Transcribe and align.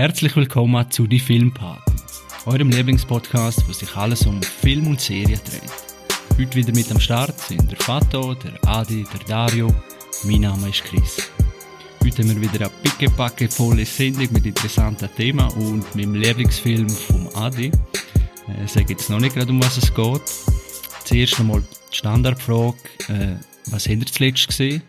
Herzlich 0.00 0.34
willkommen 0.34 0.90
zu 0.90 1.06
Die 1.06 1.20
Filmpartners, 1.20 2.22
eurem 2.46 2.70
Lieblingspodcast, 2.70 3.68
wo 3.68 3.72
sich 3.74 3.94
alles 3.96 4.24
um 4.24 4.42
Film 4.42 4.86
und 4.86 4.98
Serie 4.98 5.36
dreht. 5.36 6.38
Heute 6.38 6.54
wieder 6.54 6.74
mit 6.74 6.90
am 6.90 6.98
Start 6.98 7.38
sind 7.38 7.70
der 7.70 7.76
Fato, 7.76 8.32
der 8.32 8.54
Adi, 8.66 9.04
der 9.12 9.26
Dario. 9.28 9.74
Mein 10.24 10.40
Name 10.40 10.70
ist 10.70 10.84
Chris. 10.84 11.30
Heute 12.02 12.22
haben 12.22 12.30
wir 12.30 12.50
wieder 12.50 12.64
eine 12.64 12.74
pickepacke 12.82 13.50
volle 13.50 13.84
Sendung 13.84 14.32
mit 14.32 14.46
interessanten 14.46 15.10
Themen 15.16 15.46
und 15.50 15.94
meinem 15.94 16.14
Lieblingsfilm 16.14 16.88
vom 16.88 17.28
Adi. 17.34 17.66
Äh, 17.66 18.64
ich 18.64 18.72
sage 18.72 18.94
jetzt 18.94 19.10
noch 19.10 19.20
nicht 19.20 19.34
gerade, 19.34 19.52
um 19.52 19.62
was 19.62 19.76
es 19.76 19.94
geht. 19.94 20.22
Zuerst 21.04 21.38
einmal 21.38 21.60
die 21.60 21.96
Standardfrage, 21.98 22.78
äh, 23.08 23.34
was 23.66 23.86
habt 23.86 23.98
ihr 23.98 24.06
zuletzt 24.06 24.48
gesehen? 24.48 24.82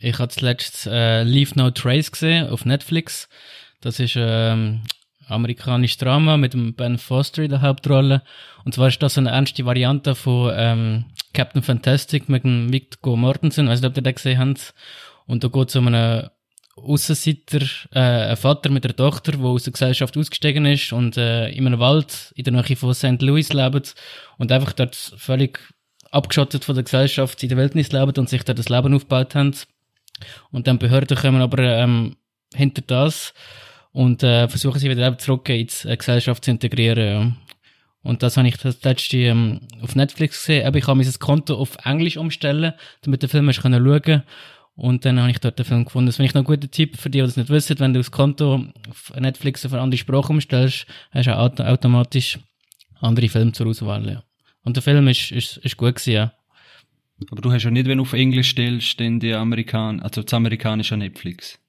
Ich 0.00 0.18
habe 0.18 0.32
zuletzt 0.32 0.88
äh, 0.88 1.22
Leave 1.22 1.52
No 1.54 1.70
Trace 1.70 2.10
gesehen 2.10 2.48
auf 2.48 2.64
Netflix. 2.64 3.28
Das 3.80 3.98
ist 3.98 4.14
ähm, 4.16 4.82
amerikanisches 5.26 5.98
Drama 5.98 6.36
mit 6.36 6.52
dem 6.52 6.74
Ben 6.74 6.98
Foster 6.98 7.42
in 7.42 7.50
der 7.50 7.62
Hauptrolle. 7.62 8.22
Und 8.64 8.74
zwar 8.74 8.88
ist 8.88 9.02
das 9.02 9.16
eine 9.16 9.30
ernste 9.30 9.64
Variante 9.64 10.14
von 10.14 10.52
ähm, 10.54 11.04
Captain 11.32 11.62
Fantastic 11.62 12.28
mit 12.28 12.44
dem 12.44 12.72
Victor 12.72 13.16
Mortensen. 13.16 13.66
Ich 13.66 13.70
weiß 13.72 13.80
nicht, 13.80 13.90
ob 13.90 13.96
ihr 13.96 14.02
den 14.02 14.14
gesehen 14.14 14.38
habt. 14.38 14.74
Und 15.26 15.44
da 15.44 15.48
geht 15.48 15.68
es 15.70 15.76
um 15.76 15.86
einen 15.86 16.28
Aussenseiter, 16.76 17.60
äh, 17.92 17.98
einen 18.00 18.36
Vater 18.36 18.70
mit 18.70 18.84
einer 18.84 18.96
Tochter, 18.96 19.32
der 19.32 19.44
aus 19.44 19.64
der 19.64 19.72
Gesellschaft 19.72 20.16
ausgestiegen 20.16 20.66
ist 20.66 20.92
und 20.92 21.16
äh, 21.16 21.48
in 21.50 21.66
einem 21.66 21.80
Wald 21.80 22.32
in 22.36 22.44
der 22.44 22.52
Nähe 22.52 22.76
von 22.76 22.92
St. 22.92 23.22
Louis 23.22 23.52
lebt 23.52 23.94
und 24.38 24.52
einfach 24.52 24.72
dort 24.72 24.94
völlig 24.94 25.58
abgeschottet 26.10 26.64
von 26.64 26.74
der 26.74 26.84
Gesellschaft 26.84 27.42
in 27.42 27.48
der 27.48 27.58
Wildnis 27.58 27.92
leben 27.92 28.12
und 28.18 28.28
sich 28.28 28.42
da 28.42 28.52
das 28.52 28.68
Leben 28.68 28.94
aufgebaut 28.94 29.34
haben. 29.34 29.54
Und 30.50 30.66
dann 30.66 30.78
Behörden 30.78 31.16
kommen 31.16 31.40
aber 31.40 31.62
ähm, 31.62 32.16
hinter 32.54 32.82
das 32.82 33.32
und 33.92 34.22
äh, 34.22 34.48
versuchen 34.48 34.78
sie 34.78 34.90
wieder 34.90 35.18
zurück 35.18 35.48
in 35.48 35.66
die 35.66 35.88
äh, 35.88 35.96
Gesellschaft 35.96 36.44
zu 36.44 36.50
integrieren. 36.50 37.06
Ja. 37.06 37.32
Und 38.02 38.22
das 38.22 38.36
habe 38.36 38.48
ich 38.48 38.56
das 38.56 38.82
letzte 38.82 39.18
ähm, 39.18 39.60
auf 39.82 39.94
Netflix 39.94 40.40
gesehen. 40.40 40.66
Aber 40.66 40.78
ich 40.78 40.86
habe 40.86 41.02
mein 41.02 41.12
Konto 41.18 41.56
auf 41.56 41.76
Englisch 41.84 42.16
umstellen, 42.16 42.72
damit 43.02 43.22
der 43.22 43.28
Film 43.28 43.52
schauen 43.52 43.72
konnte. 43.72 44.24
Und 44.74 45.04
dann 45.04 45.20
habe 45.20 45.30
ich 45.30 45.38
dort 45.38 45.58
den 45.58 45.66
Film 45.66 45.84
gefunden. 45.84 46.06
Das 46.06 46.16
finde 46.16 46.28
ich 46.28 46.34
noch 46.34 46.42
ein 46.42 46.46
guter 46.46 46.70
Tipp 46.70 46.96
für 46.96 47.10
die, 47.10 47.18
die 47.18 47.24
das 47.24 47.36
nicht 47.36 47.50
wissen. 47.50 47.78
Wenn 47.78 47.92
du 47.92 48.00
das 48.00 48.10
Konto 48.10 48.64
auf 48.88 49.12
Netflix 49.18 49.66
auf 49.66 49.72
eine 49.72 49.82
andere 49.82 49.98
Sprache 49.98 50.32
umstellst, 50.32 50.86
hast 51.10 51.26
du 51.26 51.36
auch 51.36 51.60
automatisch 51.60 52.38
andere 53.00 53.28
Filme 53.28 53.52
zur 53.52 53.66
Auswahl. 53.66 54.08
Ja. 54.08 54.22
Und 54.62 54.76
der 54.76 54.82
Film 54.82 55.06
ist, 55.08 55.32
ist, 55.32 55.58
ist 55.58 55.76
gut 55.76 55.96
gewesen, 55.96 56.12
ja. 56.12 56.32
Aber 57.30 57.42
du 57.42 57.52
hast 57.52 57.64
ja 57.64 57.70
nicht, 57.70 57.86
wenn 57.86 57.98
du 57.98 58.02
auf 58.02 58.14
Englisch 58.14 58.50
stellst, 58.50 58.98
den 58.98 59.20
die 59.20 59.34
Amerikan 59.34 60.00
also 60.00 60.22
das 60.22 60.32
amerikanische 60.32 60.96
Netflix. 60.96 61.59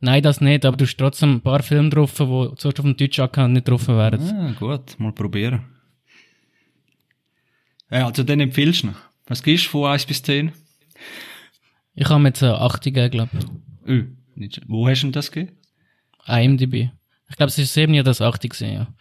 Nein, 0.00 0.22
das 0.22 0.40
nicht, 0.40 0.64
aber 0.64 0.78
du 0.78 0.86
hast 0.86 0.96
trotzdem 0.96 1.34
ein 1.34 1.40
paar 1.42 1.62
Filme 1.62 1.90
drauf, 1.90 2.12
die 2.12 2.16
sonst 2.16 2.64
auf 2.64 2.84
dem 2.84 2.96
deutschen 2.96 3.24
Account 3.24 3.52
nicht 3.52 3.68
drauf 3.68 3.86
wären. 3.86 4.20
Ah, 4.20 4.52
gut, 4.58 4.98
mal 4.98 5.12
probieren. 5.12 5.66
Ja, 7.90 8.06
also 8.06 8.22
den 8.22 8.40
empfiehlst 8.40 8.82
du 8.82 8.88
noch. 8.88 9.00
Was 9.26 9.42
gibst 9.42 9.66
du 9.66 9.70
von 9.70 9.90
1 9.90 10.06
bis 10.06 10.22
10? 10.22 10.52
Ich 11.94 12.08
habe 12.08 12.24
jetzt 12.24 12.42
eine 12.42 12.58
8 12.58 12.82
gegeben, 12.82 13.10
glaube 13.10 13.30
ich. 13.38 13.88
Öh, 13.88 14.06
nicht, 14.36 14.62
wo 14.66 14.88
hast 14.88 15.02
du 15.02 15.06
denn 15.06 15.12
das 15.12 15.30
gegeben? 15.30 15.56
IMDb. 16.26 16.90
Ich 17.28 17.36
glaube, 17.36 17.50
es 17.50 17.58
ist 17.58 17.74
7 17.74 17.92
Jahre 17.92 18.04
das 18.04 18.22
8 18.22 18.48
gesehen, 18.48 18.74
ja. 18.74 18.94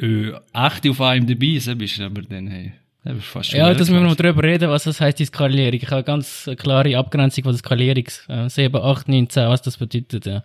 Öh, 0.00 0.34
8 0.52 0.88
auf 0.88 1.00
IMDb, 1.00 1.58
so 1.60 1.76
bist 1.76 1.98
du 1.98 2.04
aber 2.04 2.22
dann, 2.22 2.46
hey. 2.46 2.72
Ja, 3.04 3.74
dass 3.74 3.92
wir 3.92 4.00
noch 4.00 4.16
drüber 4.16 4.42
reden, 4.42 4.70
was 4.70 4.84
das 4.84 5.00
heißt, 5.00 5.18
die 5.18 5.26
Skalierung. 5.26 5.74
Ich 5.74 5.84
habe 5.86 5.96
eine 5.96 6.04
ganz 6.04 6.48
klare 6.56 6.96
Abgrenzung 6.96 7.44
von 7.44 7.52
der 7.52 7.58
Skalierung. 7.58 8.04
7, 8.48 8.74
8, 8.74 9.08
9, 9.08 9.28
10, 9.28 9.48
was 9.48 9.60
das 9.60 9.76
bedeutet, 9.76 10.24
ja. 10.24 10.42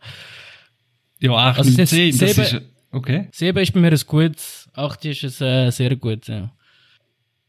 Ja, 1.19 1.31
8, 1.31 1.59
also 1.59 1.71
9, 1.71 1.87
10, 1.87 2.17
das 2.17 2.35
7, 2.35 2.43
ist, 2.43 2.61
okay. 2.91 3.27
7 3.31 3.57
ist 3.59 3.73
bei 3.73 3.79
mir 3.79 3.91
ein 3.91 3.99
gut, 4.05 4.35
8 4.73 5.05
ist 5.05 5.23
es 5.23 5.41
äh, 5.41 5.69
sehr 5.71 5.95
gut, 5.95 6.27
ja. 6.27 6.51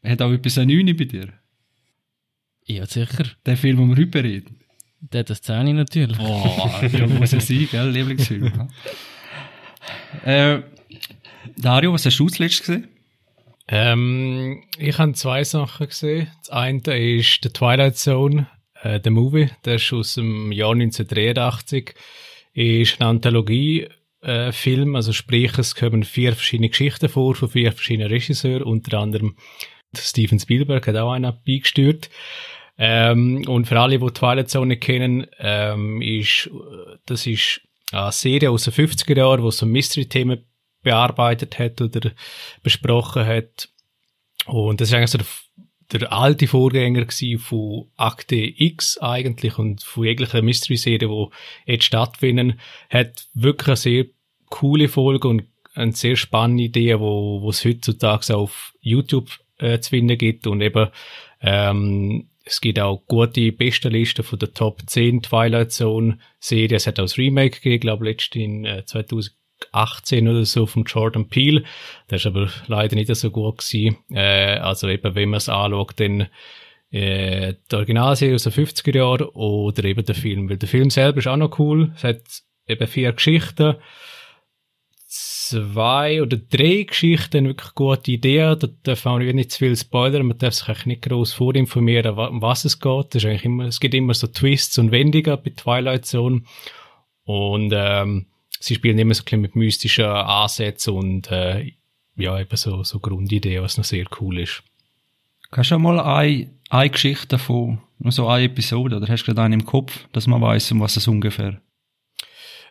Hat 0.04 0.22
auch 0.22 0.30
etwas 0.30 0.58
ein 0.58 0.68
9 0.68 0.96
bei 0.96 1.04
dir? 1.04 1.28
Ja, 2.66 2.86
sicher. 2.86 3.24
Der 3.44 3.56
Film, 3.56 3.78
den 3.78 3.88
wir 3.88 3.96
heute 3.96 4.22
reden? 4.22 4.60
Der 5.00 5.20
hat 5.20 5.30
das 5.30 5.42
10 5.42 5.74
natürlich. 5.74 6.18
Oh, 6.20 6.70
ja, 6.82 7.06
muss 7.08 7.32
ja 7.32 7.40
sein, 7.40 7.68
gell, 7.68 7.90
Lieblingsfilm. 7.90 8.68
äh, 10.24 10.60
Dario, 11.56 11.92
was 11.92 12.06
hast 12.06 12.18
du 12.18 12.28
zuletzt 12.28 12.60
gesehen? 12.60 12.86
Ähm, 13.70 14.64
ich 14.78 14.98
habe 14.98 15.12
zwei 15.12 15.44
Sachen 15.44 15.86
gesehen. 15.86 16.30
Das 16.40 16.50
eine 16.50 16.80
ist 16.98 17.38
The 17.42 17.50
Twilight 17.50 17.96
Zone, 17.96 18.48
äh, 18.82 18.98
der 18.98 19.12
Movie. 19.12 19.48
Der 19.64 19.76
ist 19.76 19.92
aus 19.92 20.14
dem 20.14 20.50
Jahr 20.50 20.72
1983. 20.72 21.94
Ist 22.52 23.00
eine 23.00 23.10
Anthologie, 23.10 23.88
äh, 24.22 24.52
Film, 24.52 24.96
also 24.96 25.12
sprich, 25.12 25.56
es 25.56 25.74
kommen 25.74 26.02
vier 26.02 26.34
verschiedene 26.34 26.68
Geschichten 26.68 27.08
vor 27.08 27.34
von 27.34 27.48
vier 27.48 27.72
verschiedenen 27.72 28.10
Regisseuren, 28.10 28.64
unter 28.64 28.98
anderem 28.98 29.36
Steven 29.96 30.38
Spielberg 30.38 30.86
hat 30.86 30.96
auch 30.96 31.12
einen 31.12 31.32
beigesteuert. 31.46 32.10
Ähm, 32.76 33.44
und 33.46 33.66
für 33.66 33.78
alle, 33.80 33.98
die 33.98 34.06
Twilight 34.06 34.50
Zone 34.50 34.76
kennen, 34.78 35.26
ähm, 35.38 36.02
ist, 36.02 36.50
das 37.06 37.26
ist 37.26 37.60
eine 37.92 38.12
Serie 38.12 38.50
aus 38.50 38.64
den 38.64 38.74
50er 38.74 39.16
Jahren, 39.16 39.42
wo 39.42 39.50
so 39.50 39.66
Mystery-Themen 39.66 40.44
bearbeitet 40.82 41.58
hat 41.58 41.80
oder 41.80 42.12
besprochen 42.62 43.26
hat. 43.26 43.68
Und 44.46 44.80
das 44.80 44.88
ist 44.88 44.94
eigentlich 44.94 45.10
so 45.10 45.18
der, 45.18 46.00
der 46.00 46.12
alte 46.12 46.46
Vorgänger 46.46 47.06
von 47.38 47.90
Akte 47.96 48.36
X 48.36 48.98
eigentlich 48.98 49.58
und 49.58 49.82
von 49.82 50.04
jeglicher 50.04 50.42
Mystery-Serie, 50.42 51.08
die 51.08 51.26
jetzt 51.66 51.84
stattfinden, 51.84 52.60
hat 52.88 53.26
wirklich 53.34 53.68
eine 53.68 53.76
sehr 53.76 54.04
coole 54.48 54.88
Folge 54.88 55.28
und 55.28 55.44
eine 55.74 55.92
sehr 55.92 56.16
spannende 56.16 56.64
Idee, 56.64 56.98
wo, 56.98 57.42
wo 57.42 57.50
es 57.50 57.64
heutzutage 57.64 58.36
auf 58.36 58.74
YouTube 58.80 59.30
äh, 59.58 59.78
zu 59.80 59.90
finden 59.90 60.18
gibt 60.18 60.46
und 60.46 60.60
eben 60.60 60.88
ähm, 61.40 62.30
es 62.44 62.60
gibt 62.60 62.80
auch 62.80 63.04
gute 63.06 63.52
Bestenlisten 63.52 64.24
von 64.24 64.38
der 64.38 64.52
Top 64.52 64.82
10 64.84 65.22
Twilight 65.22 65.70
Zone 65.72 66.18
Serie. 66.40 66.76
Es 66.76 66.86
hat 66.86 66.98
auch 66.98 67.04
das 67.04 67.18
Remake 67.18 67.60
gegeben, 67.60 67.80
glaube 67.80 68.04
ich, 68.04 68.12
letztes 68.12 68.42
in 68.42 68.64
äh, 68.64 68.84
2000 68.84 69.36
18 69.72 70.28
oder 70.28 70.44
so 70.44 70.66
von 70.66 70.84
Jordan 70.84 71.28
Peele. 71.28 71.64
Der 72.08 72.16
ist 72.16 72.26
aber 72.26 72.48
leider 72.66 72.96
nicht 72.96 73.14
so 73.14 73.30
gut 73.30 73.58
gewesen. 73.58 73.96
Äh, 74.10 74.58
also 74.58 74.88
eben, 74.88 75.14
wenn 75.14 75.30
man 75.30 75.38
es 75.38 75.48
anschaut, 75.48 75.98
dann 76.00 76.28
äh, 76.90 77.54
die 77.70 77.76
Originalserie 77.76 78.34
aus 78.34 78.44
den 78.44 78.52
50er 78.52 78.96
Jahren 78.96 79.28
oder 79.28 79.84
eben 79.84 80.04
der 80.04 80.14
Film. 80.14 80.48
Weil 80.48 80.58
der 80.58 80.68
Film 80.68 80.90
selber 80.90 81.18
ist 81.18 81.28
auch 81.28 81.36
noch 81.36 81.58
cool. 81.58 81.92
Es 81.94 82.04
hat 82.04 82.22
eben 82.66 82.86
vier 82.86 83.12
Geschichten. 83.12 83.76
Zwei 85.06 86.22
oder 86.22 86.36
drei 86.36 86.84
Geschichten, 86.84 87.46
wirklich 87.46 87.74
gute 87.74 88.12
Ideen. 88.12 88.58
Da 88.58 88.68
darf 88.84 89.04
man 89.04 89.24
nicht 89.24 89.50
zu 89.50 89.58
viel 89.58 89.76
spoilern. 89.76 90.26
Man 90.26 90.38
darf 90.38 90.54
sich 90.54 90.68
eigentlich 90.68 90.86
nicht 90.86 91.02
groß 91.02 91.32
vorinformieren, 91.32 92.16
um 92.16 92.42
was 92.42 92.64
es 92.64 92.78
geht. 92.78 93.14
Es, 93.14 93.16
ist 93.16 93.26
eigentlich 93.26 93.44
immer, 93.44 93.64
es 93.64 93.80
gibt 93.80 93.94
immer 93.94 94.14
so 94.14 94.28
Twists 94.28 94.78
und 94.78 94.92
Wendungen 94.92 95.38
bei 95.42 95.50
Twilight 95.50 96.06
Zone. 96.06 96.42
Und 97.24 97.72
ähm, 97.74 98.26
sie 98.60 98.74
spielen 98.76 98.98
immer 98.98 99.14
so 99.14 99.22
ein 99.22 99.24
bisschen 99.24 99.40
mit 99.40 99.56
mystischen 99.56 100.04
Ansätzen 100.04 100.94
und 100.94 101.30
äh, 101.32 101.72
ja, 102.16 102.38
eben 102.38 102.56
so, 102.56 102.84
so 102.84 103.00
Grundidee, 103.00 103.60
was 103.60 103.78
noch 103.78 103.84
sehr 103.84 104.04
cool 104.20 104.38
ist. 104.38 104.62
Kannst 105.50 105.72
du 105.72 105.78
mal 105.78 105.98
eine, 105.98 106.50
eine 106.68 106.90
Geschichte 106.90 107.26
davon, 107.26 107.80
nur 107.98 108.12
so 108.12 108.28
eine 108.28 108.44
Episode, 108.44 108.96
oder 108.96 109.08
hast 109.08 109.22
du 109.22 109.32
gerade 109.32 109.42
einen 109.42 109.60
im 109.60 109.66
Kopf, 109.66 110.06
dass 110.12 110.26
man 110.26 110.40
weiß, 110.40 110.72
um 110.72 110.80
was 110.80 110.96
es 110.96 111.08
ungefähr? 111.08 111.60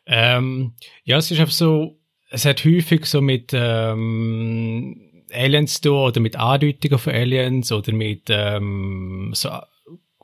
Ähm, 0.05 0.73
ja, 1.03 1.17
es 1.17 1.31
ist 1.31 1.39
einfach 1.39 1.53
so, 1.53 1.99
es 2.29 2.45
hat 2.45 2.63
häufig 2.63 3.05
so 3.05 3.21
mit 3.21 3.51
ähm, 3.53 5.23
Aliens 5.31 5.81
zu 5.81 5.89
tun, 5.89 5.97
oder 5.97 6.21
mit 6.21 6.35
Andeutungen 6.35 6.99
von 6.99 7.13
Aliens 7.13 7.71
oder 7.71 7.91
mit 7.91 8.23
ähm, 8.29 9.31
so 9.33 9.49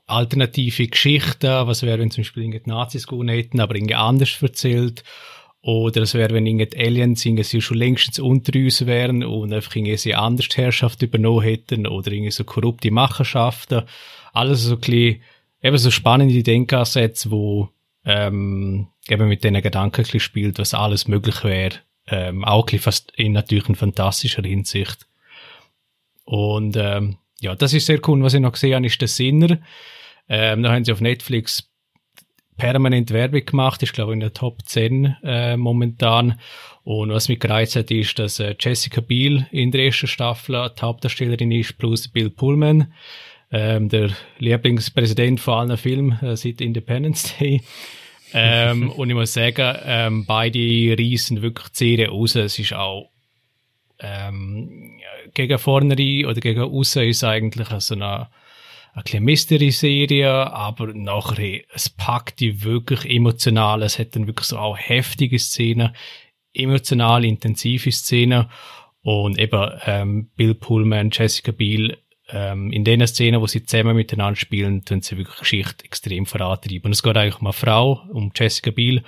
alternative 0.07 0.87
Geschichten, 0.87 1.67
was 1.67 1.81
wäre, 1.81 1.99
wenn 1.99 2.11
zum 2.11 2.23
Beispiel 2.23 2.61
Nazis 2.65 3.07
gewonnen 3.07 3.29
hätten, 3.29 3.59
aber 3.59 3.75
irgendwie 3.75 3.95
anders 3.95 4.41
erzählt 4.41 5.03
oder 5.65 6.03
es 6.03 6.13
wäre, 6.13 6.35
wenn 6.35 6.45
irgendeine 6.45 6.85
Aliens 6.85 7.25
irgendwie 7.25 7.59
schon 7.59 7.77
längstens 7.77 8.19
unter 8.19 8.55
uns 8.55 8.85
wären 8.85 9.23
und 9.23 9.51
einfach 9.51 9.75
irgendwie 9.75 10.13
anders 10.13 10.47
Herrschaft 10.55 11.01
übernommen 11.01 11.41
hätten 11.41 11.87
oder 11.87 12.11
irgendwie 12.11 12.29
so 12.29 12.43
korrupte 12.43 12.91
Machenschaften. 12.91 13.81
Alles 14.31 14.61
so 14.61 14.75
ein 14.75 14.79
bisschen, 14.79 15.21
eben 15.63 15.77
so 15.79 15.89
spannende 15.89 16.43
Denkansätze, 16.43 17.31
wo 17.31 17.69
ähm, 18.05 18.89
eben 19.09 19.27
mit 19.27 19.43
diesen 19.43 19.59
Gedanken 19.59 20.01
ein 20.01 20.03
bisschen 20.03 20.19
spielt, 20.19 20.59
was 20.59 20.75
alles 20.75 21.07
möglich 21.07 21.43
wäre. 21.43 21.77
Ähm, 22.05 22.45
auch 22.45 22.71
ein 22.71 22.77
fast 22.77 23.11
in 23.15 23.31
natürlich 23.31 23.67
in 23.67 23.73
fantastischer 23.73 24.43
Hinsicht. 24.43 25.07
Und 26.25 26.77
ähm, 26.77 27.17
ja, 27.41 27.55
das 27.55 27.73
ist 27.73 27.87
sehr 27.87 28.07
cool. 28.07 28.21
Was 28.21 28.35
ich 28.35 28.39
noch 28.39 28.51
gesehen 28.51 28.75
habe, 28.75 28.85
ist 28.85 29.01
der 29.01 29.07
Sinner. 29.07 29.57
Ähm, 30.29 30.61
da 30.61 30.73
haben 30.73 30.85
sie 30.85 30.91
auf 30.91 31.01
Netflix 31.01 31.71
permanent 32.57 33.11
Werbung 33.11 33.45
gemacht, 33.45 33.83
ist 33.83 33.93
glaube 33.93 34.11
ich 34.11 34.15
in 34.15 34.19
der 34.21 34.33
Top 34.33 34.59
10 34.65 35.17
äh, 35.23 35.57
momentan. 35.57 36.39
Und 36.83 37.09
was 37.09 37.29
mich 37.29 37.39
gereizt 37.39 37.75
hat, 37.75 37.89
ist, 37.91 38.19
dass 38.19 38.39
äh, 38.39 38.55
Jessica 38.59 39.01
Biel 39.01 39.47
in 39.51 39.71
der 39.71 39.85
ersten 39.85 40.07
Staffel 40.07 40.71
die 40.77 40.81
Hauptdarstellerin 40.81 41.51
ist, 41.51 41.77
plus 41.77 42.07
Bill 42.07 42.29
Pullman, 42.29 42.93
ähm, 43.51 43.89
der 43.89 44.11
Lieblingspräsident 44.39 45.39
von 45.39 45.71
allen 45.71 45.77
Filmen 45.77 46.19
äh, 46.21 46.37
seit 46.37 46.61
Independence 46.61 47.35
Day. 47.37 47.61
ähm, 48.33 48.91
und 48.91 49.09
ich 49.09 49.15
muss 49.15 49.33
sagen, 49.33 49.77
ähm, 49.83 50.25
beide 50.25 50.95
reissen 50.97 51.41
wirklich 51.41 51.69
die 51.69 51.77
Serie 51.77 52.09
raus. 52.09 52.35
Es 52.35 52.59
ist 52.59 52.73
auch 52.73 53.09
ähm, 53.99 54.99
gegen 55.33 55.57
vorne 55.57 55.95
oder 56.27 56.39
gegen 56.39 56.61
außen 56.61 57.03
ist 57.03 57.23
eigentlich 57.23 57.67
so 57.79 57.95
eine, 57.95 58.27
eine 58.95 59.21
Mystery-Serie, 59.21 60.31
aber 60.31 60.93
nachher, 60.93 61.61
es 61.73 61.89
packt 61.89 62.39
die 62.39 62.63
wirklich 62.63 63.05
emotional. 63.05 63.83
Es 63.83 63.99
hat 63.99 64.15
dann 64.15 64.27
wirklich 64.27 64.47
so 64.47 64.57
auch 64.57 64.77
heftige 64.77 65.37
Szenen, 65.37 65.93
emotional 66.53 67.25
intensive 67.25 67.91
Szenen 67.91 68.45
und 69.01 69.37
eben 69.37 69.69
ähm, 69.85 70.29
Bill 70.35 70.55
Pullman, 70.55 71.09
Jessica 71.11 71.51
Biel, 71.51 71.97
ähm, 72.29 72.71
in 72.71 72.83
den 72.83 73.05
Szenen, 73.05 73.41
wo 73.41 73.47
sie 73.47 73.65
zusammen 73.65 73.95
miteinander 73.95 74.35
spielen, 74.35 74.83
tun 74.83 75.01
sie 75.01 75.17
wirklich 75.17 75.37
Geschichte 75.37 75.85
extrem 75.85 76.25
vorantreiben. 76.25 76.85
Und 76.85 76.93
es 76.93 77.03
geht 77.03 77.17
eigentlich 77.17 77.39
um 77.39 77.47
eine 77.47 77.53
Frau, 77.53 78.01
um 78.11 78.31
Jessica 78.33 78.71
Biel, 78.71 79.03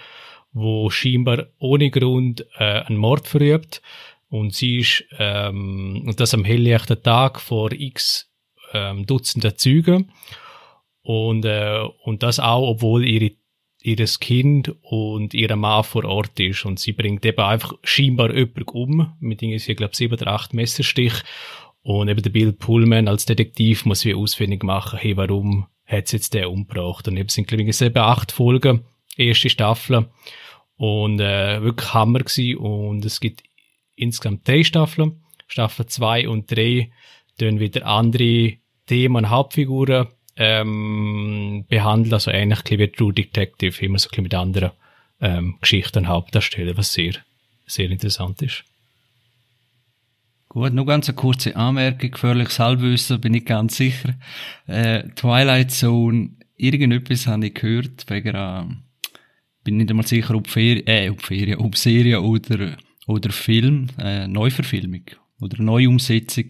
wo 0.52 0.90
scheinbar 0.90 1.48
ohne 1.60 1.90
Grund 1.90 2.46
äh, 2.58 2.82
einen 2.82 2.98
Mord 2.98 3.28
verübt. 3.28 3.82
Und 4.30 4.54
sie 4.54 4.80
ist, 4.80 5.06
ähm, 5.18 6.04
und 6.06 6.20
das 6.20 6.34
am 6.34 6.44
helllichten 6.44 7.02
Tag 7.02 7.40
vor 7.40 7.72
x 7.72 8.30
ähm, 8.74 9.06
Dutzenden 9.06 9.58
Zeugen. 9.58 10.12
Und, 11.02 11.46
äh, 11.46 11.82
und 12.04 12.24
das 12.24 12.40
auch, 12.40 12.68
obwohl 12.68 13.06
ihre 13.08 13.32
ihres 13.88 14.20
Kind 14.20 14.76
und 14.82 15.34
ihre 15.34 15.56
Mann 15.56 15.84
vor 15.84 16.04
Ort 16.06 16.40
ist. 16.40 16.66
Und 16.66 16.80
sie 16.80 16.92
bringt 16.92 17.26
eben 17.26 17.40
einfach 17.40 17.74
scheinbar 17.84 18.36
jemanden 18.36 18.64
um, 18.74 19.14
mit 19.20 19.42
irgendwie, 19.42 19.72
ich 19.72 19.78
glaube, 19.78 19.96
sieben 19.96 20.14
oder 20.14 20.28
acht 20.28 20.54
Messerstich. 20.54 21.14
Und 21.82 22.10
eben 22.10 22.22
der 22.22 22.30
Bill 22.30 22.52
Pullman 22.52 23.08
als 23.08 23.26
Detektiv 23.26 23.86
muss 23.86 24.04
wie 24.04 24.14
ausfindig 24.14 24.64
machen, 24.64 25.00
hey, 25.00 25.16
warum 25.16 25.68
hat 25.86 26.12
jetzt 26.12 26.34
den 26.34 26.46
umgebracht? 26.46 27.08
Und 27.08 27.16
eben 27.16 27.30
sind, 27.30 27.48
glaube 27.48 27.64
ich, 27.64 27.78
sieben, 27.78 27.98
acht 27.98 28.34
Folgen, 28.34 28.84
erste 29.16 29.50
Staffel. 29.50 30.10
Und 30.76 31.22
äh, 31.22 31.62
wirklich 31.62 31.94
Hammer 31.94 32.20
gewesen. 32.20 32.58
Und 32.58 33.06
es 33.06 33.22
gibt 33.22 33.44
insgesamt 33.96 34.46
drei 34.48 34.64
Staffeln. 34.64 35.24
Staffel 35.48 35.86
zwei 35.86 36.28
und 36.28 36.52
drei 36.52 36.92
dann 37.38 37.60
wieder 37.60 37.86
andere 37.86 38.54
Themen, 38.86 39.30
Hauptfiguren 39.30 40.08
ähm, 40.38 41.66
behandelt, 41.68 42.14
also 42.14 42.32
ähnlich 42.32 42.60
wie 42.70 42.88
True 42.88 43.14
Detective, 43.14 43.84
immer 43.84 44.00
so 44.00 44.10
ein 44.16 44.24
mit 44.24 44.34
anderen 44.34 44.72
ähm, 45.20 45.58
Geschichten 45.62 46.08
Hauptdarsteller, 46.08 46.78
was 46.78 46.94
sehr, 46.94 47.14
sehr 47.66 47.90
interessant 47.90 48.42
ist. 48.42 48.64
Gut, 50.50 50.74
nur 50.74 50.86
ganz 50.86 51.10
eine 51.10 51.16
kurze 51.16 51.56
Anmerkung, 51.56 52.12
gefährliches 52.12 52.60
Halbwissen, 52.60 53.20
bin 53.20 53.34
ich 53.34 53.46
ganz 53.46 53.78
sicher. 53.78 54.16
Äh, 54.68 55.04
Twilight 55.16 55.72
Zone, 55.72 56.30
irgendetwas 56.56 57.28
habe 57.28 57.48
ich 57.48 57.54
gehört, 57.54 58.10
wegen 58.10 58.30
einer, 58.30 58.70
bin 59.64 59.78
nicht 59.78 59.90
einmal 59.90 60.08
sicher, 60.08 60.36
ob 60.36 60.48
Ferien, 60.48 60.88
äh, 60.88 61.10
ob 61.10 61.22
Ferien, 61.22 61.60
ob 61.60 61.76
Serie 61.76 62.22
oder, 62.22 62.78
oder 63.08 63.30
Film, 63.32 63.88
äh, 64.00 64.28
Neuverfilmung 64.28 65.04
oder 65.42 65.62
Neuumsetzung 65.62 66.46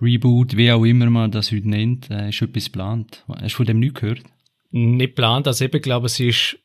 Reboot, 0.00 0.56
wie 0.56 0.72
auch 0.72 0.84
immer 0.84 1.08
man 1.10 1.30
das 1.30 1.52
heute 1.52 1.68
nennt, 1.68 2.10
äh, 2.10 2.28
ist 2.28 2.42
etwas 2.42 2.66
geplant. 2.66 3.24
Hast 3.28 3.52
du 3.52 3.56
von 3.56 3.66
dem 3.66 3.80
nicht 3.80 3.94
gehört? 3.94 4.22
Nicht 4.70 5.16
geplant, 5.16 5.46
also 5.46 5.64
eben, 5.64 5.80
glaube 5.80 6.06
es 6.06 6.18
ist, 6.18 6.58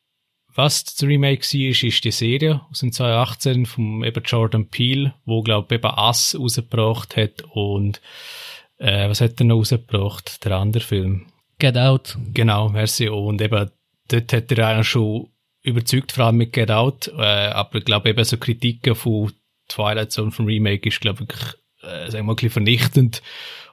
was 0.54 0.84
das 0.84 1.04
Remake 1.04 1.42
war, 1.42 1.70
ist, 1.70 1.84
ist 1.84 2.04
die 2.04 2.12
Serie 2.12 2.62
aus 2.72 2.80
dem 2.80 2.92
2018 2.92 3.66
vom 3.66 4.04
eben 4.04 4.24
Jordan 4.26 4.68
Peele, 4.68 5.14
wo, 5.26 5.44
glaube 5.44 5.68
ich, 5.70 5.80
eben 5.80 5.94
Ass 5.94 6.36
rausgebracht 6.38 7.16
hat 7.18 7.44
und, 7.54 8.02
äh, 8.80 9.08
was 9.08 9.22
hat 9.22 9.40
er 9.40 9.46
noch 9.46 9.58
rausgebracht? 9.58 10.44
Der 10.44 10.58
andere 10.58 10.84
Film. 10.84 11.28
Get 11.60 11.78
Out. 11.78 12.18
Genau, 12.34 12.70
merci. 12.70 13.10
Und 13.10 13.42
eben, 13.42 13.70
dort 14.08 14.34
hat 14.34 14.52
er 14.52 14.68
eigentlich 14.68 14.88
schon 14.88 15.28
überzeugt, 15.62 16.14
vor 16.14 16.26
allem 16.26 16.38
mit 16.38 16.54
Get 16.54 16.72
Out, 16.72 17.10
äh, 17.10 17.22
aber 17.22 17.80
ich 17.80 17.86
glaube 17.86 18.10
eben 18.10 18.24
so 18.24 18.38
Kritiken 18.38 18.96
von 18.96 19.32
Twilight 19.68 20.12
Zone 20.12 20.32
vom 20.32 20.46
Remake 20.46 20.90
ist, 20.90 21.02
glaube 21.02 21.24
ich, 21.24 21.30
wirklich 21.30 21.54
äh, 21.82 22.12
sagen 22.12 22.28
wir 22.28 22.36
mal, 22.36 22.50
vernichtend. 22.50 23.22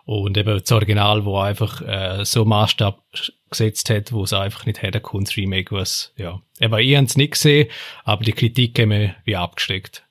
Und 0.04 0.36
eben 0.36 0.58
das 0.58 0.70
Original, 0.70 1.24
wo 1.24 1.38
einfach 1.38 1.82
äh, 1.82 2.24
so 2.24 2.44
Maßstab 2.44 3.02
gesetzt 3.50 3.90
hat, 3.90 4.12
wo 4.12 4.22
es 4.22 4.32
einfach 4.32 4.64
nicht 4.64 4.80
herkommt, 4.80 5.36
Remake, 5.36 5.74
was, 5.74 6.12
ja. 6.16 6.40
Eben, 6.60 6.78
ich 6.78 6.96
habe 6.96 7.06
es 7.06 7.16
nicht 7.16 7.32
gesehen, 7.32 7.68
aber 8.04 8.22
die 8.22 8.32
Kritik 8.32 8.78
haben 8.78 8.90
wir 8.90 9.16
wie 9.24 9.36
abgesteckt. 9.36 10.04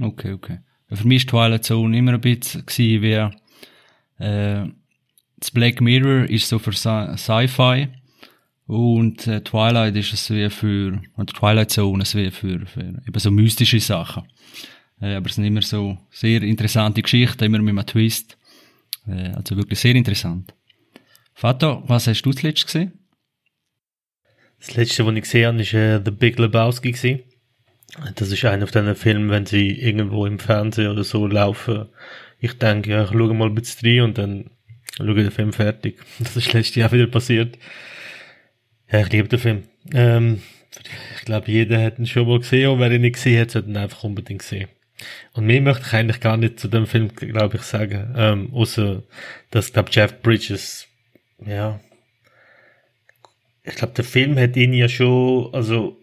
Okay, 0.00 0.32
okay. 0.32 0.58
Für 0.92 1.06
mich 1.06 1.30
war 1.32 1.46
Twilight 1.46 1.64
Zone 1.64 1.96
immer 1.96 2.14
ein 2.14 2.20
bisschen 2.20 2.66
wie, 2.66 3.28
äh, 4.18 4.66
das 5.38 5.50
Black 5.50 5.80
Mirror 5.80 6.28
ist 6.28 6.48
so 6.48 6.58
für 6.58 6.72
Sci-Fi 6.72 7.88
und 8.66 9.26
äh, 9.26 9.42
Twilight 9.42 9.96
ist 9.96 10.12
es 10.12 10.30
wie 10.30 10.48
für, 10.50 11.00
und 11.16 11.34
Twilight 11.34 11.70
Zone 11.70 12.02
ist 12.02 12.14
wie 12.14 12.30
für, 12.30 12.66
für 12.66 12.80
eben 12.80 13.18
so 13.18 13.30
mystische 13.30 13.80
Sachen. 13.80 14.24
Äh, 15.00 15.14
aber 15.14 15.26
es 15.26 15.34
sind 15.34 15.44
immer 15.44 15.62
so 15.62 15.98
sehr 16.10 16.42
interessante 16.42 17.02
Geschichten, 17.02 17.44
immer 17.44 17.58
mit 17.58 17.70
einem 17.70 17.86
Twist. 17.86 18.36
Äh, 19.06 19.32
also 19.34 19.56
wirklich 19.56 19.78
sehr 19.78 19.94
interessant. 19.94 20.54
Vater, 21.34 21.82
was 21.86 22.06
hast 22.06 22.22
du 22.22 22.32
zuletzt 22.32 22.66
gesehen? 22.66 22.92
Das 24.58 24.74
letzte, 24.74 25.06
was 25.06 25.14
ich 25.14 25.22
gesehen 25.22 25.46
habe, 25.46 25.58
war 25.58 25.96
äh, 25.96 26.02
The 26.04 26.10
Big 26.10 26.38
Lebowski. 26.38 26.92
Gewesen. 26.92 27.20
Das 28.14 28.30
ist 28.30 28.44
einer 28.44 28.66
von 28.66 28.82
diesen 28.82 28.96
Filmen, 28.96 29.30
wenn 29.30 29.46
sie 29.46 29.70
irgendwo 29.70 30.26
im 30.26 30.38
Fernsehen 30.38 30.90
oder 30.90 31.04
so 31.04 31.26
laufen. 31.26 31.86
Ich 32.40 32.54
denke, 32.54 32.90
ja, 32.90 33.04
ich 33.04 33.10
schaue 33.10 33.34
mal 33.34 33.48
ein 33.48 33.54
bisschen 33.54 34.02
und 34.02 34.18
dann 34.18 34.50
schaue 34.96 35.10
ich 35.10 35.24
den 35.24 35.30
Film 35.30 35.52
fertig. 35.52 35.98
Das 36.18 36.36
ist 36.36 36.52
letztes 36.52 36.76
Jahr 36.76 36.92
wieder 36.92 37.06
passiert. 37.06 37.58
Ja, 38.90 39.00
ich 39.00 39.10
liebe 39.10 39.28
den 39.28 39.38
Film. 39.38 39.62
Ähm, 39.92 40.42
ich 41.16 41.24
glaube, 41.24 41.50
jeder 41.50 41.82
hat 41.82 41.98
ihn 41.98 42.06
schon 42.06 42.28
mal 42.28 42.38
gesehen 42.38 42.70
und 42.70 42.80
wer 42.80 42.90
ihn 42.90 43.00
nicht 43.00 43.14
gesehen 43.14 43.40
hat, 43.40 43.50
sollte 43.50 43.70
ihn 43.70 43.76
einfach 43.76 44.04
unbedingt 44.04 44.42
sehen. 44.42 44.68
Und 45.34 45.46
mehr 45.46 45.60
möchte 45.60 45.84
ich 45.86 45.92
eigentlich 45.92 46.20
gar 46.20 46.36
nicht 46.36 46.58
zu 46.58 46.68
dem 46.68 46.86
Film, 46.86 47.14
glaube 47.14 47.56
ich, 47.56 47.62
sagen. 47.62 48.14
Ähm, 48.16 48.50
außer, 48.52 49.02
dass, 49.50 49.72
glaube 49.72 49.90
Jeff 49.92 50.22
Bridges, 50.22 50.86
ja, 51.44 51.80
ich 53.62 53.74
glaube, 53.74 53.94
der 53.94 54.04
Film 54.04 54.38
hat 54.38 54.56
ihn 54.56 54.72
ja 54.72 54.88
schon, 54.88 55.52
also, 55.52 55.96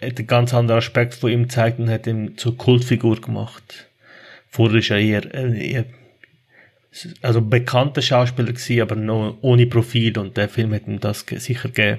hat 0.00 0.18
einen 0.18 0.26
ganz 0.26 0.54
anderen 0.54 0.78
Aspekt 0.78 1.14
von 1.14 1.30
ihm 1.30 1.42
gezeigt 1.44 1.78
und 1.78 1.90
hat 1.90 2.06
ihn 2.06 2.36
zur 2.36 2.56
Kultfigur 2.56 3.20
gemacht. 3.20 3.88
Vorher 4.48 4.78
ist 4.78 4.90
er 4.90 4.98
eher, 4.98 5.34
äh, 5.34 5.72
eher 5.72 5.84
also 7.22 7.40
bekannter 7.40 8.02
Schauspieler 8.02 8.52
gewesen, 8.52 8.80
aber 8.80 8.94
noch 8.94 9.36
ohne 9.40 9.66
Profil 9.66 10.16
und 10.18 10.36
der 10.36 10.48
Film 10.48 10.72
hat 10.72 10.86
ihm 10.86 11.00
das 11.00 11.26
sicher 11.28 11.68
gegeben. 11.68 11.98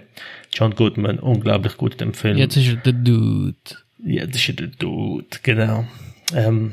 John 0.53 0.73
Goodman, 0.73 1.19
unglaublich 1.19 1.77
gut 1.77 1.93
in 1.93 1.97
dem 1.97 2.13
Film. 2.13 2.38
Jetzt 2.38 2.55
ist 2.55 2.69
er 2.69 2.75
der 2.77 2.93
Dude. 2.93 3.55
Das 3.97 4.35
ist 4.35 4.59
der 4.59 4.67
Dude, 4.67 5.25
genau. 5.43 5.86
Ähm, 6.34 6.72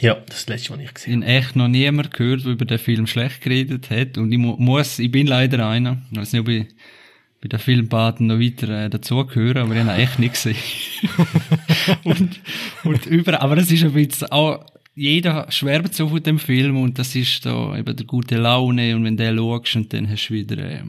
ja, 0.00 0.14
das 0.26 0.46
letzte, 0.48 0.74
was 0.74 0.80
ich 0.80 0.94
gesehen 0.94 1.22
habe. 1.22 1.32
Ich 1.32 1.38
echt 1.38 1.56
noch 1.56 1.68
niemand 1.68 2.10
gehört, 2.12 2.44
der 2.44 2.52
über 2.52 2.64
den 2.64 2.78
Film 2.78 3.06
schlecht 3.06 3.40
geredet 3.40 3.90
hat. 3.90 4.18
Und 4.18 4.32
ich 4.32 4.38
mu 4.38 4.56
muss, 4.58 4.98
ich 4.98 5.10
bin 5.10 5.26
leider 5.26 5.66
einer. 5.68 6.02
Ich 6.10 6.18
weiß 6.18 6.32
nicht, 6.32 6.40
ob 6.40 6.48
ich 6.48 6.66
bei 7.40 7.48
den 7.48 7.58
Filmbaden 7.58 8.26
noch 8.26 8.40
weiter 8.40 8.68
äh, 8.68 8.90
dazugehören, 8.90 9.58
aber 9.58 9.74
ich 9.74 9.84
habe 9.84 10.02
echt 10.02 10.18
nicht 10.18 10.34
gesehen. 10.34 10.56
und, 12.04 12.40
und 12.84 13.06
über, 13.06 13.40
aber 13.40 13.58
es 13.58 13.70
ist 13.70 13.84
ein 13.84 13.92
bisschen 13.92 14.30
auch, 14.30 14.64
jeder 14.94 15.50
schwärmt 15.50 15.94
so 15.94 16.08
von 16.08 16.22
dem 16.22 16.38
Film 16.38 16.80
und 16.80 16.98
das 16.98 17.14
ist 17.14 17.44
da 17.44 17.76
eben 17.76 17.94
der 17.94 18.06
gute 18.06 18.36
Laune 18.36 18.96
und 18.96 19.04
wenn 19.04 19.18
der 19.18 19.36
schaust 19.36 19.76
und 19.76 19.92
dann 19.92 20.08
hast 20.08 20.28
du 20.28 20.34
wieder, 20.34 20.56
äh, 20.58 20.82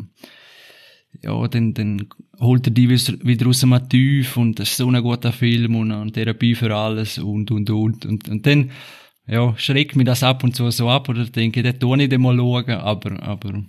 ja, 1.22 1.48
dann, 1.48 1.74
dann 1.74 2.08
holt 2.40 2.68
er 2.68 2.72
die 2.72 2.90
wieder 2.90 3.48
aus 3.48 3.60
dem 3.60 3.90
Tief 3.90 4.38
und 4.38 4.60
das 4.60 4.70
ist 4.70 4.78
so 4.78 4.90
ein 4.90 5.02
guter 5.02 5.32
Film 5.32 5.76
und 5.76 5.92
eine 5.92 6.12
Therapie 6.12 6.56
für 6.56 6.76
alles 6.76 7.18
und, 7.18 7.52
und, 7.52 7.70
und. 7.70 8.06
Und, 8.06 8.30
und 8.30 8.46
dann, 8.46 8.72
ja, 9.28 9.54
schreckt 9.58 9.96
mich 9.96 10.06
das 10.06 10.24
ab 10.24 10.44
und 10.44 10.56
zu 10.56 10.70
so 10.72 10.90
ab 10.90 11.10
oder 11.10 11.26
denke, 11.26 11.64
den 11.64 11.80
tue 11.80 12.04
ich 12.04 12.18
mal 12.18 12.38
schauen, 12.38 12.70
aber, 12.70 13.24
aber, 13.24 13.64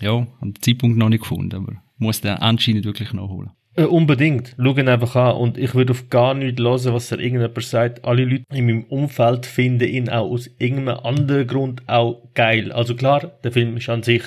ja, 0.00 0.26
den 0.42 0.54
Zeitpunkt 0.60 0.96
noch 0.96 1.08
nicht 1.08 1.22
gefunden, 1.22 1.56
aber 1.56 1.74
muss 1.98 2.20
den 2.20 2.32
anscheinend 2.32 2.84
wirklich 2.84 3.12
nachholen. 3.12 3.50
Äh, 3.76 3.84
unbedingt. 3.84 4.54
Schau 4.56 4.76
ihn 4.76 4.88
einfach 4.88 5.16
an. 5.16 5.36
Und 5.36 5.58
ich 5.58 5.74
würde 5.74 5.92
auf 5.92 6.08
gar 6.08 6.34
nichts 6.34 6.60
hören, 6.60 6.94
was 6.94 7.10
er 7.10 7.18
irgendjemand 7.18 7.62
sagt. 7.62 8.04
Alle 8.04 8.24
Leute 8.24 8.44
in 8.52 8.66
meinem 8.66 8.84
Umfeld 8.84 9.46
finden 9.46 9.88
ihn 9.88 10.08
auch 10.08 10.30
aus 10.30 10.48
irgendeinem 10.58 10.98
anderen 10.98 11.46
Grund 11.46 11.82
auch 11.88 12.22
geil. 12.34 12.70
Also 12.70 12.94
klar, 12.94 13.32
der 13.42 13.50
Film 13.50 13.76
ist 13.76 13.88
an 13.88 14.04
sich 14.04 14.22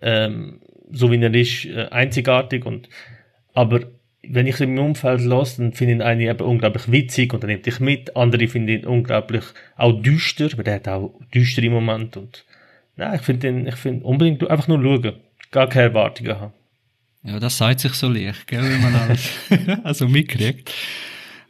ähm, 0.00 0.60
so 0.92 1.10
wie 1.10 1.20
er 1.20 1.34
ist, 1.34 1.64
äh, 1.64 1.88
einzigartig 1.90 2.64
und, 2.64 2.88
aber 3.54 3.80
wenn 4.22 4.46
ich 4.46 4.60
im 4.60 4.78
Umfeld 4.78 5.20
lasse, 5.22 5.62
dann 5.62 5.72
finde 5.72 5.94
ich 5.94 5.98
ihn 5.98 6.02
eigentlich 6.02 6.28
eben 6.28 6.44
unglaublich 6.44 6.90
witzig 6.90 7.34
und 7.34 7.42
dann 7.42 7.50
nimmt 7.50 7.66
dich 7.66 7.80
mit. 7.80 8.16
Andere 8.16 8.46
finden 8.46 8.68
ihn 8.68 8.86
unglaublich 8.86 9.42
auch 9.76 10.00
düster, 10.00 10.48
weil 10.56 10.64
der 10.64 10.74
hat 10.76 10.88
auch 10.88 11.12
düstere 11.34 11.70
Momente 11.70 12.20
und, 12.20 12.44
nein, 12.96 13.16
ich 13.16 13.22
finde 13.22 13.48
ihn, 13.48 13.66
ich 13.66 13.74
finde 13.74 14.04
unbedingt 14.04 14.48
einfach 14.48 14.68
nur 14.68 14.80
schauen. 14.80 15.14
Gar 15.50 15.68
keine 15.68 15.88
Erwartungen 15.88 16.40
haben. 16.40 16.52
Ja, 17.24 17.38
das 17.38 17.58
sagt 17.58 17.80
sich 17.80 17.92
so 17.94 18.08
leicht, 18.08 18.46
gell, 18.46 18.62
wenn 18.62 18.80
man 18.80 18.94
alles 18.94 19.30
also 19.84 20.08
mitkriegt. 20.08 20.72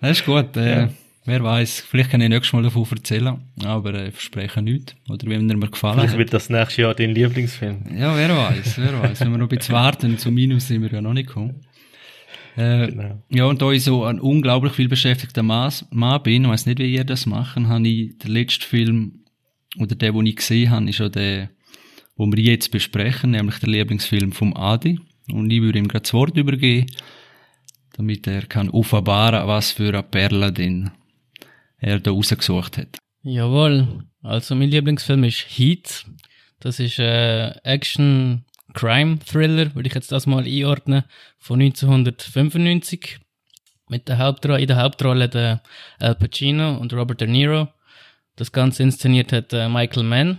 Das 0.00 0.18
ist 0.18 0.26
gut, 0.26 0.56
äh, 0.56 0.70
ja. 0.70 0.88
Wer 1.24 1.42
weiß, 1.42 1.84
vielleicht 1.88 2.10
kann 2.10 2.20
ich 2.20 2.28
nächstes 2.28 2.52
Mal 2.52 2.64
davon 2.64 2.84
erzählen, 2.90 3.38
aber 3.64 3.94
äh, 3.94 4.10
verspreche 4.10 4.60
nichts. 4.60 4.96
Oder 5.08 5.28
wenn 5.28 5.48
er 5.48 5.56
mir 5.56 5.68
gefallen 5.68 6.00
vielleicht 6.00 6.18
wird 6.18 6.32
das 6.32 6.50
nächstes 6.50 6.78
Jahr 6.78 6.94
dein 6.94 7.14
Lieblingsfilm. 7.14 7.84
Ja, 7.96 8.16
wer 8.16 8.36
weiß, 8.36 8.78
wer 8.78 9.00
weiß. 9.00 9.20
wenn 9.20 9.30
wir 9.30 9.38
noch 9.38 9.48
ein 9.48 9.56
bisschen 9.56 9.74
warten, 9.74 10.18
zum 10.18 10.34
Minus 10.34 10.66
sind 10.66 10.82
wir 10.82 10.90
ja 10.90 11.00
noch 11.00 11.12
nicht 11.12 11.28
gekommen. 11.28 11.60
Äh, 12.56 12.88
Genau. 12.88 13.22
Ja, 13.30 13.44
und 13.44 13.62
da 13.62 13.70
ich 13.70 13.84
so 13.84 14.04
ein 14.04 14.18
unglaublich 14.18 14.72
viel 14.72 14.88
beschäftigter 14.88 15.44
Mann, 15.44 15.72
Mann 15.90 16.22
bin, 16.24 16.42
ich 16.42 16.50
weiss 16.50 16.66
nicht, 16.66 16.80
wie 16.80 16.92
ihr 16.92 17.04
das 17.04 17.26
machen, 17.26 17.68
habe 17.68 17.86
ich 17.86 18.18
den 18.18 18.32
letzten 18.32 18.64
Film, 18.64 19.20
oder 19.78 19.94
der, 19.94 20.12
den 20.12 20.26
ich 20.26 20.36
gesehen 20.36 20.70
habe, 20.70 20.90
ist 20.90 21.00
auch 21.00 21.08
der, 21.08 21.50
wo 22.16 22.26
wir 22.30 22.42
jetzt 22.42 22.72
besprechen, 22.72 23.30
nämlich 23.30 23.58
der 23.60 23.68
Lieblingsfilm 23.68 24.32
vom 24.32 24.56
Adi. 24.56 24.98
Und 25.32 25.50
ich 25.50 25.62
würde 25.62 25.78
ihm 25.78 25.88
gerade 25.88 26.02
das 26.02 26.12
Wort 26.14 26.36
übergeben, 26.36 26.86
damit 27.96 28.26
er 28.26 28.42
kann 28.42 28.68
offenbaren, 28.70 29.46
was 29.46 29.70
für 29.70 29.88
eine 29.88 30.02
Perle 30.02 30.52
denn 30.52 30.90
er 31.82 32.00
da 32.00 32.10
rausgesucht 32.10 32.78
hat. 32.78 32.98
Jawohl. 33.22 34.04
Also 34.22 34.54
mein 34.54 34.70
Lieblingsfilm 34.70 35.24
ist 35.24 35.44
Heat. 35.48 36.06
Das 36.60 36.78
ist 36.80 36.98
äh, 36.98 37.50
Action 37.64 38.44
Crime 38.72 39.18
Thriller, 39.18 39.74
würde 39.74 39.88
ich 39.88 39.94
jetzt 39.94 40.12
das 40.12 40.26
mal 40.26 40.44
einordnen, 40.44 41.04
von 41.38 41.60
1995. 41.60 43.18
Mit 43.88 44.08
der 44.08 44.18
Hauptrolle, 44.18 44.60
in 44.60 44.68
der 44.68 44.78
Hauptrolle 44.78 45.28
der 45.28 45.62
Al 45.98 46.14
Pacino 46.14 46.76
und 46.76 46.94
Robert 46.94 47.20
De 47.20 47.28
Niro. 47.28 47.68
Das 48.36 48.52
Ganze 48.52 48.84
inszeniert 48.84 49.32
hat 49.32 49.52
äh, 49.52 49.68
Michael 49.68 50.04
Mann. 50.04 50.38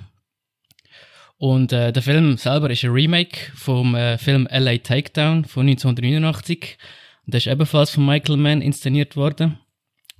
Und 1.37 1.73
äh, 1.73 1.91
der 1.91 2.01
Film 2.01 2.37
selber 2.37 2.69
ist 2.69 2.83
ein 2.83 2.91
Remake 2.91 3.51
vom 3.53 3.95
äh, 3.95 4.17
Film 4.17 4.47
LA 4.49 4.77
Takedown 4.77 5.45
von 5.45 5.67
1989. 5.67 6.77
Und 7.25 7.33
der 7.33 7.39
ist 7.39 7.47
ebenfalls 7.47 7.91
von 7.91 8.05
Michael 8.05 8.37
Mann 8.37 8.61
inszeniert 8.61 9.15
worden. 9.15 9.59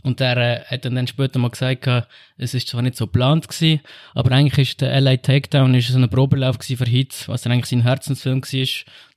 Und 0.04 0.20
der 0.20 0.38
äh, 0.38 0.66
hat 0.66 0.84
dann, 0.84 0.96
dann 0.96 1.08
später 1.08 1.40
mal 1.40 1.50
gesagt, 1.50 1.84
gehabt, 1.84 2.10
es 2.38 2.54
ist 2.54 2.68
zwar 2.68 2.82
nicht 2.82 2.98
so 2.98 3.06
geplant 3.08 3.48
gewesen, 3.48 3.80
aber 4.14 4.32
eigentlich 4.34 4.70
ist 4.70 4.82
der 4.82 5.00
LA 5.00 5.18
Takedown 5.18 5.74
ist 5.76 5.88
so 5.88 5.98
ein 5.98 6.10
Probelauf 6.10 6.60
gewesen 6.60 6.78
für 6.78 6.90
Hits, 6.90 7.30
was 7.30 7.42
dann 7.42 7.54
eigentlich 7.54 7.68
sein 7.68 7.82
Herzensfilm 7.82 8.42
war. 8.42 8.68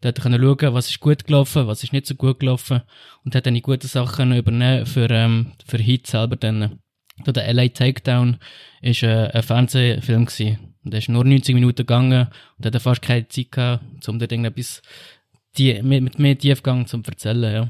Da 0.01 0.09
hat 0.09 0.19
er 0.19 0.23
können 0.23 0.41
schauen, 0.41 0.75
was 0.75 0.89
ist 0.89 1.01
gut 1.01 1.27
gelaufen, 1.27 1.67
was 1.67 1.83
ist 1.83 1.93
nicht 1.93 2.07
so 2.07 2.15
gut 2.15 2.39
gelaufen 2.39 2.83
und 3.25 3.35
hat 3.35 3.47
dann 3.47 3.55
die 3.55 3.63
guten 3.63 3.89
Sachen 3.89 4.33
übernehmen 4.33 4.87
für, 4.87 5.11
ähm, 5.11 5.53
für 5.67 5.79
Hits 5.79 6.13
selber 6.13 6.37
dann. 6.37 6.79
Da 7.25 7.33
der 7.33 7.53
LA 7.53 7.69
Takedown 7.69 8.37
ist 8.81 9.03
äh, 9.03 9.31
ein 9.33 9.43
Fernsehfilm 9.43 10.27
gewesen. 10.27 10.59
Und 10.85 10.93
der 10.93 10.99
ist 10.99 11.09
nur 11.09 11.25
90 11.25 11.55
Minuten 11.55 11.79
gegangen 11.79 12.29
und 12.59 12.67
hat 12.67 12.81
fast 12.81 13.03
keine 13.03 13.27
Zeit 13.27 13.51
gehabt, 13.51 14.09
um 14.09 14.21
dort 14.21 14.31
irgendetwas 14.31 14.83
die, 15.59 15.83
mit, 15.83 16.05
mit 16.05 16.19
mehr 16.21 16.39
Tiefgang 16.39 16.87
zu 16.87 17.03
erzählen, 17.05 17.53
ja. 17.53 17.69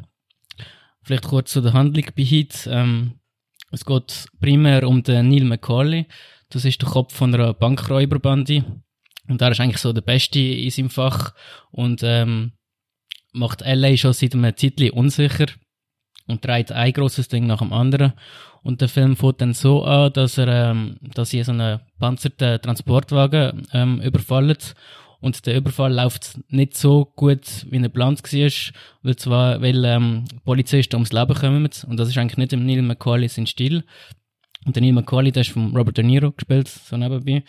Vielleicht 1.06 1.28
kurz 1.28 1.52
zu 1.52 1.60
der 1.60 1.72
Handlung 1.72 2.04
bei 2.16 2.24
Heat. 2.24 2.68
Ähm, 2.68 3.20
es 3.70 3.84
geht 3.84 4.26
primär 4.40 4.88
um 4.88 5.04
den 5.04 5.28
Neil 5.28 5.44
McCauley. 5.44 6.06
Das 6.48 6.64
ist 6.64 6.82
der 6.82 6.88
Kopf 6.88 7.14
von 7.14 7.32
einer 7.32 7.54
Bankräuberbande. 7.54 8.64
Und 9.28 9.40
er 9.40 9.52
ist 9.52 9.60
eigentlich 9.60 9.78
so 9.78 9.92
der 9.92 10.00
Beste 10.00 10.40
in 10.40 10.68
seinem 10.70 10.90
Fach 10.90 11.32
und 11.70 12.00
ähm, 12.02 12.54
macht 13.32 13.62
LA 13.64 13.96
schon 13.96 14.14
seit 14.14 14.34
einem 14.34 14.56
Zeitchen 14.56 14.90
unsicher 14.90 15.46
und 16.26 16.44
dreht 16.44 16.72
ein 16.72 16.92
großes 16.92 17.28
Ding 17.28 17.46
nach 17.46 17.60
dem 17.60 17.72
anderen. 17.72 18.14
Und 18.64 18.80
der 18.80 18.88
Film 18.88 19.14
fängt 19.14 19.40
dann 19.40 19.54
so 19.54 19.84
an, 19.84 20.12
dass 20.12 20.38
er, 20.38 20.70
ähm, 20.72 20.96
dass 21.00 21.30
sie 21.30 21.44
so 21.44 21.52
einen 21.52 21.82
panzerten 22.00 22.60
Transportwagen 22.60 23.68
ähm, 23.72 24.00
überfallen 24.00 24.56
und 25.20 25.46
der 25.46 25.56
Überfall 25.56 25.94
läuft 25.94 26.38
nicht 26.48 26.76
so 26.76 27.12
gut, 27.16 27.66
wie 27.70 27.76
er 27.76 27.82
geplant 27.82 28.22
war, 28.22 28.50
weil 29.02 29.16
zwar, 29.16 29.62
weil 29.62 29.84
ähm, 29.84 30.24
Polizisten 30.44 30.96
ums 30.96 31.12
Leben 31.12 31.34
kommen 31.34 31.68
und 31.86 31.96
das 31.96 32.08
ist 32.08 32.18
eigentlich 32.18 32.38
nicht 32.38 32.52
im 32.52 32.66
Neil 32.66 32.82
McCauley 32.82 33.28
sein 33.28 33.46
Stil. 33.46 33.84
Und 34.64 34.74
der 34.74 34.82
Neil 34.82 34.92
McCauley, 34.92 35.30
der 35.30 35.42
ist 35.42 35.50
von 35.50 35.74
Robert 35.76 35.96
De 35.96 36.04
Niro 36.04 36.32
gespielt, 36.32 36.68
so 36.68 36.96
nebenbei. 36.96 37.44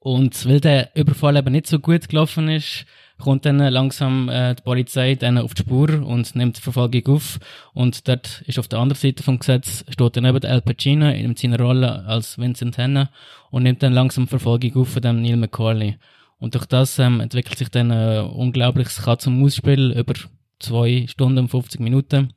Und 0.00 0.46
weil 0.46 0.60
der 0.60 0.90
Überfall 0.96 1.36
eben 1.36 1.52
nicht 1.52 1.66
so 1.66 1.78
gut 1.78 2.08
gelaufen 2.08 2.48
ist, 2.48 2.86
kommt 3.20 3.44
dann 3.44 3.58
langsam 3.58 4.28
äh, 4.28 4.54
die 4.54 4.62
Polizei 4.62 5.14
dann 5.14 5.38
auf 5.38 5.54
die 5.54 5.62
Spur 5.62 6.04
und 6.04 6.34
nimmt 6.34 6.56
die 6.56 6.62
Verfolgung 6.62 7.06
auf. 7.14 7.38
Und 7.74 8.08
dort 8.08 8.42
ist 8.46 8.58
auf 8.58 8.66
der 8.66 8.78
anderen 8.78 8.98
Seite 8.98 9.22
vom 9.22 9.38
Gesetz, 9.38 9.84
steht 9.88 10.16
dann 10.16 10.24
eben 10.24 10.40
der 10.40 10.50
Al 10.50 10.62
Pacino 10.62 11.10
in 11.10 11.36
seiner 11.36 11.60
Rolle 11.60 12.04
als 12.06 12.38
Vincent 12.38 12.78
Hanna 12.78 13.10
und 13.50 13.62
nimmt 13.62 13.82
dann 13.82 13.92
langsam 13.92 14.24
die 14.24 14.30
Verfolgung 14.30 14.74
auf 14.76 14.88
von 14.88 15.02
dem 15.02 15.20
Neil 15.22 15.36
McCauley. 15.36 15.96
Und 16.40 16.54
durch 16.54 16.66
das 16.66 16.98
ähm, 16.98 17.20
entwickelt 17.20 17.58
sich 17.58 17.68
dann 17.68 17.92
ein 17.92 18.24
unglaubliches 18.24 19.02
Katz-und-Maus-Spiel 19.02 19.92
über 19.92 20.14
zwei 20.58 21.06
Stunden 21.06 21.38
und 21.38 21.48
50 21.48 21.80
Minuten. 21.80 22.32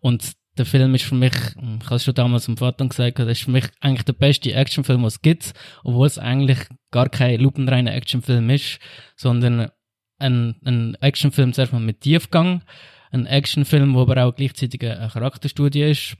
Und 0.00 0.32
der 0.58 0.66
Film 0.66 0.94
ist 0.94 1.04
für 1.04 1.14
mich, 1.14 1.32
ich 1.32 1.86
habe 1.86 1.94
es 1.94 2.04
schon 2.04 2.14
damals 2.14 2.48
am 2.48 2.58
Vater 2.58 2.86
gesagt, 2.86 3.18
das 3.18 3.28
ist 3.28 3.44
für 3.44 3.50
mich 3.50 3.64
eigentlich 3.80 4.04
der 4.04 4.12
beste 4.12 4.52
Actionfilm, 4.52 5.02
was 5.02 5.14
es 5.14 5.22
gibt, 5.22 5.54
obwohl 5.82 6.06
es 6.06 6.18
eigentlich 6.18 6.58
gar 6.90 7.08
kein 7.08 7.40
lupenreiner 7.40 7.94
Actionfilm 7.94 8.50
ist, 8.50 8.78
sondern 9.16 9.70
ein, 10.18 10.56
ein 10.64 10.94
Actionfilm 10.96 11.54
zuerst 11.54 11.72
mal 11.72 11.80
mit 11.80 12.02
Tiefgang, 12.02 12.62
ein 13.10 13.26
Actionfilm, 13.26 13.94
wo 13.94 14.02
aber 14.02 14.24
auch 14.24 14.34
gleichzeitig 14.34 14.82
eine 14.82 15.08
Charakterstudie 15.08 15.82
ist, 15.82 16.16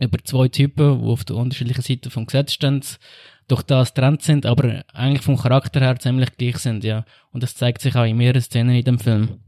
über 0.00 0.18
zwei 0.24 0.48
Typen, 0.48 1.02
die 1.02 1.08
auf 1.08 1.24
der 1.24 1.36
unterschiedlichen 1.36 1.82
Seite 1.82 2.10
vom 2.10 2.26
Gesetz 2.26 2.52
stehen, 2.52 2.82
durch 3.48 3.62
das 3.62 3.94
getrennt 3.94 4.22
sind, 4.22 4.46
aber 4.46 4.84
eigentlich 4.92 5.22
vom 5.22 5.36
Charakter 5.36 5.80
her 5.80 5.98
ziemlich 5.98 6.36
gleich 6.36 6.58
sind, 6.58 6.84
ja. 6.84 7.04
Und 7.32 7.42
das 7.42 7.54
zeigt 7.54 7.82
sich 7.82 7.94
auch 7.96 8.04
in 8.04 8.16
mehreren 8.16 8.40
Szenen 8.40 8.74
in 8.76 8.84
dem 8.84 8.98
Film. 8.98 9.40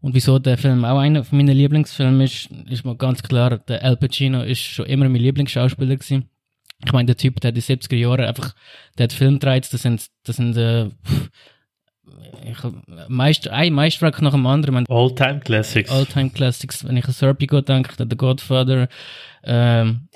Und 0.00 0.14
wieso 0.14 0.38
der 0.38 0.58
Film 0.58 0.84
auch 0.84 0.98
einer 0.98 1.24
von 1.24 1.38
meinen 1.38 1.56
Lieblingsfilmen 1.56 2.20
ist, 2.20 2.50
ist 2.68 2.84
mal 2.84 2.96
ganz 2.96 3.22
klar, 3.22 3.58
der 3.58 3.82
Al 3.82 3.96
Pacino 3.96 4.42
ist 4.42 4.60
schon 4.60 4.86
immer 4.86 5.08
mein 5.08 5.22
Lieblingsschauspieler 5.22 5.96
gewesen. 5.96 6.28
Ich 6.84 6.92
meine, 6.92 7.06
der 7.06 7.16
Typ, 7.16 7.40
der 7.40 7.48
hat 7.48 7.56
in 7.56 7.62
den 7.62 7.78
70er 7.80 7.96
Jahren 7.96 8.26
einfach, 8.26 8.54
der 8.98 9.04
hat 9.04 9.12
Film 9.12 9.34
gedreht, 9.34 9.68
das 9.72 9.82
sind, 9.82 10.06
das 10.24 10.36
sind, 10.36 10.56
äh, 10.56 10.90
ich, 12.44 12.58
meist, 13.08 13.48
ein 13.48 13.72
Meisterwerk 13.72 14.22
nach 14.22 14.32
dem 14.32 14.46
anderen. 14.46 14.84
Ich 14.84 14.90
All-Time 14.90 15.40
Classics. 15.40 15.90
All-Time 15.90 16.30
Classics, 16.30 16.86
wenn 16.86 16.96
ich 16.96 17.06
an 17.06 17.12
Serpico 17.12 17.60
denke, 17.60 17.92
an 18.00 18.10
The 18.10 18.16
Godfather, 18.16 18.88
ähm, 19.44 20.08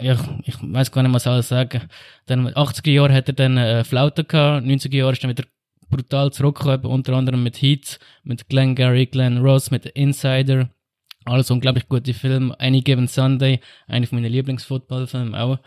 ja, 0.00 0.16
ich 0.44 0.56
weiß 0.60 0.90
gar 0.90 1.02
nicht, 1.02 1.12
was 1.12 1.26
alles 1.26 1.48
sagen. 1.48 1.82
Dann 2.26 2.48
80er 2.48 2.90
Jahre 2.90 3.12
hat 3.12 3.28
er 3.28 3.34
dann 3.34 3.56
äh, 3.58 3.84
Flaute 3.84 4.24
gehabt, 4.24 4.66
90er 4.66 4.96
Jahre 4.96 5.12
ist 5.12 5.22
dann 5.22 5.30
wieder 5.30 5.44
brutal 5.90 6.32
zurückgekommen, 6.32 6.86
unter 6.86 7.14
anderem 7.14 7.42
mit 7.42 7.60
Heat, 7.60 7.98
mit 8.22 8.48
Glenn 8.48 8.74
Gary, 8.74 9.06
Glenn 9.06 9.38
Ross, 9.38 9.70
mit 9.70 9.86
Insider. 9.86 10.70
Alles 11.26 11.50
unglaublich 11.50 11.88
gute 11.88 12.14
Filme. 12.14 12.58
Any 12.58 12.80
Given 12.80 13.06
Sunday, 13.06 13.60
einer 13.86 14.06
von 14.06 14.20
meinen 14.20 14.32
Lieblingsfootballfilmen 14.32 15.34
auch. 15.34 15.58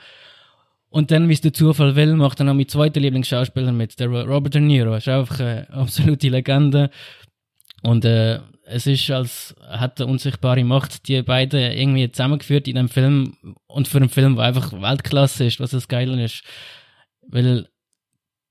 Und 0.93 1.09
dann, 1.09 1.27
wie 1.27 1.33
es 1.33 1.41
der 1.41 1.53
Zufall 1.53 1.95
will, 1.95 2.15
macht 2.15 2.39
er 2.39 2.43
noch 2.43 2.53
mein 2.53 2.67
zweiter 2.67 2.99
Lieblingsschauspieler 2.99 3.71
mit, 3.71 3.99
der 3.99 4.09
Robert 4.09 4.53
De 4.53 4.61
Niro. 4.61 4.93
Ist 4.93 5.07
einfach 5.07 5.39
eine 5.39 5.67
absolute 5.73 6.29
Legende. 6.29 6.91
Und 7.81 8.05
äh, 8.05 8.39
es 8.67 8.85
ist 8.85 9.09
als 9.09 9.55
hat 9.67 9.99
eine 9.99 10.11
unsichtbare 10.11 10.63
Macht 10.63 11.07
die 11.07 11.23
beiden 11.23 11.59
irgendwie 11.59 12.11
zusammengeführt 12.11 12.67
in 12.67 12.77
einem 12.77 12.89
Film 12.89 13.35
und 13.65 13.87
für 13.87 13.97
einen 13.97 14.09
Film, 14.09 14.35
der 14.35 14.45
einfach 14.45 14.71
Weltklasse 14.71 15.45
ist, 15.45 15.59
was 15.59 15.71
das 15.71 15.87
Geile 15.87 16.23
ist. 16.23 16.43
Weil 17.27 17.69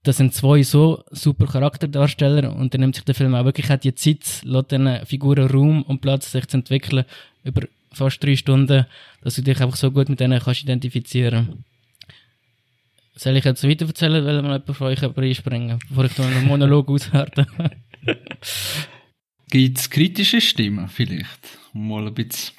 das 0.02 0.16
sind 0.16 0.34
zwei 0.34 0.64
so 0.64 1.04
super 1.12 1.46
Charakterdarsteller 1.46 2.52
und 2.56 2.74
dann 2.74 2.80
nimmt 2.80 2.96
sich 2.96 3.04
der 3.04 3.14
Film 3.14 3.36
auch 3.36 3.44
wirklich 3.44 3.70
auch 3.70 3.78
die 3.78 3.94
Zeit, 3.94 4.42
lässt 4.42 4.72
den 4.72 5.06
Figuren 5.06 5.48
Raum 5.48 5.84
und 5.84 6.00
Platz, 6.00 6.32
sich 6.32 6.48
zu 6.48 6.56
entwickeln 6.56 7.04
über 7.44 7.68
fast 7.92 8.20
drei 8.20 8.34
Stunden, 8.34 8.86
dass 9.22 9.36
du 9.36 9.42
dich 9.42 9.60
einfach 9.60 9.76
so 9.76 9.92
gut 9.92 10.08
mit 10.08 10.18
denen 10.18 10.40
kannst 10.40 10.64
identifizieren. 10.64 11.64
Soll 13.14 13.36
ich 13.36 13.44
jetzt 13.44 13.66
weiter 13.68 13.86
erzählen, 13.86 14.24
weil 14.24 14.42
mal 14.42 14.52
jemand 14.52 14.76
von 14.76 14.86
euch 14.86 15.02
einspringen, 15.02 15.78
bevor 15.88 16.04
ich 16.04 16.18
einen 16.18 16.46
Monolog 16.46 16.88
aushärte? 16.90 17.46
Gibt 19.50 19.78
es 19.78 19.90
kritische 19.90 20.40
Stimmen 20.40 20.88
vielleicht? 20.88 21.58
Mal 21.74 22.06
ein 22.06 22.14
bisschen 22.14 22.54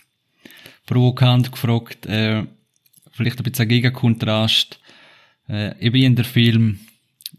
provokant 0.86 1.52
gefragt, 1.52 2.06
äh, 2.06 2.46
vielleicht 3.12 3.40
ein 3.40 3.44
bisschen 3.44 3.64
ein 3.64 3.70
Gegenkontrast. 3.70 4.80
Äh, 5.50 5.74
ich 5.80 5.92
bin 5.92 6.04
in 6.04 6.16
der 6.16 6.26
Film 6.26 6.80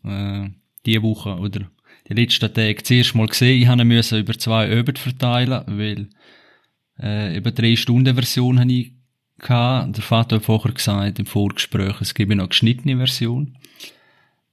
äh, 0.04 0.49
die 0.85 1.00
Woche 1.02 1.37
oder 1.37 1.71
die 2.09 2.14
letzten 2.14 2.52
Tage 2.52 2.83
zuerst 2.83 3.14
mal 3.14 3.26
gesehen, 3.26 3.62
ich 3.62 3.85
musste 3.85 4.18
über 4.18 4.37
zwei 4.38 4.68
Öbert 4.68 4.99
verteilen, 4.99 5.62
weil 5.66 6.09
äh, 7.00 7.37
über 7.37 7.50
drei 7.50 7.76
Stunden 7.76 8.14
Version 8.14 8.61
habe 8.61 8.73
ich 8.73 8.92
gehabt. 9.44 9.96
Der 9.96 10.02
Vater 10.02 10.36
hat 10.36 10.44
vorher 10.44 10.72
gesagt 10.72 11.18
im 11.18 11.26
Vorgespräch, 11.26 12.00
es 12.00 12.14
gebe 12.14 12.34
noch 12.34 12.44
eine 12.44 12.48
geschnittene 12.48 12.96
Version. 12.96 13.56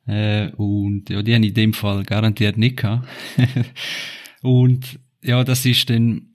Äh, 0.05 0.50
und 0.51 1.10
ja, 1.10 1.21
die 1.21 1.33
habe 1.33 1.43
ich 1.43 1.50
in 1.50 1.55
dem 1.55 1.74
Fall 1.74 2.03
garantiert 2.03 2.57
nicht 2.57 2.77
gehabt. 2.77 3.07
und 4.41 5.00
ja, 5.24 5.43
das 5.43 5.65
ist 5.65 5.89
dann 5.89 6.27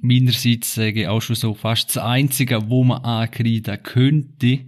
meinerseits, 0.00 0.74
sage 0.74 1.02
ich, 1.02 1.08
auch 1.08 1.22
schon 1.22 1.36
so 1.36 1.54
fast 1.54 1.90
das 1.90 2.02
Einzige, 2.02 2.68
wo 2.68 2.84
man 2.84 3.04
ankreiden 3.04 3.82
könnte, 3.82 4.60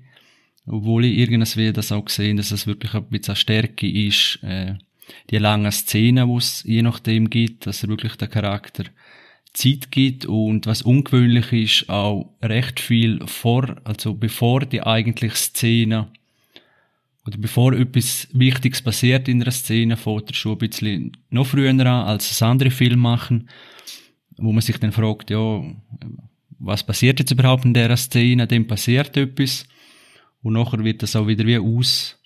obwohl 0.66 1.04
ich 1.04 1.18
irgendwas 1.18 1.58
das 1.74 1.92
auch 1.92 2.04
gesehen, 2.04 2.36
dass 2.36 2.52
es 2.52 2.66
wirklich 2.66 2.94
ein 2.94 3.04
bisschen 3.08 3.32
eine 3.32 3.36
Stärke 3.36 3.88
ist, 3.88 4.38
äh, 4.42 4.74
die 5.30 5.38
langen 5.38 5.70
Szenen, 5.70 6.28
wo 6.28 6.38
es 6.38 6.62
je 6.62 6.82
nachdem 6.82 7.28
gibt, 7.28 7.66
dass 7.66 7.82
er 7.82 7.88
wirklich 7.90 8.16
der 8.16 8.28
Charakter 8.28 8.84
Zeit 9.54 9.90
gibt 9.90 10.26
und 10.26 10.66
was 10.66 10.82
ungewöhnlich 10.82 11.52
ist, 11.52 11.88
auch 11.88 12.34
recht 12.42 12.80
viel 12.80 13.24
vor, 13.26 13.76
also 13.84 14.14
bevor 14.14 14.66
die 14.66 14.82
eigentliche 14.82 15.36
Szene 15.36 16.08
oder 17.24 17.38
bevor 17.38 17.72
etwas 17.72 18.28
Wichtiges 18.32 18.82
passiert 18.82 19.28
in 19.28 19.40
einer 19.40 19.50
Szene, 19.52 19.96
fängt 19.96 20.28
er 20.28 20.34
schon 20.34 20.52
ein 20.52 20.58
bisschen 20.58 21.16
noch 21.30 21.46
früher 21.46 21.70
an, 21.70 21.80
als 21.80 22.30
es 22.30 22.42
andere 22.42 22.70
Filme 22.70 22.96
machen. 22.96 23.48
wo 24.36 24.52
man 24.52 24.60
sich 24.62 24.78
dann 24.78 24.90
fragt, 24.90 25.30
ja, 25.30 25.62
was 26.58 26.84
passiert 26.84 27.20
jetzt 27.20 27.30
überhaupt 27.30 27.64
in 27.64 27.72
dieser 27.72 27.96
Szene? 27.96 28.48
Dem 28.48 28.66
passiert 28.66 29.16
etwas. 29.16 29.66
Und 30.42 30.54
nachher 30.54 30.82
wird 30.82 31.02
das 31.02 31.14
auch 31.14 31.28
wieder 31.28 31.46
wie 31.46 31.58
aus, 31.58 32.18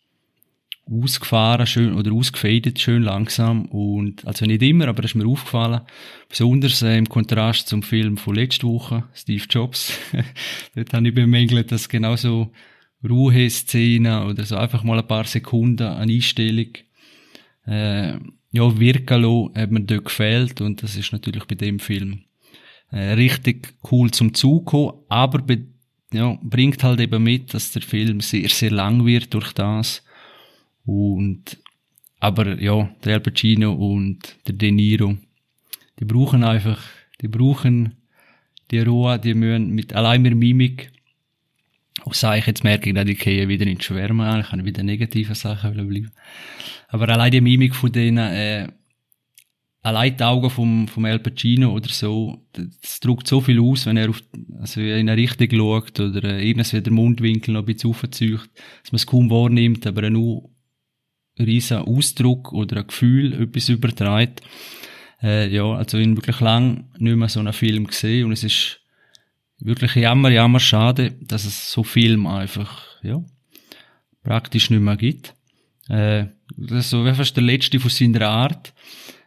ausgefahren, 0.91 1.67
schön, 1.67 1.95
oder 1.95 2.13
ausgefadet, 2.13 2.79
schön 2.79 3.03
langsam. 3.03 3.67
Und, 3.67 4.27
also 4.27 4.47
nicht 4.47 4.63
immer, 4.63 4.89
aber 4.89 5.03
das 5.03 5.13
ist 5.13 5.15
mir 5.15 5.27
aufgefallen. 5.27 5.83
Besonders 6.29 6.83
äh, 6.83 6.97
im 6.97 7.09
Kontrast 7.09 7.69
zum 7.69 7.83
Film 7.83 8.17
von 8.17 8.35
letzter 8.35 8.69
Woche, 8.69 9.05
Steve 9.15 9.45
Jobs. 9.49 9.93
Dort 10.75 10.93
habe 10.93 11.09
ich 11.09 11.15
bemängelt, 11.15 11.73
dass 11.73 11.89
genauso 11.89 12.53
Ruheszenen 13.09 14.25
oder 14.25 14.45
so 14.45 14.57
einfach 14.57 14.83
mal 14.83 14.99
ein 14.99 15.07
paar 15.07 15.25
Sekunden 15.25 15.87
an 15.87 16.09
Einstellung, 16.09 16.69
äh, 17.67 18.15
ja, 18.51 18.81
wirken 18.81 19.23
lassen, 19.23 19.55
hat 19.55 19.71
mir 19.71 19.81
dort 19.83 20.07
gefehlt. 20.07 20.61
Und 20.61 20.83
das 20.83 20.97
ist 20.97 21.13
natürlich 21.13 21.45
bei 21.45 21.55
dem 21.55 21.79
Film 21.79 22.23
äh, 22.91 23.13
richtig 23.13 23.75
cool 23.91 24.11
zum 24.11 24.35
Zukommen, 24.35 24.95
aber 25.09 25.39
be 25.39 25.67
ja, 26.11 26.39
bringt 26.43 26.83
halt 26.83 27.01
eben 27.01 27.23
mit, 27.23 27.53
dass 27.53 27.73
der 27.73 27.83
Film 27.83 28.21
sehr, 28.21 28.49
sehr 28.49 28.71
lang 28.71 29.05
wird 29.05 29.35
durch 29.35 29.53
das. 29.53 30.03
Und, 30.89 31.59
aber 32.19 32.59
ja, 32.59 32.89
der 33.05 33.17
Al 33.17 33.21
Pacino 33.21 33.75
und 33.75 34.37
der 34.47 34.55
De 34.55 34.71
Niro, 34.71 35.19
die 36.01 36.07
brauchen 36.07 36.43
einfach, 36.43 36.83
die 37.21 37.29
brauchen 37.29 37.97
die 38.71 38.81
Ruhe, 38.81 39.19
die 39.19 39.35
müssen 39.35 39.75
mit 39.75 39.93
allein 39.93 40.23
mit 40.23 40.35
Mimik, 40.35 40.91
auch 42.07 42.15
sage 42.15 42.39
ich 42.39 42.47
jetzt 42.47 42.65
merke 42.65 42.89
ich, 42.89 42.95
dass 42.95 43.05
die 43.05 43.17
gehen 43.17 43.51
wieder 43.51 43.67
in 43.67 43.77
die 43.77 43.85
Schwärme 43.85 44.41
ich 44.41 44.47
kann 44.47 44.65
wieder 44.65 44.83
negative 44.83 45.35
Sachen 45.35 45.75
bleiben. 45.75 46.11
Aber 46.89 47.07
allein 47.11 47.33
die 47.33 47.43
Mimik 47.43 47.75
von 47.75 47.93
denen, 47.93 48.17
äh, 48.17 48.69
allein 49.83 50.17
die 50.17 50.25
Augen 50.25 50.49
vom, 50.49 50.89
vom 50.89 51.05
El 51.05 51.19
Pacino 51.19 51.71
oder 51.75 51.91
so, 51.91 52.47
das 52.53 53.01
drückt 53.01 53.29
so 53.29 53.43
viel 53.43 53.61
aus, 53.61 53.85
wenn 53.85 53.99
er 53.99 54.09
auf, 54.09 54.23
also 54.59 54.81
in 54.81 55.07
eine 55.07 55.19
Richtung 55.19 55.51
schaut 55.51 56.01
oder 56.01 56.25
äh, 56.25 56.49
irgendwie 56.49 56.81
der 56.81 56.93
Mundwinkel 56.95 57.53
noch 57.53 57.61
ein 57.61 57.67
bisschen 57.67 57.91
aufzieht, 57.91 58.41
dass 58.83 58.93
man 58.93 58.97
es 58.97 59.07
kaum 59.07 59.29
wahrnimmt, 59.29 59.87
aber 59.87 60.05
er 60.05 60.11
nur 60.11 60.49
riesen 61.47 61.79
Ausdruck 61.79 62.53
oder 62.53 62.79
ein 62.79 62.87
Gefühl 62.87 63.33
etwas 63.43 63.69
überträgt. 63.69 64.43
Äh, 65.23 65.53
ja, 65.53 65.65
also 65.65 65.99
ich 65.99 66.07
habe 66.07 66.17
wirklich 66.17 66.41
lang 66.41 66.91
nicht 66.99 67.17
mehr 67.17 67.29
so 67.29 67.41
einen 67.41 67.53
Film 67.53 67.87
gesehen 67.87 68.27
und 68.27 68.33
es 68.33 68.45
ist 68.45 68.81
wirklich 69.59 69.95
jammer, 69.97 70.31
jammer 70.31 70.61
schade, 70.61 71.13
dass 71.21 71.45
es 71.45 71.73
so 71.73 71.83
Film 71.83 72.27
einfach, 72.27 73.03
ja, 73.03 73.23
praktisch 74.23 74.71
nicht 74.71 74.81
mehr 74.81 74.97
gibt. 74.97 75.35
Äh, 75.89 76.27
das 76.57 76.87
ist 76.87 76.91
so 76.91 77.05
wie 77.05 77.15
fast 77.15 77.37
der 77.37 77.45
letzte 77.45 77.81
von 77.81 77.91
seiner 77.91 78.29
Art. 78.29 78.73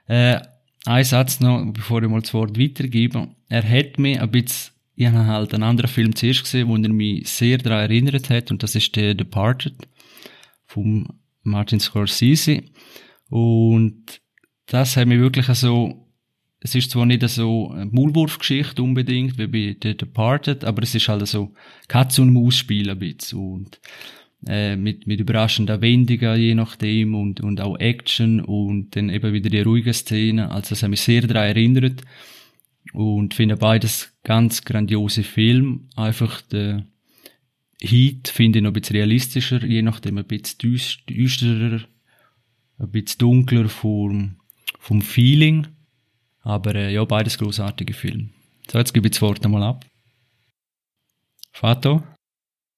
Äh, 0.08 0.39
ein 0.86 1.03
Satz 1.03 1.39
noch, 1.39 1.63
bevor 1.74 2.01
ich 2.01 2.10
mal 2.10 2.22
das 2.22 2.34
Wort 2.34 2.60
weitergebe. 2.60 3.30
Er 3.50 3.68
hat 3.68 4.00
mich 4.00 4.20
ein 4.20 4.32
bisschen, 4.32 4.74
ich 4.96 5.08
habe 5.08 5.25
halt 5.25 5.53
einen 5.53 5.63
anderen 5.63 5.89
Film 5.89 6.15
zuerst 6.15 6.44
gesehen, 6.44 6.68
wo 6.68 6.75
er 6.75 6.89
mich 6.89 7.27
sehr 7.30 7.58
daran 7.58 7.82
erinnert 7.82 8.30
hat, 8.30 8.51
und 8.51 8.63
das 8.63 8.75
ist 8.75 8.96
der 8.96 9.13
Departed 9.13 9.75
vom 10.65 11.08
Martin 11.43 11.79
Scorsese. 11.79 12.63
Und 13.29 14.21
das 14.67 14.98
hat 14.98 15.07
mich 15.07 15.19
wirklich 15.19 15.48
so, 15.48 16.07
es 16.60 16.75
ist 16.75 16.91
zwar 16.91 17.05
nicht 17.05 17.27
so 17.27 17.71
eine 17.71 17.86
Maulwurfgeschichte 17.86 18.83
unbedingt, 18.83 19.38
wie 19.38 19.48
bei 19.48 19.77
The 19.81 19.98
Departed, 19.98 20.63
aber 20.63 20.83
es 20.83 20.93
ist 20.95 21.07
halt 21.07 21.25
so 21.27 21.53
Katz- 21.88 22.19
und 22.19 22.33
Maus-Spiel 22.33 22.89
ein 22.89 23.00
bisschen. 23.00 23.39
Und 23.39 23.79
äh, 24.48 24.75
mit, 24.75 25.07
mit 25.07 25.19
überraschenden 25.19 25.81
Wendungen 25.81 26.39
je 26.39 26.55
nachdem 26.55 27.15
und, 27.15 27.41
und 27.41 27.62
auch 27.62 27.77
Action 27.79 28.41
und 28.41 28.95
dann 28.95 29.10
eben 29.10 29.33
wieder 29.33 29.50
die 29.50 29.62
ruhigen 29.62 29.93
Szenen. 29.93 30.50
Also 30.50 30.69
das 30.69 30.83
hat 30.83 30.89
mich 30.89 31.01
sehr 31.01 31.21
daran 31.21 31.50
erinnert 31.50 32.01
und 32.93 33.33
finde 33.33 33.57
beides 33.57 34.13
ganz 34.24 34.63
grandiose 34.63 35.24
Film. 35.24 35.89
Einfach 35.95 36.41
der 36.41 36.86
Heat 37.83 38.27
finde 38.27 38.59
ich 38.59 38.63
noch 38.63 38.69
ein 38.69 38.73
bisschen 38.73 38.95
realistischer, 38.95 39.63
je 39.63 39.82
nachdem 39.82 40.17
ein 40.17 40.25
bisschen 40.25 40.58
düsterer, 41.10 41.82
ein 42.77 42.91
bisschen 42.91 43.17
dunkler 43.19 43.69
vom, 43.69 44.36
vom 44.79 45.01
Feeling. 45.01 45.67
Aber 46.41 46.75
äh, 46.75 46.93
ja, 46.93 47.03
beides 47.06 47.38
großartige 47.38 47.93
Filme. 47.93 48.29
So, 48.69 48.77
jetzt 48.77 48.93
gebe 48.93 49.08
ich 49.08 49.13
das 49.13 49.21
Wort 49.21 49.43
einmal 49.45 49.63
ab. 49.63 49.86
Fato? 51.51 52.03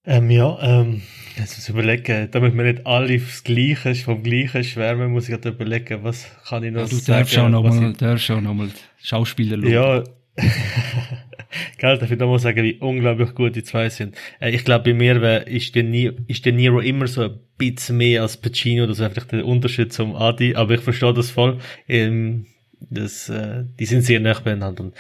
Ähm, 0.06 0.30
ja, 0.30 0.58
ähm, 0.62 1.02
jetzt 1.38 1.58
muss 1.58 1.64
ich 1.64 1.70
überlegen, 1.70 2.30
damit 2.32 2.56
wir 2.56 2.64
nicht 2.64 2.86
alle 2.86 3.16
aufs 3.16 3.44
Gleiche, 3.44 3.96
vom 3.96 4.22
Gleichen 4.22 4.64
schwärmen, 4.64 5.12
muss 5.12 5.30
ich 5.30 5.30
gerade 5.30 5.50
überlegen, 5.50 6.04
was 6.04 6.28
kann 6.46 6.64
ich 6.64 6.74
noch 6.74 6.82
ja, 6.82 6.88
du 6.88 6.96
sagen. 6.96 7.20
Darfst 7.20 7.38
auch 7.38 7.50
noch 7.50 7.64
mal, 7.64 7.92
ich... 7.92 7.98
darfst 7.98 8.32
auch 8.32 8.42
noch 8.42 8.54
mal 8.54 8.70
Schauspieler 9.02 9.58
schauen. 9.62 9.72
Ja, 9.72 10.04
Gell, 11.78 11.98
darf 11.98 12.10
ich 12.10 12.18
nochmal 12.18 12.40
sagen, 12.40 12.64
wie 12.64 12.80
unglaublich 12.80 13.36
gut 13.36 13.56
die 13.56 13.64
zwei 13.64 13.90
sind. 13.90 14.16
Äh, 14.40 14.52
ich 14.52 14.66
glaube, 14.66 14.92
bei 14.92 14.94
mir 14.94 15.22
wär, 15.22 15.48
ist, 15.48 15.76
der 15.76 15.84
Niro, 15.84 16.16
ist 16.28 16.46
der 16.46 16.54
Nero 16.54 16.80
immer 16.80 17.08
so 17.08 17.24
ein 17.24 17.40
bisschen 17.58 17.98
mehr 17.98 18.24
als 18.24 18.38
Pacino, 18.38 18.88
das 18.88 19.00
ist 19.00 19.06
einfach 19.06 19.26
der 19.26 19.46
Unterschied 19.46 19.94
zum 19.94 20.16
Adi, 20.16 20.56
aber 20.56 20.74
ich 20.74 20.82
verstehe 20.82 21.14
das 21.14 21.30
voll. 21.30 21.60
Ähm, 21.88 22.48
das, 22.90 23.30
äh, 23.30 23.64
die 23.80 23.86
sind 23.86 24.02
sehr 24.02 24.20
nah 24.20 24.40
beieinander. 24.40 24.92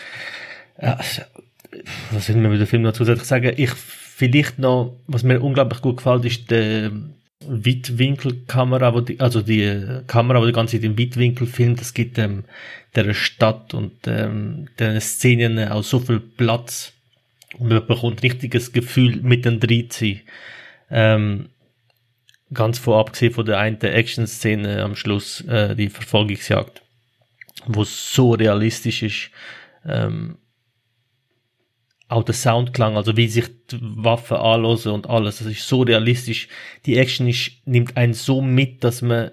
Äh, 0.78 0.96
was 2.12 2.30
will 2.30 2.38
man 2.38 2.52
mit 2.52 2.62
dem 2.62 2.68
Film 2.68 2.84
noch 2.84 2.94
zusätzlich 2.94 3.28
sagen? 3.28 3.54
Ich 3.58 3.72
Vielleicht 4.16 4.60
noch, 4.60 4.96
was 5.08 5.24
mir 5.24 5.42
unglaublich 5.42 5.82
gut 5.82 5.98
gefällt, 5.98 6.24
ist 6.26 6.52
die 6.52 6.92
Weitwinkelkamera, 7.48 8.94
wo 8.94 9.02
die, 9.02 9.20
also 9.20 9.42
die 9.42 10.02
Kamera, 10.08 10.42
wo 10.42 10.46
die 10.46 10.52
ganze 10.52 10.78
Zeit 10.78 10.84
im 10.84 10.98
Weitwinkel 10.98 11.48
filmt. 11.48 11.80
Das 11.80 11.94
gibt 11.94 12.18
ähm, 12.18 12.46
der 12.96 13.14
Stadt 13.14 13.74
und 13.74 13.94
ähm, 14.08 14.68
den 14.80 15.00
Szenen 15.02 15.68
auch 15.70 15.84
so 15.84 16.00
viel 16.00 16.20
Platz. 16.20 16.94
Und 17.58 17.70
man 17.70 17.86
bekommt 17.86 18.18
ein 18.18 18.20
richtiges 18.20 18.72
Gefühl, 18.72 19.22
mit 19.22 19.46
den 19.46 19.60
sein. 19.92 20.22
Ähm, 20.90 21.50
ganz 22.54 22.80
vor 22.80 23.00
abgesehen 23.00 23.34
von 23.34 23.46
der 23.46 23.60
einen 23.60 23.82
Action-Szene 23.82 24.84
am 24.84 24.96
Schluss, 24.96 25.42
äh, 25.42 25.76
die 25.76 25.90
Verfolgungsjagd, 25.90 26.82
wo 27.66 27.84
so 27.84 28.32
realistisch 28.32 29.04
ist. 29.04 29.30
Ähm, 29.86 30.38
auch 32.14 32.24
der 32.24 32.36
Soundklang, 32.36 32.96
also 32.96 33.18
wie 33.18 33.28
sich 33.28 33.46
die 33.72 33.80
Waffen 33.82 34.38
anlösen 34.38 34.92
und 34.92 35.10
alles, 35.10 35.40
das 35.40 35.48
ist 35.48 35.68
so 35.68 35.82
realistisch. 35.82 36.48
Die 36.86 36.98
Action 36.98 37.28
ist, 37.28 37.52
nimmt 37.66 37.98
einen 37.98 38.14
so 38.14 38.42
mit, 38.42 38.84
dass 38.84 39.02
man, 39.02 39.32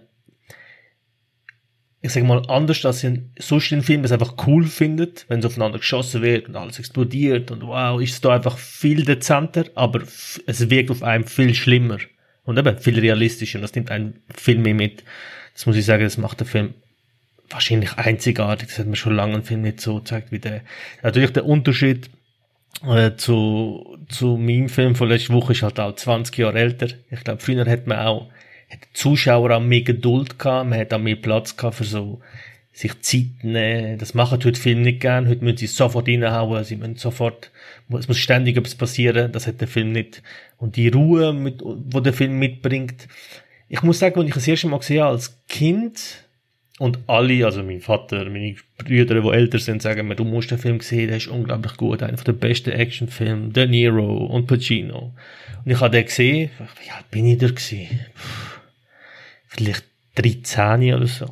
ich 2.00 2.12
sag 2.12 2.24
mal, 2.24 2.42
anders 2.48 2.84
als 2.86 3.04
in 3.04 3.32
sonst 3.38 3.70
in 3.72 3.82
Filmen 3.82 4.04
es 4.04 4.12
einfach 4.12 4.46
cool 4.46 4.66
findet, 4.66 5.26
wenn 5.28 5.40
es 5.40 5.46
aufeinander 5.46 5.78
geschossen 5.78 6.22
wird 6.22 6.48
und 6.48 6.56
alles 6.56 6.78
explodiert 6.78 7.50
und 7.50 7.62
wow, 7.62 8.00
ist 8.00 8.14
es 8.14 8.20
da 8.20 8.34
einfach 8.34 8.56
viel 8.56 9.04
dezenter, 9.04 9.66
aber 9.74 10.02
es 10.02 10.70
wirkt 10.70 10.90
auf 10.90 11.02
einem 11.02 11.24
viel 11.24 11.54
schlimmer 11.54 11.98
und 12.44 12.58
eben 12.58 12.78
viel 12.78 12.98
realistischer 12.98 13.58
und 13.58 13.62
das 13.62 13.74
nimmt 13.74 13.90
einen 13.90 14.22
viel 14.34 14.58
mehr 14.58 14.74
mit. 14.74 15.04
Das 15.52 15.66
muss 15.66 15.76
ich 15.76 15.84
sagen, 15.84 16.04
das 16.04 16.16
macht 16.16 16.40
der 16.40 16.46
Film 16.46 16.74
wahrscheinlich 17.50 17.92
einzigartig. 17.98 18.68
Das 18.68 18.78
hat 18.78 18.86
mir 18.86 18.96
schon 18.96 19.14
lange 19.14 19.34
einen 19.34 19.42
Film 19.42 19.62
nicht 19.62 19.80
so 19.80 19.96
gezeigt 19.96 20.32
wie 20.32 20.38
der. 20.38 20.62
Natürlich 21.02 21.32
der 21.32 21.44
Unterschied 21.44 22.08
äh, 22.86 23.16
zu, 23.16 23.98
zu 24.08 24.36
meinem 24.36 24.68
Film 24.68 24.94
von 24.94 25.08
letzter 25.08 25.34
Woche 25.34 25.52
ist 25.52 25.62
halt 25.62 25.78
auch 25.80 25.94
20 25.94 26.36
Jahre 26.38 26.58
älter. 26.58 26.88
Ich 27.10 27.24
glaube, 27.24 27.40
früher 27.40 27.66
hat 27.66 27.86
man 27.86 27.98
auch, 27.98 28.30
hat 28.70 28.80
Zuschauer 28.94 29.50
auch 29.50 29.60
mehr 29.60 29.82
Geduld 29.82 30.38
gehabt, 30.38 30.70
man 30.70 30.78
hat 30.78 30.92
auch 30.94 30.98
mehr 30.98 31.16
Platz 31.16 31.56
gehabt 31.56 31.76
für 31.76 31.84
so, 31.84 32.20
sich 32.72 33.00
Zeit 33.02 33.42
nehmen. 33.42 33.98
Das 33.98 34.14
machen 34.14 34.42
heute 34.42 34.60
Film 34.60 34.82
nicht 34.82 35.00
gern. 35.00 35.28
Heute 35.28 35.44
müssen 35.44 35.58
sie 35.58 35.66
sofort 35.66 36.08
reinhauen, 36.08 36.64
sie 36.64 36.76
müssen 36.76 36.96
sofort, 36.96 37.50
es 37.98 38.08
muss 38.08 38.18
ständig 38.18 38.56
etwas 38.56 38.74
passieren. 38.74 39.32
Das 39.32 39.46
hat 39.46 39.60
der 39.60 39.68
Film 39.68 39.92
nicht. 39.92 40.22
Und 40.56 40.76
die 40.76 40.88
Ruhe, 40.88 41.32
mit, 41.32 41.60
wo 41.62 42.00
der 42.00 42.12
Film 42.12 42.38
mitbringt. 42.38 43.08
Ich 43.68 43.82
muss 43.82 43.98
sagen, 43.98 44.18
als 44.18 44.28
ich 44.28 44.34
das 44.34 44.48
erste 44.48 44.68
Mal 44.68 44.78
gesehen 44.78 45.02
habe, 45.02 45.12
als 45.12 45.38
Kind, 45.48 46.24
und 46.80 46.98
alle, 47.08 47.44
also 47.44 47.62
mein 47.62 47.82
Vater, 47.82 48.24
meine 48.30 48.54
Brüder, 48.78 49.20
die 49.20 49.28
älter 49.28 49.58
sind, 49.58 49.82
sagen 49.82 50.08
mir, 50.08 50.16
du 50.16 50.24
musst 50.24 50.50
den 50.50 50.56
Film 50.56 50.80
sehen, 50.80 51.08
der 51.08 51.18
ist 51.18 51.28
unglaublich 51.28 51.76
gut, 51.76 52.02
einer 52.02 52.16
der 52.16 52.32
besten 52.32 52.70
Actionfilme, 52.70 53.50
De 53.50 53.66
Niro 53.66 54.24
und 54.24 54.46
Pacino. 54.46 55.12
Und 55.62 55.70
ich 55.70 55.78
habe 55.78 55.90
den 55.90 56.06
gesehen, 56.06 56.48
wie 56.82 56.90
alt 56.90 57.10
bin 57.10 57.26
ich 57.26 57.36
da 57.36 57.48
gewesen? 57.48 58.00
Vielleicht 59.46 59.84
13 60.14 60.94
oder 60.94 61.06
so. 61.06 61.26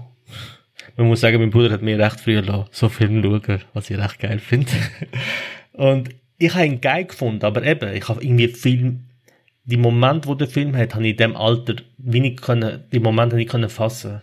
Man 0.99 1.07
muss 1.07 1.23
sagen, 1.23 1.41
mein 1.41 1.49
Bruder 1.49 1.71
hat 1.71 1.81
mir 1.81 1.99
recht 1.99 2.21
früh 2.21 2.39
lassen, 2.41 2.69
so 2.71 2.91
Filme 2.91 3.23
schauen, 3.23 3.63
was 3.73 3.89
ich 3.89 3.97
recht 3.97 4.19
geil 4.19 4.41
finde. 4.41 4.73
und 5.73 6.11
ich 6.37 6.55
habe 6.55 6.67
ihn 6.67 6.83
geil 6.83 7.07
gefunden, 7.07 7.47
aber 7.47 7.63
eben, 7.63 7.95
ich 7.95 8.07
habe 8.07 8.23
irgendwie 8.23 8.49
Film, 8.49 9.05
die 9.65 9.79
Moment, 9.79 10.27
wo 10.27 10.35
der 10.35 10.49
Film 10.49 10.77
hat, 10.77 10.95
habe 10.95 11.07
ich 11.07 11.13
in 11.13 11.17
dem 11.17 11.37
Alter 11.37 11.77
wenig 11.97 12.37
können, 12.37 12.85
die 12.93 13.01
Momente 13.01 13.37
nicht 13.37 13.51
können 13.51 13.71
fassen 13.71 14.21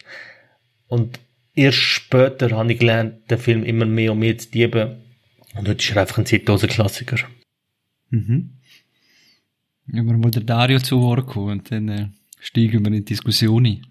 und 0.88 1.20
erst 1.54 1.78
später 1.78 2.52
habe 2.52 2.74
ich 2.74 2.80
gelernt, 2.80 3.30
den 3.30 3.38
Film 3.38 3.64
immer 3.64 3.86
mehr 3.86 4.12
und 4.12 4.20
mehr 4.20 4.38
zu 4.38 4.50
lieben. 4.52 5.02
Und 5.56 5.68
heute 5.68 5.84
ist 5.84 5.92
er 5.92 6.02
einfach 6.02 6.18
ein 6.18 6.26
Zeitlosen-Klassiker. 6.26 7.18
Mhm. 8.10 8.58
Wenn 9.88 10.06
wir 10.06 10.18
mal 10.18 10.32
der 10.32 10.44
Dario 10.44 10.80
zu 10.80 11.00
Wort 11.02 11.28
kommen 11.28 11.60
und 11.60 11.72
dann 11.72 11.90
äh, 11.90 12.08
steigen 12.40 12.84
wir 12.84 12.88
in 12.88 12.94
die 12.94 13.06
Diskussion 13.06 13.66
ein. 13.66 13.86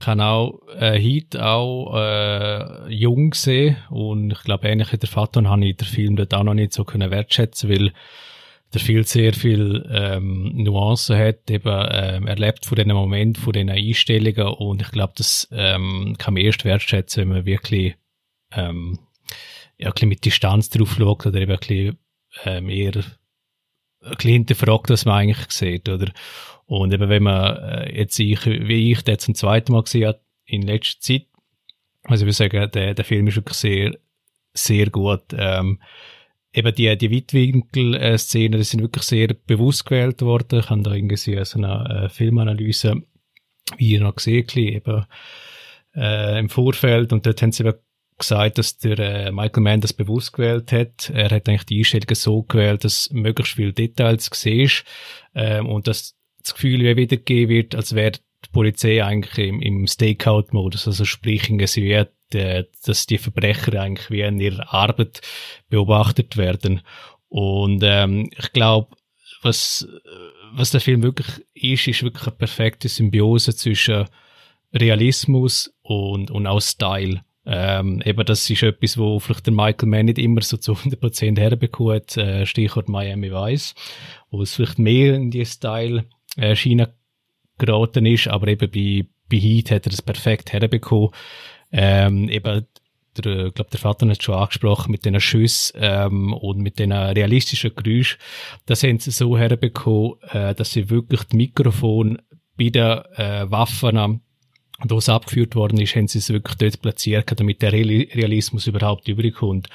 Ich 0.00 0.06
habe 0.06 0.24
auch 0.24 0.60
äh, 0.76 1.00
heute 1.00 1.46
auch 1.46 1.96
äh, 1.96 2.92
jung 2.92 3.30
gesehen 3.30 3.76
und 3.90 4.32
ich 4.32 4.42
glaube, 4.42 4.68
ähnlich 4.68 4.92
wie 4.92 4.98
der 4.98 5.08
Vater 5.08 5.48
habe 5.48 5.64
ich 5.64 5.76
den 5.76 5.86
Film 5.86 6.16
dort 6.16 6.34
auch 6.34 6.42
noch 6.42 6.54
nicht 6.54 6.72
so 6.72 6.84
können 6.84 7.10
wertschätzen, 7.10 7.70
weil 7.70 7.92
der 8.74 8.80
Film 8.80 9.04
sehr 9.04 9.32
viel 9.32 9.88
ähm, 9.90 10.52
Nuancen 10.56 11.16
hat, 11.16 11.50
eben 11.50 11.88
ähm, 11.90 12.26
erlebt 12.26 12.66
von 12.66 12.76
diesen 12.76 12.92
Momenten, 12.92 13.42
von 13.42 13.52
diesen 13.52 13.70
Einstellungen 13.70 14.54
und 14.54 14.82
ich 14.82 14.90
glaube, 14.90 15.14
das 15.16 15.48
ähm, 15.52 16.16
kann 16.18 16.34
man 16.34 16.42
erst 16.42 16.64
wertschätzen, 16.64 17.22
wenn 17.22 17.28
man 17.28 17.46
wirklich 17.46 17.96
ähm, 18.52 18.98
ja, 19.78 19.88
ein 19.88 19.92
bisschen 19.92 20.08
mit 20.08 20.24
Distanz 20.24 20.68
drauf 20.70 20.96
schaut 20.98 21.26
oder 21.26 21.40
eben 21.40 21.52
ein 21.52 21.58
bisschen 21.58 21.98
ähm, 22.44 22.68
eher 22.68 22.92
ein 22.96 24.16
hinterfragt, 24.18 24.90
was 24.90 25.04
man 25.04 25.16
eigentlich 25.16 25.50
sieht, 25.50 25.88
oder? 25.88 26.12
Und 26.66 26.92
eben, 26.92 27.08
wenn 27.08 27.22
man 27.22 27.56
äh, 27.56 27.98
jetzt 27.98 28.18
ich, 28.18 28.44
wie 28.44 28.92
ich 28.92 29.02
den 29.02 29.18
zum 29.18 29.34
zweiten 29.34 29.72
Mal 29.72 29.82
gesehen 29.82 30.08
habe, 30.08 30.20
in 30.46 30.62
letzter 30.62 31.00
Zeit, 31.00 31.26
also 32.04 32.26
ich 32.26 32.38
würde 32.38 32.52
sagen, 32.52 32.70
der, 32.72 32.94
der 32.94 33.04
Film 33.04 33.26
ist 33.28 33.36
wirklich 33.36 33.56
sehr, 33.56 33.96
sehr 34.52 34.90
gut. 34.90 35.24
Ähm, 35.32 35.80
eben 36.54 36.74
die, 36.74 36.96
die 36.96 37.10
Weitwinkel-Szenen, 37.10 38.58
die 38.58 38.64
sind 38.64 38.80
wirklich 38.80 39.04
sehr 39.04 39.34
bewusst 39.46 39.84
gewählt 39.86 40.22
worden. 40.22 40.60
Ich 40.60 40.70
habe 40.70 40.82
da 40.82 40.92
irgendwie 40.92 41.16
so 41.16 41.58
eine 41.58 42.04
äh, 42.04 42.08
Filmanalyse, 42.08 43.02
wie 43.76 43.92
ihr 43.92 44.00
noch 44.00 44.14
gesehen 44.14 44.46
eben 44.54 45.04
äh, 45.96 46.38
im 46.38 46.48
Vorfeld 46.48 47.12
und 47.12 47.26
dort 47.26 47.42
haben 47.42 47.52
sie 47.52 47.64
eben 47.64 47.74
gesagt, 48.16 48.58
dass 48.58 48.78
der 48.78 48.98
äh, 48.98 49.32
Michael 49.32 49.62
Mann 49.62 49.80
das 49.80 49.92
bewusst 49.92 50.32
gewählt 50.32 50.70
hat. 50.70 51.10
Er 51.10 51.30
hat 51.30 51.48
eigentlich 51.48 51.64
die 51.64 51.78
Einstellungen 51.78 52.14
so 52.14 52.42
gewählt, 52.42 52.84
dass 52.84 53.10
möglichst 53.10 53.54
viele 53.54 53.72
Details 53.72 54.30
gesehen 54.30 54.70
ähm, 55.34 55.66
und 55.66 55.88
dass 55.88 56.16
das 56.42 56.54
Gefühl 56.54 56.80
wiedergegeben 56.96 57.48
wird, 57.48 57.74
als 57.74 57.94
wäre 57.94 58.12
die 58.44 58.50
Polizei 58.52 59.04
eigentlich 59.04 59.48
im, 59.48 59.60
im 59.60 59.86
Stakeout-Modus, 59.86 60.86
also 60.86 61.04
sprich, 61.04 61.52
sie 61.66 61.84
wird, 61.84 62.12
äh, 62.32 62.64
dass 62.84 63.06
die 63.06 63.18
Verbrecher 63.18 63.80
eigentlich 63.80 64.10
wie 64.10 64.22
in 64.22 64.40
ihrer 64.40 64.72
Arbeit 64.72 65.20
beobachtet 65.68 66.36
werden. 66.36 66.82
Und 67.28 67.82
ähm, 67.84 68.30
ich 68.36 68.52
glaube, 68.52 68.96
was, 69.42 69.86
was 70.52 70.70
der 70.70 70.80
Film 70.80 71.02
wirklich 71.02 71.28
ist, 71.54 71.86
ist 71.86 72.02
wirklich 72.02 72.26
eine 72.26 72.36
perfekte 72.36 72.88
Symbiose 72.88 73.54
zwischen 73.54 74.06
Realismus 74.72 75.74
und, 75.82 76.30
und 76.30 76.46
auch 76.46 76.60
Style. 76.60 77.22
Ähm, 77.46 78.02
eben, 78.04 78.24
das 78.24 78.48
ist 78.48 78.62
etwas, 78.62 78.96
wo 78.96 79.18
vielleicht 79.18 79.46
der 79.46 79.52
Michael 79.52 79.88
Mann 79.88 80.06
nicht 80.06 80.18
immer 80.18 80.40
so 80.40 80.56
zu 80.56 80.72
100% 80.72 81.38
herbekommt, 81.38 82.16
äh, 82.16 82.46
Stichwort 82.46 82.88
Miami 82.88 83.30
Vice, 83.30 83.74
wo 84.30 84.42
es 84.42 84.54
vielleicht 84.54 84.78
mehr 84.78 85.14
in 85.14 85.30
die 85.30 85.44
Style 85.44 86.06
äh, 86.36 86.56
Schiene 86.56 86.94
geraten 87.58 88.06
ist, 88.06 88.28
aber 88.28 88.48
eben 88.48 88.70
bei, 88.70 89.06
bei 89.30 89.36
Heat 89.38 89.70
hat 89.70 89.86
er 89.86 89.90
das 89.90 90.02
perfekt 90.02 90.52
herbekommen. 90.52 91.10
Ähm, 91.72 92.28
eben, 92.28 92.66
der, 93.16 93.46
ich 93.46 93.54
glaube, 93.54 93.70
der 93.70 93.80
Vater 93.80 94.06
hat 94.06 94.18
es 94.18 94.24
schon 94.24 94.34
angesprochen, 94.34 94.90
mit 94.90 95.04
den 95.04 95.20
Schüssen 95.20 95.78
ähm, 95.80 96.32
und 96.32 96.58
mit 96.58 96.78
den 96.78 96.92
realistischen 96.92 97.74
Geräuschen, 97.74 98.18
das 98.66 98.82
haben 98.82 98.98
sie 98.98 99.10
so 99.10 99.38
herbekommen, 99.38 100.14
äh, 100.30 100.54
dass 100.54 100.72
sie 100.72 100.90
wirklich 100.90 101.22
das 101.22 101.32
Mikrofon 101.32 102.20
bei 102.56 102.70
den 102.70 103.00
äh, 103.16 103.50
Waffen 103.50 103.96
wo 103.96 104.20
es 104.78 105.08
abgeführt 105.08 105.54
worden 105.54 105.80
ist, 105.80 105.94
haben 105.96 106.08
sie 106.08 106.18
es 106.18 106.30
wirklich 106.30 106.56
dort 106.56 106.82
platziert, 106.82 107.40
damit 107.40 107.62
der 107.62 107.72
Realismus 107.72 108.66
überhaupt 108.66 109.08
überkommt. 109.08 109.68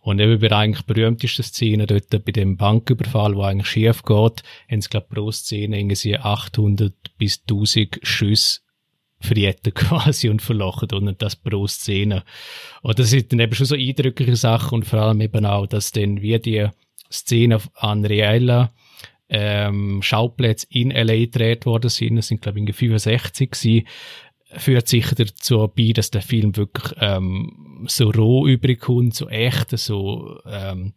Und 0.00 0.20
eben 0.20 0.38
bei 0.40 0.48
der 0.48 0.58
eigentlich 0.58 0.86
berühmtesten 0.86 1.42
Szene 1.42 1.86
dort 1.86 2.24
bei 2.24 2.32
dem 2.32 2.56
Banküberfall, 2.56 3.34
wo 3.34 3.42
eigentlich 3.42 3.66
schief 3.66 4.02
geht, 4.04 4.42
haben 4.70 4.80
sie, 4.80 4.88
glaube 4.88 5.06
pro 5.10 5.30
Szene 5.30 5.78
irgendwie 5.78 6.16
800 6.16 6.94
bis 7.18 7.42
1000 7.42 8.00
Schüsse 8.02 8.60
verjeten 9.20 9.74
quasi 9.74 10.28
und 10.28 10.40
verlochen 10.40 10.90
und 10.92 11.20
das 11.20 11.36
pro 11.36 11.66
Szene. 11.66 12.24
Und 12.82 12.98
das 12.98 13.10
sind 13.10 13.32
dann 13.32 13.40
eben 13.40 13.54
schon 13.54 13.66
so 13.66 13.74
eindrückliche 13.74 14.36
Sachen 14.36 14.76
und 14.76 14.86
vor 14.86 15.00
allem 15.00 15.20
eben 15.20 15.44
auch, 15.44 15.66
dass 15.66 15.92
dann 15.92 16.22
wie 16.22 16.38
die 16.38 16.68
Szene 17.10 17.58
an 17.74 18.04
reellen 18.04 18.68
ähm, 19.30 20.00
Schauplätzen 20.02 20.68
in 20.70 20.90
L.A. 20.90 21.16
gedreht 21.16 21.66
worden 21.66 21.90
sind, 21.90 22.16
das 22.16 22.28
sind 22.28 22.40
glaube 22.40 22.60
ich 22.60 22.74
65 22.74 23.50
gewesen, 23.50 23.86
führt 24.56 24.88
sicher 24.88 25.14
dazu 25.14 25.70
bei, 25.74 25.92
dass 25.92 26.10
der 26.10 26.22
Film 26.22 26.56
wirklich 26.56 26.94
ähm, 27.00 27.86
so 27.86 28.10
roh 28.10 28.46
übrig 28.46 28.80
kommt, 28.80 29.14
so 29.14 29.28
echt, 29.28 29.70
so 29.78 30.40
ähm, 30.46 30.94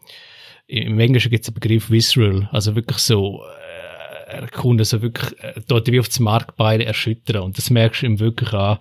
im 0.67 0.99
Englischen 0.99 1.29
gibt 1.29 1.43
es 1.43 1.47
den 1.47 1.55
Begriff 1.55 1.91
visceral, 1.91 2.47
also 2.51 2.75
wirklich 2.75 2.99
so 2.99 3.43
äh, 3.43 3.91
er 4.31 4.85
so 4.85 5.01
wirklich 5.01 5.37
äh, 5.43 5.59
dort 5.67 5.91
wie 5.91 5.99
auf 5.99 6.07
das 6.07 6.19
Marktbein 6.19 6.81
erschüttern. 6.81 7.43
Und 7.43 7.57
das 7.57 7.69
merkst 7.69 8.01
du 8.01 8.05
ihm 8.05 8.19
wirklich 8.19 8.53
an. 8.53 8.77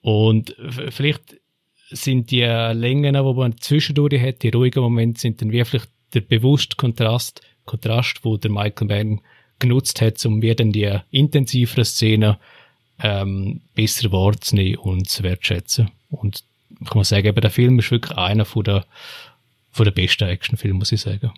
Und 0.00 0.54
vielleicht 0.90 1.40
sind 1.90 2.30
die 2.30 2.42
Längen, 2.42 3.14
die 3.14 3.34
man 3.34 3.58
zwischendurch 3.58 4.20
hat, 4.20 4.42
die 4.42 4.50
ruhigen 4.50 4.82
Momente, 4.82 5.20
sind 5.20 5.42
dann 5.42 5.50
vielleicht 5.50 5.90
der 6.14 6.20
bewusste 6.20 6.76
Kontrast, 6.76 7.42
Kontrast, 7.64 8.24
wo 8.24 8.36
der 8.36 8.50
Michael 8.50 8.86
Mann 8.86 9.20
genutzt 9.58 10.00
hat, 10.00 10.24
um 10.24 10.40
wie 10.40 10.54
dann 10.54 10.72
die 10.72 10.96
intensiveren 11.10 11.84
Szenen 11.84 12.36
ähm, 13.02 13.60
besser 13.74 14.10
wahrzunehmen 14.12 14.76
und 14.76 15.08
zu 15.08 15.22
wertschätzen. 15.22 15.90
Und 16.10 16.44
ich 16.80 16.94
muss 16.94 17.08
sagen, 17.08 17.26
eben 17.26 17.40
der 17.40 17.50
Film 17.50 17.78
ist 17.78 17.90
wirklich 17.90 18.16
einer 18.16 18.44
von 18.44 18.64
der, 18.64 18.84
von 19.70 19.84
der 19.84 19.92
besten 19.92 20.28
Actionfilme, 20.28 20.78
muss 20.78 20.92
ich 20.92 21.00
sagen. 21.00 21.32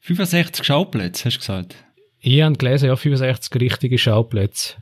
65 0.00 0.64
Schauplätze, 0.64 1.24
hast 1.24 1.36
du 1.36 1.40
gesagt? 1.40 1.76
Ich 2.20 2.40
habe 2.42 2.56
gelesen, 2.56 2.86
ja, 2.86 2.96
65 2.96 3.60
richtige 3.60 3.98
Schauplätze. 3.98 4.74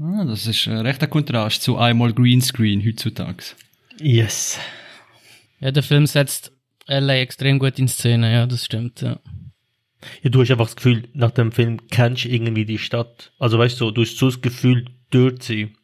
Ah, 0.00 0.24
das 0.24 0.46
ist 0.46 0.66
ein 0.66 0.78
rechter 0.78 1.06
Kontrast 1.06 1.62
zu 1.62 1.76
einmal 1.76 2.12
Greenscreen 2.12 2.84
heutzutage. 2.84 3.44
Yes. 4.00 4.58
Ja, 5.60 5.70
der 5.70 5.82
Film 5.82 6.06
setzt 6.06 6.50
LA 6.86 7.16
extrem 7.16 7.58
gut 7.58 7.78
in 7.78 7.88
Szene, 7.88 8.32
ja, 8.32 8.46
das 8.46 8.64
stimmt, 8.64 9.02
ja. 9.02 9.20
Ja, 10.22 10.30
du 10.30 10.40
hast 10.40 10.50
einfach 10.50 10.66
das 10.66 10.76
Gefühl, 10.76 11.04
nach 11.12 11.30
dem 11.30 11.52
Film 11.52 11.80
kennst 11.90 12.24
du 12.24 12.28
irgendwie 12.28 12.64
die 12.64 12.78
Stadt. 12.78 13.32
Also 13.38 13.58
weißt 13.58 13.80
du, 13.80 13.90
du 13.90 14.02
hast 14.02 14.16
so 14.18 14.26
das 14.26 14.40
Gefühl, 14.40 14.86
dort 15.10 15.42
zu 15.42 15.52
sein. 15.52 15.74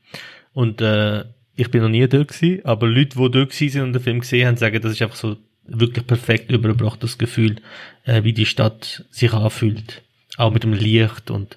Und 0.53 0.81
äh, 0.81 1.25
ich 1.57 1.71
bin 1.71 1.83
noch 1.83 1.89
nie 1.89 2.07
dort 2.09 2.29
gewesen, 2.29 2.65
aber 2.65 2.89
Leute, 2.89 3.19
die 3.19 3.31
dort 3.31 3.53
sind 3.53 3.83
und 3.83 3.93
den 3.93 4.03
Film 4.03 4.21
gesehen 4.21 4.47
haben, 4.47 4.57
sagen, 4.57 4.81
das 4.81 4.93
ist 4.93 5.03
einfach 5.03 5.17
so 5.17 5.37
wirklich 5.65 6.07
perfekt 6.07 6.51
überbracht, 6.51 7.03
das 7.03 7.19
Gefühl, 7.19 7.57
äh, 8.05 8.25
wie 8.25 8.33
die 8.33 8.47
Stadt 8.47 9.05
sich 9.11 9.33
anfühlt. 9.33 10.03
Auch 10.37 10.53
mit 10.53 10.65
dem 10.65 10.73
Licht 10.73 11.31
und 11.31 11.57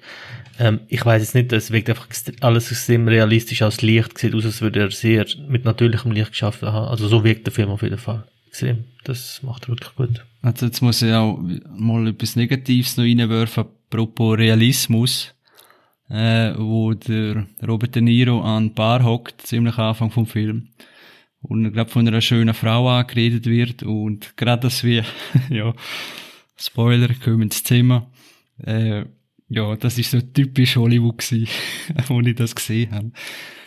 ähm, 0.58 0.80
ich 0.88 1.04
weiß 1.04 1.22
jetzt 1.22 1.34
nicht, 1.34 1.52
es 1.52 1.72
wirkt 1.72 1.88
einfach 1.88 2.06
alles 2.40 2.70
extrem 2.70 3.08
realistisch 3.08 3.62
als 3.62 3.82
Licht, 3.82 4.18
sieht 4.18 4.34
aus, 4.34 4.44
als 4.44 4.60
würde 4.60 4.80
er 4.80 4.90
sehr 4.90 5.26
mit 5.48 5.64
natürlichem 5.64 6.12
Licht 6.12 6.30
geschaffen 6.30 6.70
haben. 6.70 6.88
Also 6.88 7.08
so 7.08 7.24
wirkt 7.24 7.46
der 7.46 7.52
Film 7.52 7.70
auf 7.70 7.82
jeden 7.82 7.98
Fall 7.98 8.24
extrem. 8.54 8.84
Das 9.02 9.42
macht 9.42 9.68
wirklich 9.68 9.94
gut. 9.96 10.24
Also 10.42 10.66
jetzt 10.66 10.80
muss 10.80 11.02
ich 11.02 11.12
auch 11.12 11.40
mal 11.76 12.06
etwas 12.06 12.36
Negatives 12.36 12.96
noch 12.96 13.04
reinwerfen, 13.04 13.64
apropos 13.64 14.38
Realismus, 14.38 15.34
äh, 16.08 16.54
wo 16.56 16.94
der 16.94 17.46
Robert 17.66 17.96
De 17.96 18.02
Niro 18.02 18.40
an 18.42 18.68
der 18.68 18.74
Bar 18.74 19.04
hockt, 19.04 19.42
ziemlich 19.42 19.76
Anfang 19.76 20.10
vom 20.10 20.26
Film. 20.26 20.68
Und 21.42 21.66
ich 21.66 21.72
glaube 21.72 21.90
von 21.90 22.06
einer 22.06 22.20
schönen 22.20 22.54
Frau 22.54 22.88
angeredet 22.88 23.46
wird 23.46 23.82
und 23.82 24.36
gerade 24.36 24.62
das 24.62 24.84
wie, 24.84 25.02
ja, 25.50 25.74
Spoiler, 26.56 27.12
kommen 27.22 27.42
ins 27.42 27.64
Zimmer. 27.64 28.08
Äh, 28.64 29.04
ja, 29.48 29.74
das 29.76 29.98
ist 29.98 30.12
so 30.12 30.20
typisch 30.20 30.76
Hollywood 30.76 31.18
gewesen, 31.18 31.48
wo 32.06 32.20
ich 32.20 32.36
das 32.36 32.54
gesehen 32.54 32.92
habe. 32.92 33.12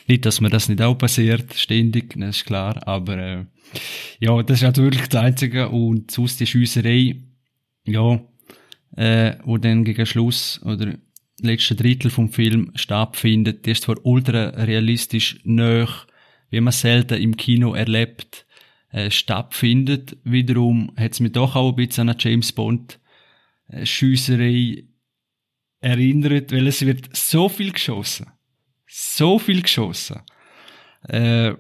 Nicht, 0.08 0.26
dass 0.26 0.42
mir 0.42 0.50
das 0.50 0.70
nicht 0.70 0.82
auch 0.82 0.98
passiert, 0.98 1.54
ständig, 1.54 2.14
das 2.18 2.38
ist 2.38 2.46
klar, 2.46 2.88
aber 2.88 3.18
äh, 3.18 3.46
ja, 4.20 4.42
das 4.42 4.60
ist 4.60 4.64
halt 4.64 4.78
wirklich 4.78 5.08
das 5.10 5.22
Einzige. 5.22 5.70
Und 5.70 6.12
sonst 6.12 6.40
die 6.40 6.48
Schiesserei, 6.48 7.18
ja, 7.86 8.22
äh, 8.96 9.36
wo 9.44 9.58
dann 9.58 9.84
gegen 9.84 10.06
Schluss 10.06 10.62
oder 10.64 10.96
letzte 11.42 11.76
Drittel 11.76 12.10
vom 12.10 12.32
Film 12.32 12.72
stattfindet, 12.76 13.66
die 13.66 13.72
ist 13.72 13.84
zwar 13.84 13.98
ultra 14.06 14.50
realistisch 14.50 15.40
nöch, 15.44 16.08
wie 16.50 16.62
man 16.62 16.74
selten 16.74 17.22
im 17.22 17.36
Kino 17.36 17.74
erlebt, 17.74 18.46
äh, 18.92 19.12
stattfindet. 19.12 20.18
Wiederum 20.24 20.94
hat 20.96 21.14
es 21.14 21.20
mich 21.20 21.34
doch 21.34 21.56
auch 21.56 21.70
ein 21.70 21.76
bisschen 21.76 22.10
an 22.10 22.16
eine 22.16 22.18
James 22.20 22.54
Bond 22.54 23.00
äh, 23.68 23.86
Schiesserei 23.86 24.86
erinnert, 25.82 26.52
weil 26.54 26.68
es 26.68 26.86
wird 26.86 27.16
so 27.16 27.50
viel 27.50 27.74
geschossen. 27.74 28.28
So 28.88 29.38
viel 29.38 29.62
geschossen. 29.62 30.22
Äh, 31.08 31.54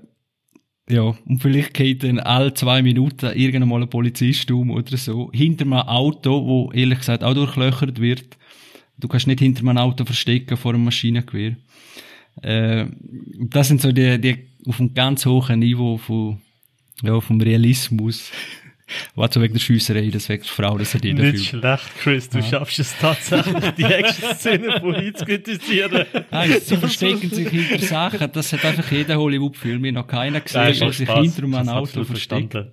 ja, 0.90 1.02
und 1.02 1.42
vielleicht 1.42 1.74
geht 1.74 2.04
dann 2.04 2.20
alle 2.20 2.54
zwei 2.54 2.82
Minuten 2.82 3.38
irgendwann 3.38 3.68
mal 3.70 3.82
ein 3.82 3.90
Polizist 3.90 4.50
um 4.52 4.72
oder 4.72 4.96
so. 4.96 5.30
Hinter 5.34 5.66
einem 5.66 5.74
Auto, 5.74 6.46
wo 6.46 6.72
ehrlich 6.72 7.00
gesagt 7.00 7.24
auch 7.24 7.34
durchlöchert 7.34 8.00
wird. 8.00 8.38
Du 8.98 9.08
kannst 9.10 9.28
nicht 9.28 9.40
hinter 9.40 9.62
einem 9.62 9.78
Auto 9.78 10.06
verstecken 10.06 10.56
vor 10.56 10.74
einem 10.74 10.86
Maschinengewehr. 10.86 11.58
Äh, 12.42 12.86
das 13.50 13.68
sind 13.68 13.82
so 13.82 13.92
die, 13.92 14.20
die 14.20 14.48
auf 14.66 14.80
einem 14.80 14.94
ganz 14.94 15.26
hohen 15.26 15.60
Niveau 15.60 15.98
von, 15.98 16.40
ja, 17.04 17.20
vom 17.20 17.42
Realismus. 17.42 18.32
Was 19.15 19.36
wegen 19.39 19.54
der 19.54 19.60
Schiesserei, 19.60 20.10
das 20.10 20.30
wegen 20.30 20.43
der 20.43 20.50
Frau, 20.52 20.78
das 20.78 20.93
hat 20.93 21.04
jeder 21.04 21.23
Nicht 21.23 21.50
Film. 21.50 21.62
schlecht, 21.62 21.95
Chris. 22.00 22.30
Du 22.30 22.41
schaffst 22.41 22.80
es 22.80 22.97
tatsächlich, 22.97 23.71
die 23.71 23.84
Action-Szene 23.84 24.80
von 24.80 25.15
zu 25.15 25.26
kritisieren. 25.26 26.06
Nein, 26.32 26.56
sie 26.63 26.78
verstecken 26.78 27.30
sich 27.30 27.50
hinter 27.50 27.80
Sachen. 27.86 28.32
Das 28.32 28.54
hat 28.54 28.63
einfach 28.63 28.89
jeder 28.91 29.17
Hollywood-Film, 29.17 29.84
ich 29.86 29.93
noch 29.93 30.08
keiner 30.08 30.39
gesehen, 30.41 30.62
Nein, 30.62 30.80
der 30.80 30.93
sich 30.93 31.08
Spaß. 31.10 31.36
hinter 31.36 31.58
einem 31.60 31.69
Auto 31.69 32.04
versteckt. 32.06 32.54
verstanden. 32.54 32.71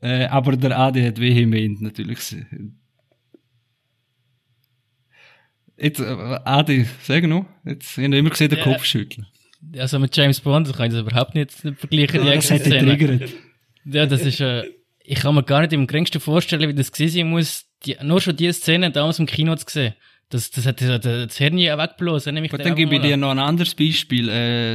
Äh, 0.00 0.24
aber 0.26 0.56
der 0.56 0.78
Adi 0.78 1.02
hat 1.02 1.20
vehement 1.20 1.80
natürlich. 1.82 2.18
Jetzt, 5.78 6.00
äh, 6.00 6.04
Adi, 6.44 6.86
sag 7.02 7.24
noch. 7.24 7.46
Jetzt, 7.64 7.98
ich 7.98 8.04
habe 8.04 8.16
immer 8.16 8.30
gesehen, 8.30 8.48
den 8.50 8.58
Ja. 8.58 8.64
Kopf 8.64 8.84
schütteln. 8.84 9.26
Also 9.78 9.98
mit 9.98 10.16
James 10.16 10.40
Bond 10.40 10.66
das 10.68 10.76
kann 10.76 10.86
ich 10.86 10.92
das 10.92 11.02
überhaupt 11.02 11.34
nicht, 11.34 11.52
vergleichen, 11.52 12.22
die 12.22 12.30
Das 12.34 12.50
hat 12.50 12.66
dich 12.66 12.78
triggert. 12.78 13.30
Ja, 13.84 14.06
das 14.06 14.22
ist, 14.22 14.40
äh, 14.40 14.64
ich 15.04 15.20
kann 15.20 15.34
mir 15.34 15.42
gar 15.42 15.60
nicht 15.60 15.72
im 15.72 15.86
geringsten 15.86 16.20
vorstellen, 16.20 16.68
wie 16.68 16.74
das 16.74 16.92
gewesen 16.92 17.14
sein 17.14 17.30
muss, 17.30 17.66
die, 17.84 17.96
nur 18.02 18.20
schon 18.20 18.36
diese 18.36 18.52
Szene 18.52 18.90
damals 18.90 19.18
im 19.18 19.26
Kino 19.26 19.54
zu 19.56 19.66
sehen. 19.68 19.94
Das, 20.28 20.50
das 20.50 20.64
hat 20.64 20.80
das, 20.80 20.88
hat 20.88 21.04
das 21.04 21.36
Hirn 21.36 21.58
ja 21.58 21.76
weggeblasen. 21.76 22.36
Aber 22.38 22.58
dann 22.58 22.74
gebe 22.74 22.94
ich 22.94 23.02
dir 23.02 23.16
noch 23.16 23.32
ein 23.32 23.38
anderes 23.38 23.74
Beispiel. 23.74 24.28
Äh, 24.28 24.74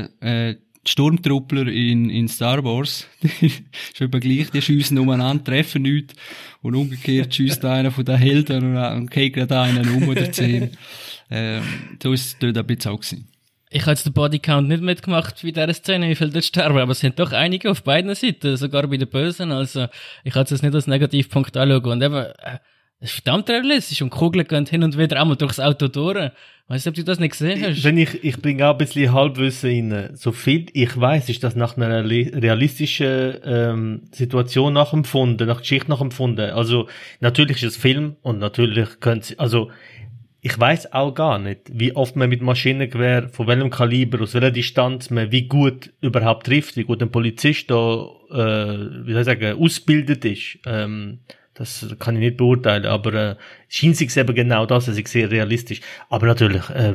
äh, 0.50 0.56
die 0.86 0.92
Sturmtruppler 0.92 1.68
in, 1.68 2.10
in 2.10 2.28
Star 2.28 2.64
Wars, 2.64 3.08
ist 3.42 4.00
etwa 4.00 4.20
gleich, 4.20 4.52
die 4.52 4.62
schiessen 4.62 5.00
umeinander, 5.00 5.44
treffen 5.44 5.82
nichts. 5.82 6.14
Und 6.62 6.76
umgekehrt 6.76 7.34
schießt 7.34 7.66
einer 7.66 7.92
von 7.92 8.06
den 8.06 8.18
Helden 8.18 8.76
und, 8.76 8.78
und 8.78 9.12
geht 9.12 9.34
gerade 9.34 9.60
einen 9.60 9.90
um 9.90 10.08
oder 10.08 10.32
zehn. 10.32 10.72
Ähm, 11.30 11.62
so 12.02 12.14
ist 12.14 12.26
es 12.26 12.38
dort 12.40 12.58
ein 12.58 12.66
bisschen 12.66 12.94
auch 12.94 13.02
gewesen. 13.02 13.28
Ich 13.70 13.82
habe 13.82 13.92
jetzt 13.92 14.06
den 14.06 14.14
Bodycount 14.14 14.70
nicht 14.70 14.82
mitgemacht 14.82 15.42
bei 15.44 15.52
dieser 15.52 15.74
Szene, 15.74 16.10
wie 16.10 16.16
viele 16.16 16.30
dort 16.30 16.46
sterben, 16.46 16.78
aber 16.78 16.94
es 16.94 17.02
sind 17.02 17.20
doch 17.20 17.34
einige 17.34 17.70
auf 17.70 17.84
beiden 17.84 18.16
Seiten, 18.16 18.56
sogar 18.56 18.88
bei 18.88 18.96
den 18.96 19.10
Bösen, 19.10 19.52
also 19.52 19.88
ich 20.24 20.34
kann 20.34 20.46
es 20.50 20.62
nicht 20.62 20.74
als 20.74 20.88
Negativpunkt 20.88 21.58
anschauen. 21.58 21.92
Und 21.92 22.02
eben, 22.02 22.16
äh, 22.16 22.60
es 23.00 23.12
ist 23.12 23.22
verdammt 23.22 23.50
realistisch 23.50 24.02
und 24.02 24.10
Kugeln 24.10 24.48
gehen 24.48 24.66
hin 24.66 24.84
und 24.84 24.98
wieder 24.98 25.22
einmal 25.22 25.36
durchs 25.36 25.60
Auto 25.60 25.88
durch. 25.88 26.32
Weißt 26.70 26.86
du, 26.86 26.90
ob 26.90 26.96
du 26.96 27.04
das 27.04 27.20
nicht 27.20 27.32
gesehen 27.32 27.64
hast? 27.64 27.84
Wenn 27.84 27.98
ich, 27.98 28.24
ich 28.24 28.42
bringe 28.42 28.68
auch 28.68 28.72
ein 28.72 28.78
bisschen 28.78 29.14
Halbwissen 29.14 29.92
rein. 29.92 30.16
So 30.16 30.32
viel 30.32 30.66
ich 30.74 31.00
weiß, 31.00 31.30
ist 31.30 31.44
das 31.44 31.56
nach 31.56 31.78
einer 31.78 32.04
reali- 32.04 32.34
realistischen 32.42 33.36
ähm, 33.46 34.02
Situation 34.12 34.74
nachempfunden, 34.74 35.48
nach 35.48 35.60
Geschichte 35.60 35.92
nachempfunden. 35.92 36.50
Also 36.50 36.88
natürlich 37.20 37.64
ist 37.64 37.76
es 37.76 37.78
Film 37.78 38.16
und 38.22 38.40
natürlich 38.40 39.00
können 39.00 39.22
sie, 39.22 39.38
also 39.38 39.70
ich 40.48 40.58
weiß 40.58 40.94
auch 40.94 41.14
gar 41.14 41.40
nicht, 41.40 41.60
wie 41.74 41.94
oft 41.94 42.16
man 42.16 42.30
mit 42.30 42.42
Maschinengewehr, 42.42 43.28
von 43.30 43.48
welchem 43.48 43.70
Kaliber, 43.70 44.22
aus 44.22 44.34
welcher 44.34 44.52
Distanz 44.52 45.10
man 45.10 45.30
wie 45.30 45.48
gut 45.48 45.92
überhaupt 46.00 46.46
trifft, 46.46 46.78
wie 46.78 46.86
gut 46.86 47.02
ein 47.02 47.12
Polizist 47.12 47.70
da, 47.70 48.06
äh, 48.32 49.06
wie 49.06 49.12
soll 49.12 49.22
ich 49.22 49.26
sagen, 49.26 49.62
ausgebildet 49.62 50.24
ist. 50.24 50.60
Ähm, 50.66 51.20
das 51.54 51.86
kann 52.00 52.16
ich 52.16 52.22
nicht 52.22 52.38
beurteilen, 52.38 52.86
aber 52.86 53.14
äh, 53.14 53.36
scheint 53.68 53.98
sich 53.98 54.16
eben 54.16 54.34
genau 54.36 54.66
das, 54.66 54.88
also 54.88 54.98
ich 54.98 55.10
sehe 55.10 55.30
realistisch. 55.30 55.82
Aber 56.10 56.28
natürlich, 56.28 56.70
äh, 56.70 56.94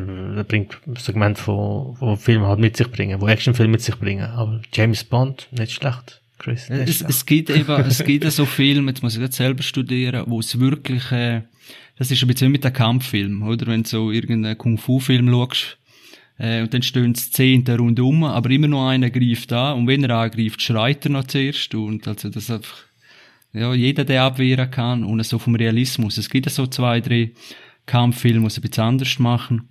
bringt 0.48 0.78
das 0.86 1.04
Segment 1.04 1.36
von, 1.38 1.94
von 1.96 2.16
Filmen 2.16 2.46
halt 2.46 2.58
mit 2.60 2.76
sich 2.78 2.90
bringen, 2.90 3.20
wo 3.20 3.26
Actionfilme 3.28 3.72
mit 3.72 3.82
sich 3.82 3.96
bringen. 3.96 4.24
Aber 4.30 4.62
James 4.72 5.04
Bond, 5.04 5.48
nicht 5.50 5.72
schlecht. 5.72 6.22
Chris, 6.38 6.70
nicht 6.70 6.88
Es, 6.88 6.96
schlecht. 6.96 7.10
es 7.10 7.26
gibt 7.26 7.50
eben, 7.50 7.80
es 7.82 8.02
gibt 8.02 8.24
so 8.32 8.46
Filme, 8.46 8.92
jetzt 8.92 9.02
muss 9.02 9.14
ich 9.16 9.22
das 9.22 9.36
selber 9.36 9.62
studieren, 9.62 10.24
wo 10.26 10.40
es 10.40 10.58
wirklich, 10.58 11.12
äh, 11.12 11.42
das 11.96 12.10
ist 12.10 12.22
ein 12.22 12.28
bisschen 12.28 12.48
wie 12.48 12.52
mit 12.52 12.64
einem 12.64 12.74
Kampffilm, 12.74 13.42
oder? 13.42 13.66
Wenn 13.66 13.82
du 13.82 13.88
so 13.88 14.10
irgendeinen 14.10 14.58
Kung-Fu-Film 14.58 15.28
schaust, 15.28 15.78
äh, 16.38 16.62
und 16.62 16.74
dann 16.74 16.82
stehen 16.82 17.14
zehn 17.14 17.64
da 17.64 17.76
rundum, 17.76 18.24
aber 18.24 18.50
immer 18.50 18.68
nur 18.68 18.88
einer 18.88 19.10
greift 19.10 19.52
an, 19.52 19.78
und 19.78 19.86
wenn 19.86 20.04
er 20.04 20.16
angreift, 20.16 20.62
schreit 20.62 21.04
er 21.04 21.10
noch 21.10 21.24
zuerst, 21.24 21.74
und 21.74 22.08
also 22.08 22.28
das 22.28 22.50
einfach, 22.50 22.84
ja, 23.52 23.72
jeder, 23.74 24.04
der 24.04 24.24
abwehren 24.24 24.70
kann, 24.70 25.04
und 25.04 25.24
so 25.24 25.38
vom 25.38 25.54
Realismus. 25.54 26.18
Es 26.18 26.30
gibt 26.30 26.48
so 26.50 26.66
zwei, 26.66 27.00
drei 27.00 27.32
Kampffilme, 27.86 28.40
die 28.40 28.46
es 28.46 28.58
ein 28.58 28.62
bisschen 28.62 28.84
anders 28.84 29.18
machen. 29.18 29.68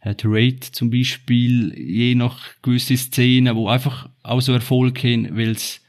Äh, 0.00 0.14
The 0.20 0.28
Raid 0.28 0.64
zum 0.64 0.90
Beispiel, 0.90 1.72
je 1.76 2.14
nach 2.14 2.40
gewisse 2.62 2.96
Szenen, 2.96 3.54
wo 3.54 3.68
einfach 3.68 4.08
auch 4.22 4.40
so 4.40 4.52
Erfolg 4.52 5.02
haben, 5.04 5.36
weil 5.36 5.52
es 5.52 5.80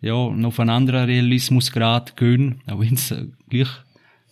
ja, 0.00 0.30
noch 0.30 0.48
auf 0.48 0.60
einen 0.60 0.70
anderen 0.70 1.04
Realismusgrad 1.04 2.16
gehen, 2.16 2.62
auch 2.66 2.80
wenn 2.80 2.94
es 2.94 3.10
äh, 3.10 3.26
gleich, 3.48 3.68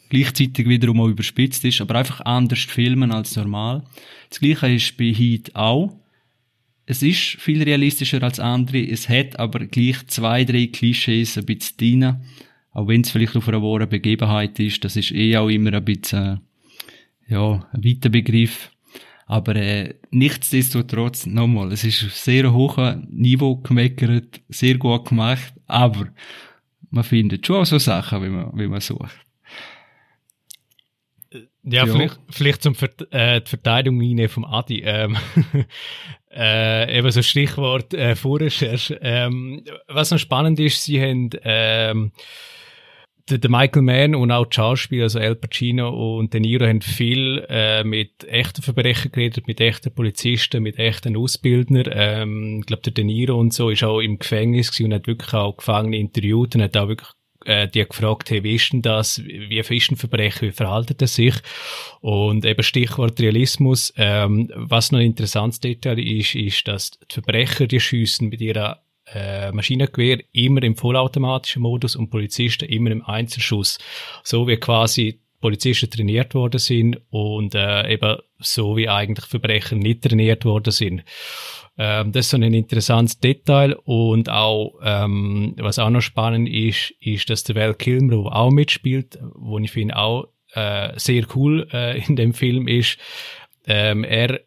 gleichzeitig 0.09 0.69
wiederum 0.69 1.01
auch 1.01 1.09
überspitzt 1.09 1.65
ist, 1.65 1.81
aber 1.81 1.97
einfach 1.97 2.21
anders 2.23 2.61
filmen 2.61 3.13
als 3.13 3.37
normal. 3.37 3.85
Das 4.31 4.41
Gleiche 4.41 4.69
ist 4.69 4.97
bei 4.97 5.13
Heat 5.13 5.55
auch. 5.55 5.97
Es 6.87 7.03
ist 7.03 7.37
viel 7.39 7.63
realistischer 7.63 8.23
als 8.23 8.41
andere, 8.41 8.81
es 8.81 9.09
hat 9.09 9.39
aber 9.39 9.67
gleich 9.67 10.07
zwei, 10.07 10.45
drei 10.45 10.69
Klischees 10.69 11.37
ein 11.37 11.45
bisschen 11.45 11.77
drin, 11.77 12.17
auch 12.73 12.89
wenn 12.89 13.03
es 13.03 13.11
vielleicht 13.11 13.37
auf 13.37 13.49
einer 13.49 13.63
wahren 13.63 13.89
Begebenheit 13.89 14.59
ist, 14.59 14.85
das 14.85 14.97
ist 14.97 15.13
eh 15.13 15.37
auch 15.37 15.49
immer 15.49 15.75
ein 15.75 15.85
bisschen, 15.85 16.41
äh, 17.29 17.33
ja, 17.33 17.69
ein 17.73 17.85
weiter 17.85 18.09
Begriff. 18.09 18.71
Aber 19.27 19.55
äh, 19.57 19.97
nichtsdestotrotz, 20.11 21.27
nochmal, 21.27 21.73
es 21.73 21.85
ist 21.85 22.25
sehr 22.25 22.51
hohem 22.53 23.07
Niveau 23.11 23.57
gemeckert, 23.57 24.41
sehr 24.49 24.79
gut 24.79 25.11
gemacht, 25.11 25.53
aber 25.67 26.09
man 26.91 27.05
findet 27.05 27.47
schon 27.47 27.57
auch 27.57 27.67
so 27.67 27.79
Sachen, 27.79 28.23
wie 28.23 28.31
man, 28.31 28.59
wie 28.59 28.67
man 28.67 28.81
sucht. 28.81 29.28
Ja, 31.71 31.85
Ja. 31.85 31.93
Vielleicht, 31.93 32.19
vielleicht 32.31 32.63
zum 32.63 32.75
Ver 32.75 32.91
äh, 33.11 33.41
die 33.41 33.49
Verteidigung 33.49 33.99
meine 33.99 34.29
vom 34.29 34.45
Adi. 34.45 34.83
Ähm, 34.85 35.17
äh, 36.35 36.99
eben 36.99 37.11
so 37.11 37.23
Stichwort 37.23 37.95
äh, 37.95 38.17
Vorrecherche. 38.17 38.99
Ähm, 39.03 39.65
was 39.87 40.11
noch 40.11 40.19
spannend 40.19 40.59
ist, 40.61 40.85
sie 40.85 41.01
haben 41.01 41.31
ähm, 41.43 42.13
der, 43.31 43.39
der 43.39 43.51
Michael 43.51 43.83
Mann 43.83 44.15
und 44.15 44.31
auch 44.31 44.47
die 44.47 44.55
Schauspieler, 44.55 45.05
also 45.05 45.19
Al 45.19 45.37
Pacino 45.37 46.19
und 46.19 46.33
De 46.33 46.41
Niro, 46.41 46.67
haben 46.67 46.81
viel 46.81 47.45
äh, 47.49 47.85
mit 47.85 48.25
echten 48.25 48.63
Verbrechern 48.63 49.13
geredet, 49.13 49.47
mit 49.47 49.61
echten 49.61 49.95
Polizisten, 49.95 50.63
mit 50.63 50.79
echten 50.79 51.17
Ausbildnern. 51.17 51.89
Ähm, 51.91 52.59
ich 52.61 52.67
glaube, 52.67 52.83
der 52.83 52.93
De 52.93 53.05
Niro 53.05 53.39
und 53.39 53.53
so 53.53 53.71
ist 53.71 53.85
auch 53.85 54.01
im 54.01 54.19
Gefängnis 54.19 54.71
gewesen 54.71 54.87
und 54.87 54.95
hat 54.95 55.07
wirklich 55.07 55.35
auch 55.35 55.57
Gefangene 55.57 55.99
interviewt 55.99 56.55
und 56.55 56.63
hat 56.63 56.77
auch 56.77 56.89
wirklich 56.89 57.11
äh, 57.49 57.67
die 57.67 57.85
gefragt, 57.85 58.31
hey, 58.31 58.45
wie 58.45 58.55
ist 58.55 58.73
denn 58.73 58.83
das? 58.83 59.23
Wie 59.25 59.59
ist 59.59 59.91
ein 59.91 59.97
Verbrecher? 59.97 60.43
Wie 60.43 60.53
verhaltet 60.53 61.01
er 61.01 61.09
sich? 61.09 61.35
Und 62.01 62.45
eben 62.45 62.63
Stichwort 62.63 63.19
Realismus. 63.21 63.93
Ähm, 63.97 64.51
was 64.55 64.93
noch 64.93 64.99
ein 64.99 65.07
interessantes 65.07 65.61
Detail 65.61 65.99
ist, 65.99 66.35
ist, 66.35 66.69
dass 66.69 66.91
die 66.91 67.15
Verbrecher, 67.15 67.67
die 67.67 67.81
schiessen 67.81 68.29
mit 68.29 68.41
ihrer 68.41 68.83
äh, 69.15 69.51
Maschinengewehr 69.53 70.23
immer 70.33 70.63
im 70.63 70.77
vollautomatischen 70.77 71.63
Modus 71.63 71.97
und 71.97 72.11
Polizisten 72.11 72.69
immer 72.69 72.91
im 72.91 73.05
Einzelschuss. 73.05 73.79
So 74.23 74.47
wie 74.47 74.57
quasi 74.59 75.21
Polizisten 75.41 75.91
trainiert 75.91 76.35
worden 76.35 76.59
sind 76.59 77.01
und 77.11 77.55
äh, 77.55 77.93
eben 77.93 78.19
so 78.41 78.77
wie 78.77 78.89
eigentlich 78.89 79.27
Verbrecher 79.27 79.77
nicht 79.77 80.03
trainiert 80.03 80.45
worden 80.45 80.73
sind. 80.73 81.05
Ähm, 81.79 82.11
das 82.13 82.27
ist 82.27 82.31
so 82.31 82.37
ein 82.37 82.55
interessantes 82.55 83.21
Detail 83.21 83.75
und 83.85 84.29
auch, 84.29 84.81
ähm, 84.83 85.55
was 85.59 85.79
auch 85.79 85.91
noch 85.91 86.01
spannend 86.01 86.49
ist, 86.49 86.93
ist, 87.01 87.31
dass 87.31 87.45
der 87.45 87.55
Val 87.55 87.75
Kilmer, 87.75 88.35
auch 88.35 88.51
mitspielt, 88.51 89.19
wo 89.35 89.59
ich 89.61 89.71
finde 89.71 89.97
auch 89.97 90.27
äh, 90.55 90.99
sehr 90.99 91.25
cool 91.37 91.69
äh, 91.73 92.05
in 92.05 92.17
dem 92.17 92.35
Film 92.35 92.67
ist, 92.67 92.99
ähm, 93.67 94.03
er 94.03 94.41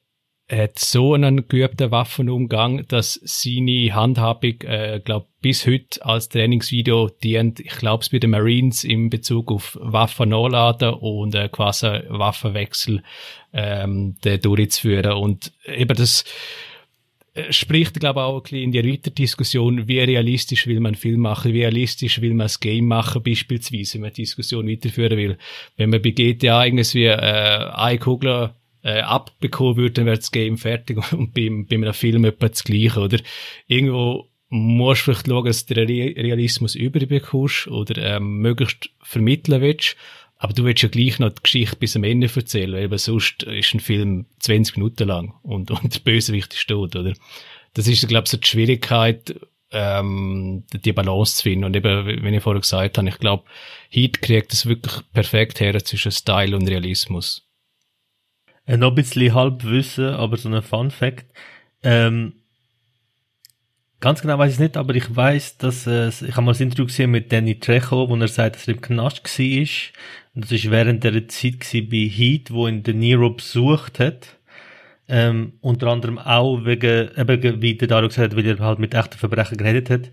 hat 0.52 0.80
so 0.80 1.14
einen 1.14 1.48
geübten 1.48 1.92
Waffenumgang, 1.92 2.86
dass 2.88 3.14
seine 3.24 3.96
Handhabung, 3.96 4.60
äh, 4.62 5.00
glaube 5.04 5.28
bis 5.40 5.66
heute 5.66 6.06
als 6.06 6.28
Trainingsvideo 6.28 7.10
dient. 7.24 7.62
Ich 7.62 7.78
glaube 7.78 8.02
es 8.02 8.10
bei 8.10 8.20
den 8.20 8.32
Marines 8.32 8.84
in 8.84 9.10
Bezug 9.10 9.52
auf 9.52 9.78
Waffen 9.82 10.30
nachladen 10.30 10.94
und 10.96 11.34
äh, 11.36 11.48
quasi 11.50 11.88
Waffenwechsel 12.10 13.02
ähm, 13.54 14.18
durchzuführen. 14.22 15.14
Und 15.14 15.54
eben 15.66 15.96
das 15.96 16.26
spricht, 17.50 18.00
glaube 18.00 18.20
ich, 18.20 18.24
auch 18.24 18.38
ein 18.38 18.44
bisschen 18.44 18.64
in 18.64 18.72
die 18.72 18.92
weitere 18.92 19.14
Diskussion, 19.14 19.88
wie 19.88 20.00
realistisch 20.00 20.68
will 20.68 20.80
man 20.80 20.96
Film 20.96 21.22
machen, 21.22 21.54
wie 21.54 21.62
realistisch 21.62 22.22
will 22.22 22.34
man 22.34 22.46
das 22.46 22.60
Game 22.60 22.86
machen, 22.88 23.24
beispielsweise, 23.24 23.96
wenn 23.96 24.02
man 24.02 24.14
die 24.14 24.24
Diskussion 24.24 24.68
weiterführen 24.68 25.18
will. 25.18 25.38
Wenn 25.78 25.92
man 25.92 26.02
bei 26.02 26.12
GTA 26.12 26.66
irgendwie 26.66 27.06
äh, 27.06 27.16
eine 27.16 28.00
Kugel 28.00 28.52
äh, 28.84 29.00
abbekommen 29.00 29.78
würde, 29.78 29.92
dann 29.92 30.06
wäre 30.08 30.18
das 30.18 30.32
Game 30.32 30.58
fertig 30.58 30.98
und 31.14 31.34
beim, 31.34 31.66
bei 31.68 31.76
einem 31.76 31.94
Film 31.94 32.26
etwa 32.26 32.50
das 32.50 32.64
Gleiche, 32.64 33.00
oder? 33.00 33.20
Irgendwo 33.68 34.28
musst 34.50 35.08
du 35.08 35.14
vielleicht 35.14 35.28
schauen, 35.28 35.46
dass 35.46 35.66
du 35.66 35.74
den 35.74 35.88
Re- 35.88 36.16
Realismus 36.18 36.76
überbekommst 36.76 37.68
oder 37.68 38.18
ähm, 38.18 38.40
möglichst 38.40 38.90
vermitteln 39.02 39.62
willst. 39.62 39.96
Aber 40.42 40.54
du 40.54 40.64
willst 40.64 40.82
ja 40.82 40.90
gleich 40.90 41.20
noch 41.20 41.30
die 41.30 41.44
Geschichte 41.44 41.76
bis 41.76 41.96
am 41.96 42.04
Ende 42.04 42.28
erzählen, 42.36 42.90
weil 42.90 42.98
sonst 42.98 43.44
ist 43.44 43.76
ein 43.76 43.80
Film 43.80 44.26
20 44.40 44.76
Minuten 44.76 45.08
lang 45.08 45.36
und, 45.44 45.70
und 45.84 45.94
der 45.94 46.00
Bösewicht 46.00 46.56
ist 46.56 46.68
tot, 46.68 46.96
oder? 46.96 47.14
Das 47.76 47.88
ist, 47.88 48.08
glaube 48.08 48.24
ich, 48.26 48.32
so 48.32 48.38
die 48.38 48.48
Schwierigkeit, 48.48 49.36
ähm, 49.72 50.64
die 50.74 50.94
Balance 50.94 51.38
zu 51.38 51.44
finden. 51.44 51.66
Und 51.66 51.76
eben, 51.76 52.24
wie 52.24 52.36
ich 52.36 52.42
vorher 52.42 52.60
gesagt 52.60 52.98
habe, 52.98 53.08
ich 53.08 53.20
glaube, 53.20 53.44
Heat 53.90 54.24
kriegt 54.24 54.52
es 54.52 54.66
wirklich 54.66 54.94
perfekt 55.14 55.60
her 55.60 55.78
zwischen 55.84 56.12
Style 56.12 56.56
und 56.56 56.68
Realismus. 56.68 57.48
Äh, 58.66 58.78
noch 58.78 58.90
ein 58.90 58.96
bisschen 58.96 59.36
Halbwissen, 59.36 60.08
aber 60.08 60.38
so 60.38 60.50
ein 60.50 60.64
Fun 60.64 60.90
Fact. 60.90 61.28
Ähm, 61.84 62.41
Ganz 64.02 64.24
genau 64.24 64.40
weiß 64.40 64.50
ich 64.50 64.56
es 64.56 64.60
nicht, 64.60 64.78
aber 64.78 64.96
ich 64.96 65.16
weiß, 65.16 65.58
dass 65.60 65.86
äh, 65.86 66.10
ich 66.10 66.32
habe 66.32 66.42
mal 66.42 66.56
ein 66.56 66.62
Interview 66.62 66.88
gesehen 66.88 67.12
mit 67.12 67.32
Danny 67.32 67.60
Trejo, 67.60 68.10
wo 68.10 68.16
er 68.16 68.28
sagt, 68.28 68.56
dass 68.56 68.68
er 68.68 68.74
im 68.74 68.82
Knast 68.82 69.24
war. 69.24 69.68
Und 70.34 70.44
das 70.44 70.52
ist 70.52 70.72
während 70.72 71.04
der 71.04 71.28
Zeit 71.28 71.60
bei 71.72 72.10
Heat, 72.10 72.50
wo 72.50 72.68
ihn 72.68 72.82
De 72.82 72.96
Niro 72.96 73.30
besucht 73.30 74.00
hat. 74.00 74.40
Ähm, 75.08 75.54
unter 75.62 75.88
anderem 75.88 76.18
auch 76.18 76.66
wegen, 76.66 77.12
eben, 77.16 77.62
wie 77.62 77.76
der 77.76 77.88
Dario 77.88 78.08
gesagt 78.08 78.32
hat, 78.32 78.38
weil 78.38 78.48
er 78.48 78.58
halt 78.58 78.80
mit 78.80 78.96
echten 78.96 79.20
Verbrechern 79.20 79.58
geredet 79.58 79.92
hat. 79.92 80.12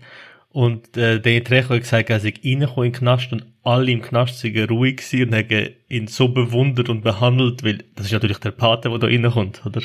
Und 0.51 0.95
äh, 0.95 1.19
Danny 1.19 1.41
Trejo 1.41 1.69
hat 1.69 1.81
gesagt, 1.81 2.11
er 2.11 2.19
sei 2.19 2.33
reingekommen 2.43 2.87
in 2.87 2.91
den 2.91 2.99
Knast 2.99 3.33
und 3.33 3.47
alle 3.63 3.91
im 3.91 4.03
Knast 4.03 4.37
sind 4.37 4.69
ruhig 4.69 4.97
gewesen 4.97 5.29
und 5.29 5.35
haben 5.35 5.69
ihn 5.87 6.05
so 6.05 6.27
bewundert 6.27 6.89
und 6.89 7.01
behandelt, 7.01 7.63
weil 7.63 7.79
das 7.95 8.05
ist 8.05 8.11
natürlich 8.11 8.37
der 8.37 8.51
Pate, 8.51 8.89
der 8.89 8.99
da 8.99 9.07
reinkommt, 9.07 9.65
oder? 9.65 9.81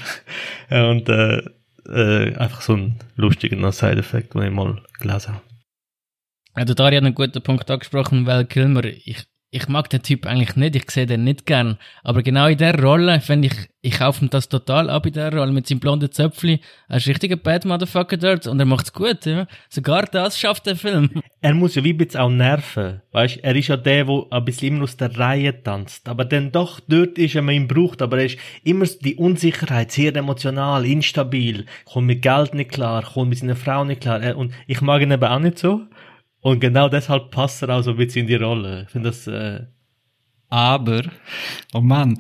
und 0.90 1.08
äh, 1.08 1.42
äh, 1.88 2.34
einfach 2.36 2.60
so 2.60 2.74
ein 2.74 2.98
lustiger 3.16 3.72
Side-Effekt, 3.72 4.34
den 4.34 4.42
ich 4.42 4.50
mal 4.50 4.82
gelesen 4.98 5.34
habe. 5.34 5.44
Ja, 6.56 6.64
der 6.64 6.74
Dari 6.74 6.96
hat 6.96 7.04
einen 7.04 7.14
guten 7.14 7.42
Punkt 7.42 7.70
angesprochen, 7.70 8.26
weil 8.26 8.44
Kilmer, 8.44 8.84
ich, 8.84 9.26
ich 9.54 9.68
mag 9.68 9.88
den 9.88 10.02
Typ 10.02 10.26
eigentlich 10.26 10.56
nicht, 10.56 10.74
ich 10.74 10.90
sehe 10.90 11.06
den 11.06 11.22
nicht 11.22 11.46
gern. 11.46 11.78
Aber 12.02 12.24
genau 12.24 12.48
in 12.48 12.58
der 12.58 12.76
Rolle, 12.82 13.20
finde 13.20 13.46
ich, 13.46 13.54
ich 13.82 13.98
kaufe 13.98 14.24
ihm 14.24 14.28
das 14.28 14.48
total 14.48 14.90
ab 14.90 15.06
in 15.06 15.12
der 15.12 15.32
Rolle 15.32 15.52
mit 15.52 15.68
seinem 15.68 15.78
blonden 15.78 16.10
Zöpfli. 16.10 16.60
Er 16.88 16.96
ist 16.96 17.06
richtiger 17.06 17.36
Bad 17.36 17.64
Motherfucker 17.64 18.16
dort 18.16 18.48
und 18.48 18.58
er 18.58 18.66
macht's 18.66 18.92
gut, 18.92 19.24
ja. 19.26 19.46
Sogar 19.68 20.06
das 20.06 20.40
schafft 20.40 20.66
der 20.66 20.74
Film. 20.76 21.08
Er 21.44 21.52
muss 21.52 21.74
ja 21.74 21.84
wie 21.84 21.92
ein 21.92 21.98
bisschen 21.98 22.22
auch 22.22 22.30
nerven. 22.30 23.02
Weißt, 23.12 23.40
er 23.42 23.54
ist 23.54 23.68
ja 23.68 23.76
der, 23.76 24.06
der 24.06 24.24
ein 24.30 24.44
bisschen 24.46 24.68
immer 24.68 24.84
aus 24.84 24.96
der 24.96 25.14
Reihe 25.18 25.62
tanzt. 25.62 26.08
Aber 26.08 26.24
dann 26.24 26.50
doch 26.50 26.80
dort 26.80 27.18
ist, 27.18 27.34
wenn 27.34 27.44
man 27.44 27.54
ihn 27.54 27.68
braucht. 27.68 28.00
Aber 28.00 28.16
er 28.16 28.24
ist 28.24 28.38
immer 28.62 28.86
die 28.86 29.16
Unsicherheit, 29.16 29.92
sehr 29.92 30.16
emotional, 30.16 30.86
instabil, 30.86 31.66
kommt 31.84 32.06
mit 32.06 32.22
Geld 32.22 32.54
nicht 32.54 32.70
klar, 32.70 33.02
kommt 33.02 33.28
mit 33.28 33.40
seiner 33.40 33.56
Frau 33.56 33.84
nicht 33.84 34.00
klar. 34.00 34.36
Und 34.36 34.54
ich 34.66 34.80
mag 34.80 35.02
ihn 35.02 35.10
eben 35.10 35.22
auch 35.22 35.38
nicht 35.38 35.58
so. 35.58 35.82
Und 36.44 36.60
genau 36.60 36.90
deshalb 36.90 37.30
passt 37.30 37.62
er 37.62 37.70
auch 37.70 37.80
so 37.80 37.92
ein 37.92 37.96
bisschen 37.96 38.20
in 38.20 38.26
die 38.26 38.34
Rolle. 38.34 38.82
Ich 38.82 38.90
finde 38.90 39.08
das, 39.08 39.26
äh 39.26 39.62
Aber, 40.50 41.02
oh 41.72 41.80
Mann, 41.80 42.18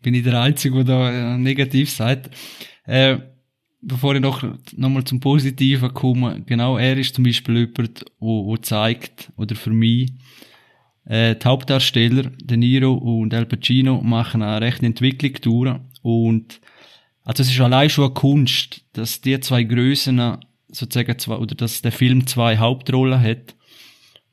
bin 0.00 0.14
ich 0.14 0.22
der 0.22 0.40
Einzige, 0.40 0.84
der 0.84 0.84
da 0.84 1.34
äh, 1.34 1.38
negativ 1.38 1.90
sagt. 1.90 2.30
Äh, 2.86 3.18
bevor 3.82 4.14
ich 4.14 4.20
noch, 4.20 4.44
noch 4.76 4.88
mal 4.88 5.02
zum 5.02 5.18
Positiven 5.18 5.92
komme, 5.92 6.40
genau, 6.46 6.78
er 6.78 6.96
ist 6.96 7.16
zum 7.16 7.24
Beispiel 7.24 7.56
jemand, 7.66 8.04
wo, 8.20 8.46
wo 8.46 8.56
zeigt, 8.58 9.32
oder 9.36 9.56
für 9.56 9.70
mich, 9.70 10.12
äh, 11.04 11.34
die 11.34 11.44
Hauptdarsteller, 11.44 12.30
De 12.44 12.56
Niro 12.56 12.92
und 12.92 13.34
Al 13.34 13.46
Pacino, 13.46 14.00
machen 14.02 14.42
eine 14.42 14.60
rechte 14.60 14.86
Entwicklung 14.86 15.34
durch. 15.42 15.80
Und, 16.02 16.60
also 17.24 17.42
es 17.42 17.50
ist 17.50 17.60
allein 17.60 17.90
schon 17.90 18.04
eine 18.04 18.14
Kunst, 18.14 18.84
dass 18.92 19.20
die 19.20 19.40
zwei 19.40 19.64
Größen 19.64 20.38
sozusagen 20.68 21.18
zwei, 21.18 21.38
oder 21.38 21.56
dass 21.56 21.82
der 21.82 21.90
Film 21.90 22.24
zwei 22.28 22.56
Hauptrollen 22.56 23.20
hat 23.20 23.56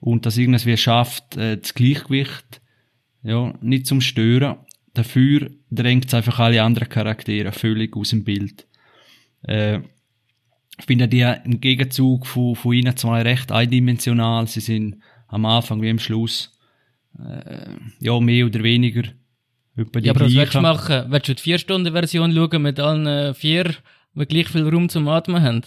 und 0.02 0.26
das 0.26 0.38
irgendwie 0.38 0.76
schafft, 0.76 1.38
äh, 1.38 1.58
das 1.58 1.74
Gleichgewicht 1.74 2.62
ja, 3.24 3.54
nicht 3.62 3.88
zum 3.88 4.02
Stören. 4.02 4.58
Dafür 4.94 5.50
drängt 5.70 6.08
es 6.08 6.14
einfach 6.14 6.40
alle 6.40 6.62
anderen 6.62 6.90
Charaktere 6.90 7.54
völlig 7.54 7.96
aus 7.96 8.10
dem 8.10 8.26
Bild. 8.26 8.68
Äh, 9.44 9.80
ich 10.78 10.86
finde 10.86 11.08
die 11.08 11.22
im 11.22 11.62
Gegenzug 11.62 12.28
von, 12.28 12.56
von 12.56 12.74
ihnen 12.74 12.98
zwei 12.98 13.22
recht 13.22 13.52
eindimensional. 13.52 14.48
Sie 14.48 14.60
sind 14.60 14.98
am 15.28 15.46
Anfang 15.46 15.82
wie 15.82 15.92
am 15.92 16.00
Schluss 16.00 16.52
äh, 17.18 17.70
ja 18.00 18.20
mehr 18.20 18.48
oder 18.48 18.64
weniger 18.64 19.04
ja, 19.76 20.12
aber 20.12 20.26
was 20.26 20.34
willst 20.34 20.56
du 20.56 20.62
machen? 20.62 21.06
Willst 21.10 21.30
du 21.30 21.36
die 21.36 21.42
Vier-Stunden-Version 21.42 22.34
schauen 22.34 22.62
mit 22.62 22.80
allen 22.80 23.08
äh, 23.08 23.34
vier, 23.34 23.74
die 24.16 24.26
gleich 24.26 24.50
viel 24.50 24.68
Raum 24.68 24.90
zum 24.90 25.08
Atmen 25.08 25.42
haben? 25.42 25.62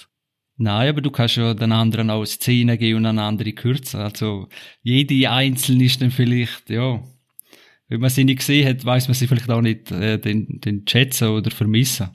Nein, 0.56 0.88
aber 0.88 1.00
du 1.00 1.10
kannst 1.10 1.36
ja 1.36 1.52
den 1.52 1.72
anderen 1.72 2.10
auch 2.10 2.24
Szenen 2.24 2.78
geben 2.78 2.98
und 2.98 3.06
eine 3.06 3.22
andere 3.22 3.52
kürzen. 3.52 4.00
Also, 4.00 4.48
jede 4.82 5.30
einzelne 5.30 5.84
ist 5.84 6.00
dann 6.00 6.12
vielleicht, 6.12 6.70
ja, 6.70 7.02
wenn 7.88 8.00
man 8.00 8.10
sie 8.10 8.24
nicht 8.24 8.38
gesehen 8.38 8.68
hat, 8.68 8.84
weiß 8.84 9.08
man 9.08 9.14
sie 9.14 9.26
vielleicht 9.26 9.50
auch 9.50 9.60
nicht 9.60 9.90
äh, 9.90 10.18
den, 10.18 10.60
den 10.60 10.86
schätzen 10.86 11.28
oder 11.28 11.50
vermissen. 11.50 12.10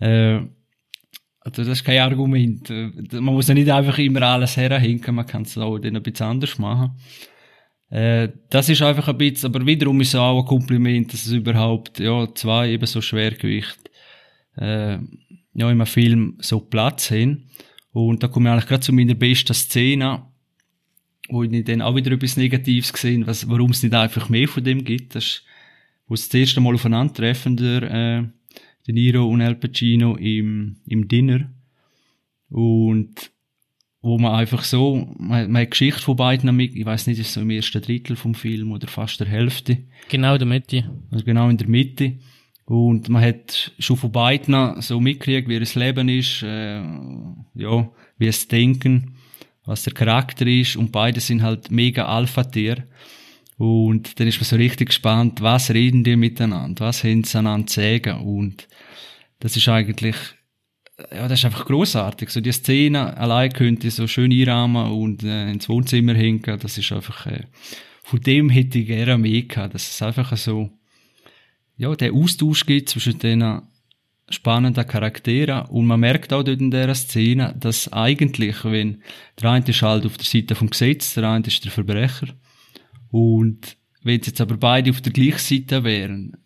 Äh, 0.00 0.40
also 1.44 1.64
das 1.64 1.78
ist 1.78 1.84
kein 1.84 2.00
Argument. 2.00 2.68
Äh, 2.70 2.90
man 3.12 3.34
muss 3.34 3.48
ja 3.48 3.54
nicht 3.54 3.70
einfach 3.70 3.98
immer 3.98 4.22
alles 4.22 4.56
herhinken, 4.56 5.14
man 5.14 5.26
kann 5.26 5.42
es 5.42 5.56
auch 5.58 5.78
dann 5.78 5.96
ein 5.96 6.02
bisschen 6.02 6.26
anders 6.26 6.58
machen. 6.58 6.92
Äh, 7.90 8.30
das 8.48 8.68
ist 8.68 8.82
einfach 8.82 9.08
ein 9.08 9.18
bisschen, 9.18 9.54
aber 9.54 9.66
wiederum 9.66 10.00
ist 10.00 10.08
es 10.08 10.14
auch 10.14 10.40
ein 10.40 10.46
Kompliment, 10.46 11.12
dass 11.12 11.26
es 11.26 11.32
überhaupt, 11.32 12.00
ja, 12.00 12.32
zwei 12.34 12.70
eben 12.70 12.86
so 12.86 13.00
Schwergewicht, 13.00 13.78
äh, 14.56 14.98
ja, 15.54 15.70
in 15.70 15.80
einem 15.80 15.86
Film 15.86 16.36
so 16.40 16.60
Platz 16.60 17.10
haben. 17.10 17.48
Und 17.92 18.22
da 18.22 18.28
komme 18.28 18.48
ich 18.48 18.52
eigentlich 18.52 18.68
gerade 18.68 18.80
zu 18.80 18.92
meiner 18.92 19.14
besten 19.14 19.54
Szene, 19.54 20.22
wo 21.28 21.42
ich 21.42 21.64
dann 21.64 21.82
auch 21.82 21.94
wieder 21.94 22.12
etwas 22.12 22.36
Negatives 22.36 22.92
gesehen 22.92 23.26
was, 23.26 23.48
warum 23.48 23.70
es 23.70 23.82
nicht 23.82 23.94
einfach 23.94 24.28
mehr 24.28 24.48
von 24.48 24.64
dem 24.64 24.84
gibt. 24.84 25.14
Das 25.14 25.24
ist, 25.24 25.44
wo 26.06 26.14
es 26.14 26.28
das 26.28 26.40
erste 26.40 26.60
Mal 26.60 26.74
aufeinandertreffen, 26.74 27.56
der, 27.56 27.82
äh, 27.82 28.24
De 28.86 28.94
Niro 28.94 29.26
und 29.26 29.40
Al 29.40 29.54
Pacino 29.54 30.16
im, 30.16 30.76
im 30.86 31.06
Dinner. 31.06 31.50
Und 32.50 33.30
wo 34.02 34.18
man 34.18 34.34
einfach 34.34 34.64
so, 34.64 35.08
man, 35.16 35.50
man 35.50 35.62
hat 35.62 35.70
Geschichte 35.70 36.02
von 36.02 36.16
beiden 36.16 36.54
mit, 36.54 36.74
ich 36.74 36.84
weiß 36.84 37.06
nicht, 37.06 37.20
ist 37.20 37.32
so 37.32 37.40
im 37.40 37.50
ersten 37.50 37.80
Drittel 37.80 38.16
vom 38.16 38.34
Film 38.34 38.72
oder 38.72 38.88
fast 38.88 39.20
der 39.20 39.28
Hälfte. 39.28 39.78
Genau 40.08 40.32
in 40.32 40.38
der 40.40 40.48
Mitte. 40.48 40.90
Also 41.10 41.24
genau 41.24 41.48
in 41.48 41.56
der 41.56 41.68
Mitte. 41.68 42.18
Und 42.72 43.10
man 43.10 43.22
hat 43.22 43.70
schon 43.78 43.98
von 43.98 44.10
beiden 44.10 44.80
so 44.80 44.98
mitgekriegt, 44.98 45.46
wie 45.46 45.60
das 45.60 45.74
Leben 45.74 46.08
ist, 46.08 46.42
äh, 46.42 46.80
ja, 47.54 47.90
wie 48.16 48.26
es 48.26 48.48
denken, 48.48 49.18
was 49.66 49.82
der 49.82 49.92
Charakter 49.92 50.46
ist. 50.46 50.76
Und 50.76 50.90
beide 50.90 51.20
sind 51.20 51.42
halt 51.42 51.70
mega 51.70 52.06
Alpha-Tier. 52.06 52.88
Und 53.58 54.18
dann 54.18 54.26
ist 54.26 54.38
man 54.38 54.46
so 54.46 54.56
richtig 54.56 54.88
gespannt, 54.88 55.42
was 55.42 55.70
reden 55.70 56.02
die 56.02 56.16
miteinander, 56.16 56.86
was 56.86 57.04
haben 57.04 57.24
sie 57.24 57.36
einander 57.36 57.66
zu 57.66 57.78
sagen. 57.78 58.20
Und 58.22 58.66
das 59.40 59.54
ist 59.54 59.68
eigentlich, 59.68 60.16
ja, 61.10 61.28
das 61.28 61.40
ist 61.40 61.44
einfach 61.44 61.66
großartig. 61.66 62.30
So 62.30 62.40
die 62.40 62.52
Szene 62.52 63.18
allein 63.18 63.52
könnte 63.52 63.90
so 63.90 64.06
schön 64.06 64.32
einrahmen 64.32 64.92
und 64.92 65.24
äh, 65.24 65.50
ins 65.50 65.68
Wohnzimmer 65.68 66.14
hängen. 66.14 66.58
Das 66.58 66.78
ist 66.78 66.90
einfach, 66.90 67.26
äh, 67.26 67.44
von 68.02 68.20
dem 68.20 68.48
hätte 68.48 68.78
ich 68.78 68.86
gerne 68.86 69.18
mehr 69.18 69.42
gehabt. 69.42 69.74
Das 69.74 69.90
ist 69.90 70.02
einfach 70.02 70.34
so, 70.38 70.70
ja, 71.76 71.94
der 71.94 72.12
Austausch 72.12 72.66
gibt 72.66 72.90
zwischen 72.90 73.18
den 73.18 73.62
spannenden 74.28 74.86
Charakteren. 74.86 75.66
Und 75.66 75.86
man 75.86 76.00
merkt 76.00 76.32
auch 76.32 76.42
dort 76.42 76.60
in 76.60 76.70
dieser 76.70 76.94
Szene, 76.94 77.54
dass 77.58 77.92
eigentlich, 77.92 78.64
wenn 78.64 79.02
der 79.40 79.50
eine 79.50 79.64
halt 79.64 80.06
auf 80.06 80.16
der 80.16 80.26
Seite 80.26 80.54
vom 80.54 80.70
Gesetz, 80.70 81.14
der 81.14 81.28
eine 81.28 81.46
ist 81.46 81.64
der 81.64 81.72
Verbrecher. 81.72 82.28
Und 83.10 83.76
wenn 84.02 84.20
jetzt 84.20 84.40
aber 84.40 84.56
beide 84.56 84.90
auf 84.90 85.00
der 85.00 85.12
gleichen 85.12 85.38
Seite 85.38 85.84
wären, 85.84 86.36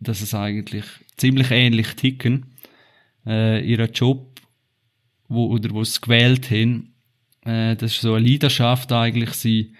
dass 0.00 0.20
es 0.20 0.34
eigentlich 0.34 0.84
ziemlich 1.16 1.50
ähnlich 1.50 1.94
ticken, 1.94 2.54
äh, 3.26 3.64
ihren 3.64 3.92
Job, 3.92 4.40
wo, 5.28 5.46
oder 5.46 5.70
wo 5.70 5.82
sie 5.82 6.00
gewählt 6.00 6.50
haben, 6.50 6.94
äh, 7.44 7.76
das 7.76 7.92
ist 7.92 8.00
so 8.02 8.14
eine 8.14 8.28
Leidenschaft 8.28 8.92
eigentlich, 8.92 9.30
sie 9.30 9.74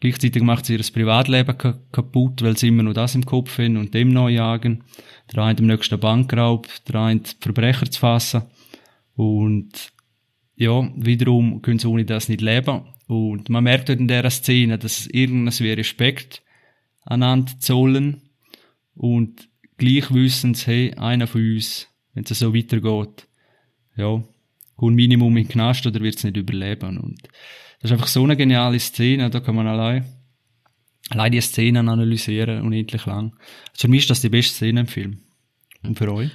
Gleichzeitig 0.00 0.42
macht 0.42 0.66
sie 0.66 0.74
ihr 0.74 0.82
Privatleben 0.92 1.56
kaputt, 1.90 2.42
weil 2.42 2.56
sie 2.56 2.68
immer 2.68 2.82
noch 2.82 2.92
das 2.92 3.14
im 3.14 3.24
Kopf 3.24 3.58
haben 3.58 3.76
und 3.76 3.94
dem 3.94 4.10
noch 4.10 4.28
jagen. 4.28 4.84
Der 5.32 5.44
eine 5.44 5.58
im 5.58 5.66
nächsten 5.66 5.98
Bankraub, 5.98 6.68
der 6.86 7.00
eine 7.00 7.22
Verbrecher 7.40 7.90
zu 7.90 8.00
fassen. 8.00 8.42
Und 9.14 9.92
ja, 10.54 10.90
wiederum 10.96 11.62
können 11.62 11.78
sie 11.78 11.88
ohne 11.88 12.04
das 12.04 12.28
nicht 12.28 12.42
leben. 12.42 12.82
Und 13.06 13.48
man 13.48 13.64
merkt 13.64 13.88
in 13.88 14.08
dieser 14.08 14.30
Szene, 14.30 14.78
dass 14.78 15.06
irgendwas 15.06 15.60
wie 15.60 15.72
Respekt 15.72 16.42
aneinander 17.04 17.52
zollen 17.58 18.22
und 18.96 19.48
gleich 19.76 20.12
wissen 20.12 20.54
sie, 20.54 20.66
hey, 20.66 20.94
einer 20.94 21.26
von 21.26 21.40
uns, 21.40 21.86
wenn 22.14 22.24
es 22.24 22.38
so 22.38 22.54
weitergeht, 22.54 23.28
ja, 23.96 24.22
kommt 24.76 24.96
Minimum 24.96 25.36
in 25.36 25.44
den 25.44 25.52
Knast 25.52 25.86
oder 25.86 26.00
wird 26.00 26.16
es 26.16 26.24
nicht 26.24 26.36
überleben. 26.36 26.98
Und 26.98 27.20
das 27.86 27.92
ist 27.92 28.00
einfach 28.00 28.12
so 28.12 28.24
eine 28.24 28.36
geniale 28.36 28.80
Szene, 28.80 29.30
da 29.30 29.38
kann 29.38 29.54
man 29.54 29.68
allein, 29.68 30.04
allein 31.10 31.30
die 31.30 31.40
Szenen 31.40 31.88
analysieren 31.88 32.62
unendlich 32.62 33.06
lang. 33.06 33.32
Also 33.70 33.82
für 33.82 33.88
mich 33.88 34.00
ist 34.00 34.10
das 34.10 34.22
die 34.22 34.28
beste 34.28 34.54
Szene 34.54 34.80
im 34.80 34.86
Film. 34.88 35.20
Und 35.84 35.96
für 35.96 36.12
euch? 36.12 36.30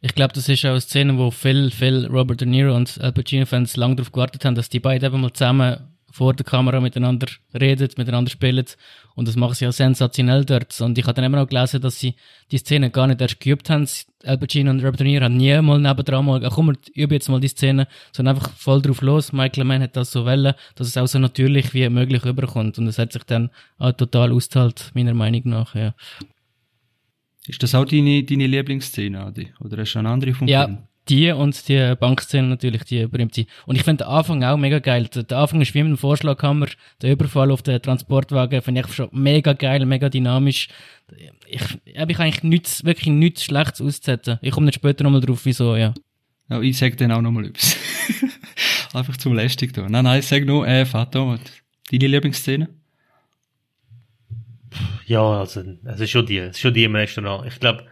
Ich 0.00 0.14
glaube, 0.14 0.32
das 0.32 0.48
ist 0.48 0.64
auch 0.64 0.70
eine 0.70 0.80
Szene, 0.80 1.18
wo 1.18 1.32
viel, 1.32 1.72
viel 1.72 2.06
Robert 2.06 2.40
De 2.40 2.46
Niro 2.46 2.76
und 2.76 3.00
Al 3.00 3.12
Pacino-Fans 3.12 3.76
lange 3.76 3.96
darauf 3.96 4.12
gewartet 4.12 4.44
haben, 4.44 4.54
dass 4.54 4.68
die 4.68 4.78
beiden 4.78 5.04
eben 5.04 5.20
mal 5.20 5.32
zusammen 5.32 5.91
vor 6.12 6.34
der 6.34 6.44
Kamera 6.44 6.80
miteinander 6.80 7.26
redet, 7.58 7.98
miteinander 7.98 8.30
spielen. 8.30 8.66
Und 9.14 9.26
das 9.26 9.36
machen 9.36 9.54
sie 9.54 9.66
auch 9.66 9.72
sensationell 9.72 10.44
dort. 10.44 10.78
Und 10.80 10.96
ich 10.98 11.04
habe 11.04 11.14
dann 11.14 11.24
immer 11.24 11.38
noch 11.38 11.48
gelesen, 11.48 11.80
dass 11.80 11.98
sie 11.98 12.14
die 12.50 12.58
Szene 12.58 12.90
gar 12.90 13.06
nicht 13.06 13.20
erst 13.20 13.40
geübt 13.40 13.70
haben. 13.70 13.88
Al 14.24 14.38
Pacino 14.38 14.70
und 14.70 14.80
Robert 14.80 15.00
De 15.00 15.06
Niro 15.06 15.24
haben 15.24 15.36
nie 15.36 15.60
mal 15.60 15.80
nebendran 15.80 16.24
mal, 16.24 16.44
ach 16.44 16.54
komm, 16.54 16.68
wir 16.68 16.76
üben 16.94 17.14
jetzt 17.14 17.28
mal 17.28 17.40
die 17.40 17.48
Szene, 17.48 17.88
sondern 18.12 18.36
einfach 18.36 18.52
voll 18.52 18.80
drauf 18.80 19.00
los. 19.00 19.32
Michael 19.32 19.64
Mann 19.64 19.82
hat 19.82 19.96
das 19.96 20.12
so 20.12 20.24
wollen, 20.24 20.54
dass 20.76 20.86
es 20.86 20.96
auch 20.96 21.06
so 21.06 21.18
natürlich 21.18 21.74
wie 21.74 21.88
möglich 21.88 22.24
überkommt. 22.24 22.78
Und 22.78 22.86
es 22.86 22.98
hat 22.98 23.12
sich 23.12 23.24
dann 23.24 23.50
auch 23.78 23.92
total 23.92 24.32
ausgezahlt, 24.32 24.90
meiner 24.94 25.14
Meinung 25.14 25.42
nach, 25.44 25.74
ja. 25.74 25.94
Ist 27.48 27.62
das 27.62 27.74
auch 27.74 27.84
deine, 27.84 28.22
deine 28.22 28.46
Lieblingsszene, 28.46 29.20
Adi? 29.20 29.52
Oder 29.58 29.78
hast 29.78 29.94
du 29.94 29.98
eine 29.98 30.10
andere 30.10 30.32
vom 30.32 30.46
ja. 30.46 30.66
Film? 30.66 30.78
Die 31.08 31.32
und 31.32 31.68
die 31.68 31.94
Bankszene 31.98 32.48
natürlich, 32.48 32.84
die 32.84 33.06
berühmte. 33.06 33.46
Und 33.66 33.76
ich 33.76 33.82
finde 33.82 34.04
den 34.04 34.12
Anfang 34.12 34.44
auch 34.44 34.56
mega 34.56 34.78
geil. 34.78 35.08
Der, 35.08 35.38
Anfang 35.38 35.60
ist 35.60 35.74
wie 35.74 35.82
mit 35.82 35.90
dem 35.90 35.98
Vorschlaghammer, 35.98 36.68
der 37.00 37.12
Überfall 37.12 37.50
auf 37.50 37.62
den 37.62 37.82
Transportwagen, 37.82 38.62
finde 38.62 38.82
ich 38.82 38.94
schon 38.94 39.08
mega 39.12 39.52
geil, 39.52 39.84
mega 39.84 40.08
dynamisch. 40.08 40.68
Ich 41.46 41.62
habe 41.98 42.12
ich 42.12 42.18
eigentlich 42.18 42.42
nichts, 42.42 42.84
wirklich 42.84 43.08
nichts 43.08 43.44
Schlechtes 43.44 43.80
auszusetzen. 43.80 44.38
Ich 44.42 44.52
komme 44.52 44.66
nicht 44.66 44.76
später 44.76 45.04
nochmal 45.04 45.20
drauf, 45.20 45.40
wieso, 45.44 45.76
ja. 45.76 45.92
Ja, 46.48 46.60
ich 46.60 46.78
sag 46.78 46.96
dann 46.98 47.12
auch 47.12 47.22
nochmal 47.22 47.46
etwas. 47.46 47.76
Einfach 48.92 49.16
zum 49.16 49.34
lästig 49.34 49.72
da. 49.72 49.88
Nein, 49.88 50.04
nein, 50.04 50.22
sag 50.22 50.44
nur, 50.44 50.66
äh, 50.66 50.84
Vater, 50.84 51.38
deine 51.90 52.06
Lieblingsszene? 52.06 52.68
Ja, 55.06 55.40
also, 55.40 55.62
es 55.84 56.00
ist 56.00 56.10
schon 56.10 56.26
die, 56.26 56.38
es 56.38 56.56
ist 56.56 56.60
schon 56.60 56.74
die 56.74 56.84
im 56.84 56.94
Restaurant. 56.94 57.46
Ich 57.46 57.58
glaube, 57.58 57.84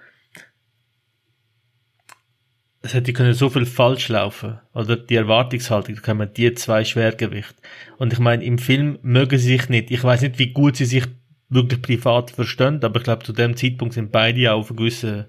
es 2.83 2.95
hätte 2.95 3.12
können 3.12 3.35
so 3.35 3.51
viel 3.51 3.66
falsch 3.66 4.09
laufen. 4.09 4.59
Oder 4.72 4.97
die 4.97 5.16
Erwartungshaltung, 5.16 5.97
da 5.97 6.01
kommen 6.01 6.31
die 6.35 6.55
zwei 6.55 6.85
Schwergewicht. 6.85 7.55
Und 7.99 8.12
ich 8.12 8.18
meine, 8.18 8.45
im 8.45 8.59
Film 8.59 8.99
mögen 9.03 9.39
sie 9.39 9.57
sich 9.57 9.68
nicht. 9.68 9.91
Ich 9.91 10.03
weiß 10.03 10.22
nicht, 10.22 10.39
wie 10.39 10.53
gut 10.53 10.76
sie 10.76 10.87
sich 10.87 11.05
wirklich 11.51 11.83
privat 11.83 12.31
verstehen, 12.31 12.83
aber 12.83 12.99
ich 12.99 13.05
glaube, 13.05 13.24
zu 13.24 13.33
dem 13.33 13.57
Zeitpunkt 13.57 13.95
sind 13.95 14.12
beide 14.12 14.53
auf 14.53 14.70
einem 14.70 14.78
gewissen, 14.78 15.26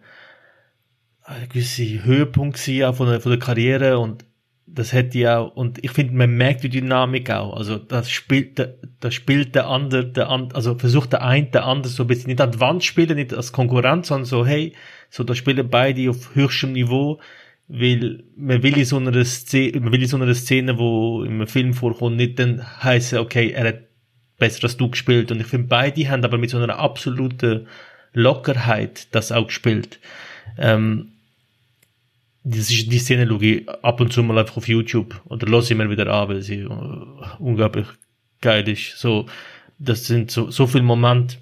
einen 1.23 1.49
gewissen 1.49 2.03
Höhepunkt 2.03 2.57
gewesen, 2.57 2.93
von 2.93 3.07
der, 3.07 3.19
von 3.19 3.31
der 3.31 3.39
Karriere 3.39 3.99
und 3.99 4.23
das 4.73 4.93
hätte 4.93 5.17
ja 5.19 5.39
und 5.39 5.83
ich 5.83 5.91
finde, 5.91 6.13
man 6.13 6.37
merkt 6.37 6.63
die 6.63 6.69
Dynamik 6.69 7.29
auch. 7.29 7.57
Also, 7.57 7.77
das 7.77 8.09
spielt, 8.09 8.77
das 9.01 9.13
spielt 9.13 9.53
der 9.55 9.67
andere, 9.67 10.05
der 10.05 10.29
andere, 10.29 10.55
also 10.55 10.77
versucht 10.77 11.11
der 11.11 11.23
eine, 11.23 11.47
der 11.47 11.65
andere 11.65 11.91
so 11.91 12.03
ein 12.03 12.07
bisschen 12.07 12.27
nicht 12.27 12.39
an 12.39 12.51
die 12.51 12.59
Wand 12.61 12.83
spielen, 12.83 13.17
nicht 13.17 13.33
als 13.33 13.51
Konkurrenz, 13.51 14.07
sondern 14.07 14.25
so, 14.25 14.45
hey, 14.45 14.73
so, 15.09 15.23
da 15.25 15.35
spielen 15.35 15.69
beide 15.69 16.09
auf 16.09 16.35
höchstem 16.35 16.71
Niveau 16.71 17.19
weil 17.73 18.23
man 18.35 18.61
will 18.63 18.77
in 18.77 18.85
so 18.85 18.97
einer 18.97 19.23
Szene, 19.23 19.79
man 19.79 19.93
will 19.93 20.01
in 20.01 20.07
so 20.07 20.17
einer 20.17 20.35
Szene, 20.35 20.77
wo 20.77 21.23
im 21.23 21.47
Film 21.47 21.73
vorkommt, 21.73 22.17
nicht 22.17 22.37
dann 22.37 22.61
heißen, 22.83 23.17
okay, 23.17 23.51
er 23.51 23.67
hat 23.67 23.79
besser 24.37 24.65
als 24.65 24.75
du 24.75 24.89
gespielt. 24.89 25.31
Und 25.31 25.39
ich 25.39 25.47
finde, 25.47 25.67
beide 25.67 26.09
haben 26.09 26.25
aber 26.25 26.37
mit 26.37 26.49
so 26.49 26.57
einer 26.57 26.77
absoluten 26.77 27.67
Lockerheit 28.11 29.07
das 29.15 29.31
auch 29.31 29.47
gespielt. 29.47 29.99
Ähm, 30.57 31.13
das 32.43 32.69
ist, 32.71 32.91
die 32.91 32.99
Szene 32.99 33.25
schaue 33.25 33.45
ich 33.45 33.69
ab 33.69 34.01
und 34.01 34.11
zu 34.11 34.21
mal 34.21 34.37
einfach 34.37 34.57
auf 34.57 34.67
YouTube 34.67 35.21
oder 35.25 35.47
lasse 35.47 35.73
ich 35.73 35.77
mir 35.77 35.89
wieder 35.89 36.07
an, 36.07 36.27
weil 36.27 36.41
sie 36.41 36.65
uh, 36.65 37.05
unglaublich 37.39 37.87
geil 38.41 38.67
ist. 38.67 38.97
So, 38.97 39.27
das 39.79 40.07
sind 40.07 40.29
so, 40.29 40.51
so 40.51 40.67
viele 40.67 40.83
Momente, 40.83 41.37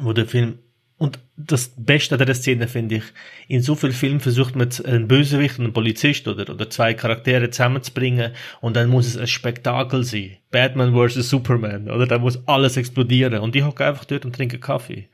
wo 0.00 0.12
der 0.12 0.26
Film 0.26 0.58
und 0.98 1.18
das 1.36 1.74
Beste 1.76 2.14
an 2.14 2.20
dieser 2.20 2.34
Szene 2.34 2.68
finde 2.68 2.96
ich, 2.96 3.02
in 3.48 3.60
so 3.60 3.74
vielen 3.74 3.92
Filmen 3.92 4.20
versucht 4.20 4.56
man 4.56 4.70
einen 4.84 5.08
Bösewicht 5.08 5.60
einen 5.60 5.74
Polizist 5.74 6.26
oder, 6.26 6.50
oder 6.50 6.70
zwei 6.70 6.94
Charaktere 6.94 7.50
zusammenzubringen 7.50 8.32
und 8.62 8.76
dann 8.76 8.88
muss 8.88 9.06
es 9.06 9.18
ein 9.18 9.26
Spektakel 9.26 10.04
sein. 10.04 10.38
Batman 10.50 10.94
vs. 10.94 11.28
Superman, 11.28 11.90
oder? 11.90 12.06
Da 12.06 12.18
muss 12.18 12.40
alles 12.48 12.78
explodieren 12.78 13.40
und 13.40 13.54
die 13.54 13.62
hocken 13.62 13.86
einfach 13.86 14.06
dort 14.06 14.24
und 14.24 14.34
trinken 14.34 14.58
Kaffee. 14.58 15.08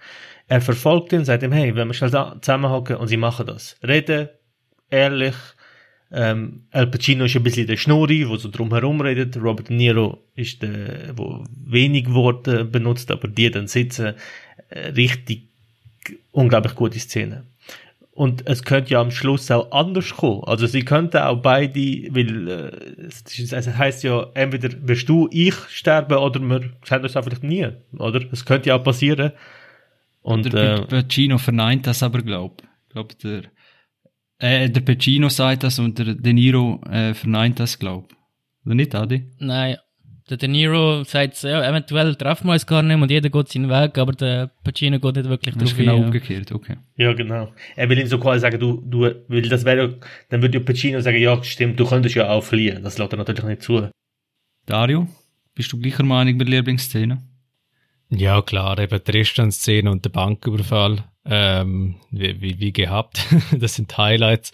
Er 0.47 0.61
verfolgt 0.61 1.12
ihn, 1.12 1.24
sagt 1.24 1.43
ihm, 1.43 1.53
hey, 1.53 1.74
wenn 1.74 1.89
wir 1.89 1.95
schnell 1.95 2.11
zusammenhocken 2.11 2.97
und 2.97 3.09
sie 3.09 3.16
machen 3.16 3.47
das. 3.47 3.76
Reden, 3.83 4.28
ehrlich, 4.89 5.35
ähm, 6.12 6.66
Al 6.70 6.89
Pacino 6.89 7.24
ist 7.24 7.35
ein 7.35 7.43
bisschen 7.43 7.66
der 7.66 7.76
Schnurri, 7.76 8.28
wo 8.28 8.37
so 8.37 8.51
drumherum 8.51 9.01
redet. 9.01 9.37
Robert 9.37 9.70
De 9.70 9.76
Niro 9.76 10.22
ist 10.37 10.62
der, 10.62 11.16
wo 11.16 11.43
wenig 11.64 12.12
Worte 12.12 12.64
benutzt, 12.64 13.11
aber 13.11 13.26
die 13.28 13.51
dann 13.51 13.66
sitzen, 13.66 14.14
äh, 14.68 14.89
richtig 14.91 15.51
unglaublich 16.32 16.74
gute 16.74 16.98
Szene. 16.98 17.44
Und 18.14 18.46
es 18.46 18.62
könnte 18.62 18.90
ja 18.90 19.00
am 19.00 19.11
Schluss 19.11 19.50
auch 19.50 19.72
anders 19.72 20.11
kommen. 20.11 20.44
Also 20.44 20.66
sie 20.66 20.84
könnten 20.84 21.16
auch 21.16 21.40
beide, 21.40 21.80
weil 22.11 22.48
äh, 22.48 23.07
es, 23.07 23.53
es 23.53 23.66
heißt 23.66 24.05
ja, 24.05 24.26
entweder 24.34 24.68
wirst 24.86 25.09
du, 25.09 25.28
ich 25.32 25.55
sterben 25.70 26.18
oder 26.18 26.40
wir 26.40 26.61
sehen 26.84 27.03
uns 27.03 27.16
einfach 27.16 27.40
nie. 27.40 27.68
Oder? 27.96 28.20
Es 28.30 28.44
könnte 28.44 28.68
ja 28.68 28.76
auch 28.76 28.84
passieren. 28.84 29.32
Und, 30.20 30.53
der 30.53 30.80
äh, 30.80 30.86
Pacino 30.86 31.38
verneint 31.38 31.86
das 31.86 32.03
aber, 32.03 32.20
glaub. 32.20 32.62
Ich 32.88 32.92
glaube, 32.92 33.14
der, 33.22 33.42
äh, 34.38 34.68
der 34.68 34.80
Pacino 34.82 35.30
sagt 35.30 35.62
das 35.62 35.78
und 35.78 35.98
der 35.98 36.14
De 36.14 36.34
Niro 36.34 36.82
äh, 36.90 37.14
verneint 37.14 37.61
das, 37.61 37.78
glaub. 37.78 38.14
Oder 38.66 38.74
nicht, 38.74 38.94
Adi? 38.94 39.26
Nein, 39.38 39.78
der 40.31 40.37
De 40.37 40.49
Niro 40.49 41.05
sagt, 41.05 41.43
ja, 41.43 41.68
eventuell 41.68 42.14
treffen 42.14 42.47
wir 42.47 42.53
uns 42.53 42.66
gar 42.66 42.83
nicht 42.83 43.01
und 43.01 43.11
jeder 43.11 43.29
geht 43.29 43.49
seinen 43.49 43.68
Weg, 43.68 43.99
aber 43.99 44.12
der 44.12 44.51
Pacino 44.62 44.99
geht 44.99 45.16
nicht 45.16 45.29
wirklich 45.29 45.55
drauf 45.55 45.77
genau 45.77 45.95
hin, 45.97 46.05
umgekehrt, 46.05 46.53
okay. 46.53 46.77
Ja, 46.97 47.12
genau. 47.12 47.53
Er 47.77 47.89
will 47.89 47.99
ihm 47.99 48.07
so 48.07 48.18
quasi 48.18 48.41
sagen, 48.41 48.59
du, 48.61 48.83
du, 48.87 49.14
weil 49.29 49.43
das 49.43 49.64
wäre, 49.64 49.99
dann 50.29 50.43
würde 50.43 50.59
ja 50.59 50.64
Pacino 50.64 51.01
sagen, 51.01 51.18
ja, 51.18 51.43
stimmt, 51.43 51.79
du 51.79 51.87
könntest 51.87 52.14
ja 52.14 52.31
auch 52.31 52.43
fliehen. 52.43 52.83
Das 52.83 52.99
lässt 52.99 53.12
er 53.12 53.16
natürlich 53.18 53.45
nicht 53.45 53.62
zu. 53.62 53.89
Dario, 54.66 55.09
bist 55.55 55.73
du 55.73 55.79
gleicher 55.79 56.05
Meinung 56.05 56.37
mit 56.37 56.49
der 56.49 56.57
Lieblingsszene? 56.57 57.18
Ja, 58.11 58.43
klar, 58.43 58.79
eben 58.79 58.99
die 58.99 59.12
Tristan-Szene 59.12 59.91
und 59.91 60.05
der 60.05 60.11
Banküberfall, 60.11 61.05
ähm, 61.25 61.97
wie, 62.11 62.41
wie, 62.41 62.61
wie 62.61 62.73
gehabt. 62.73 63.27
das 63.59 63.75
sind 63.75 63.97
Highlights. 63.97 64.53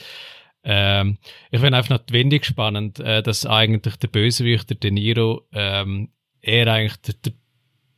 Ähm, 0.70 1.16
ich 1.50 1.60
finde 1.60 1.78
einfach 1.78 1.98
noch 1.98 2.04
wenig 2.10 2.44
spannend, 2.44 3.00
äh, 3.00 3.22
dass 3.22 3.46
eigentlich 3.46 3.96
der 3.96 4.08
Bösewicht, 4.08 4.68
der 4.68 4.76
De 4.76 4.90
Niro, 4.90 5.46
ähm, 5.50 6.10
er 6.42 6.66
eigentlich 6.66 6.98
der, 6.98 7.32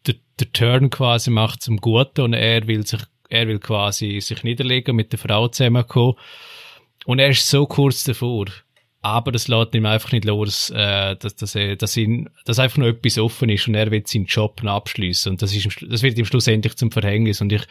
der, 0.06 0.14
der, 0.38 0.52
Turn 0.52 0.88
quasi 0.88 1.30
macht 1.30 1.62
zum 1.62 1.78
Guten 1.78 2.20
und 2.20 2.32
er 2.32 2.68
will 2.68 2.86
sich, 2.86 3.00
er 3.28 3.48
will 3.48 3.58
quasi 3.58 4.20
sich 4.20 4.44
niederlegen, 4.44 4.94
mit 4.94 5.10
der 5.10 5.18
Frau 5.18 5.48
zusammenkommen. 5.48 6.14
Und 7.06 7.18
er 7.18 7.30
ist 7.30 7.48
so 7.48 7.66
kurz 7.66 8.04
davor. 8.04 8.46
Aber 9.02 9.32
das 9.32 9.48
lässt 9.48 9.74
ihm 9.74 9.86
einfach 9.86 10.12
nicht 10.12 10.26
los, 10.26 10.70
äh, 10.70 11.16
dass, 11.16 11.34
dass, 11.34 11.56
er, 11.56 11.74
dass, 11.74 11.96
ihn, 11.96 12.30
dass 12.44 12.60
einfach 12.60 12.78
noch 12.78 12.86
etwas 12.86 13.18
offen 13.18 13.48
ist 13.48 13.66
und 13.66 13.74
er 13.74 13.90
will 13.90 14.04
seinen 14.06 14.26
Job 14.26 14.62
abschließen. 14.62 15.32
Und 15.32 15.42
das, 15.42 15.56
ist, 15.56 15.84
das 15.88 16.02
wird 16.02 16.18
ihm 16.18 16.24
schlussendlich 16.26 16.76
zum 16.76 16.92
Verhängnis. 16.92 17.40
Und 17.40 17.50
ich, 17.50 17.62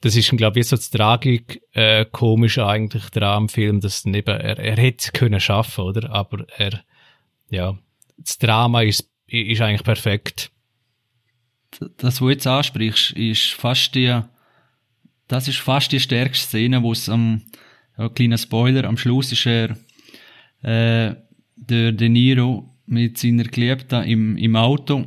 das 0.00 0.16
ist, 0.16 0.30
glaube 0.30 0.60
ich, 0.60 0.68
so 0.68 0.76
das 0.76 0.90
Tragik, 0.90 1.62
äh, 1.72 2.06
komisch 2.10 2.58
eigentlich 2.58 3.10
daran 3.10 3.36
am 3.36 3.48
Film, 3.48 3.80
dass 3.80 4.04
eben, 4.06 4.26
er, 4.26 4.58
er 4.58 4.76
hätte 4.76 5.12
können 5.12 5.40
schaffen, 5.40 5.84
oder? 5.84 6.10
Aber 6.10 6.46
er, 6.56 6.82
ja, 7.50 7.78
das 8.16 8.38
Drama 8.38 8.82
ist, 8.82 9.10
ist 9.26 9.60
eigentlich 9.60 9.84
perfekt. 9.84 10.50
Das, 11.78 12.14
was 12.14 12.18
du 12.18 12.30
jetzt 12.30 12.46
ansprichst, 12.46 13.12
ist 13.12 13.52
fast 13.52 13.94
die, 13.94 14.20
das 15.28 15.48
ist 15.48 15.58
fast 15.58 15.92
die 15.92 16.00
stärkste 16.00 16.46
Szene, 16.46 16.82
wo 16.82 16.92
es 16.92 17.08
am, 17.08 17.42
ja, 17.98 18.08
kleiner 18.08 18.38
Spoiler, 18.38 18.84
am 18.84 18.96
Schluss 18.96 19.32
ist 19.32 19.46
er, 19.46 19.76
äh, 20.62 21.14
der 21.56 21.92
De 21.92 22.08
Niro 22.08 22.74
mit 22.86 23.18
seiner 23.18 23.44
Geliebten 23.44 24.02
im, 24.04 24.36
im 24.36 24.56
Auto 24.56 25.06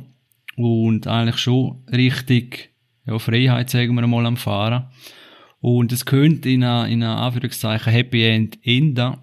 und 0.56 1.06
eigentlich 1.06 1.38
schon 1.38 1.84
richtig, 1.92 2.73
ja, 3.06 3.18
Freiheit, 3.18 3.70
sagen 3.70 3.94
wir 3.94 4.06
mal, 4.06 4.26
am 4.26 4.36
Fahren. 4.36 4.88
Und 5.60 5.92
es 5.92 6.04
könnte 6.04 6.50
in 6.50 6.62
einer, 6.62 6.88
in 6.88 7.02
einer 7.02 7.18
Anführungszeichen 7.18 7.92
Happy 7.92 8.24
End 8.24 8.58
enden. 8.62 9.16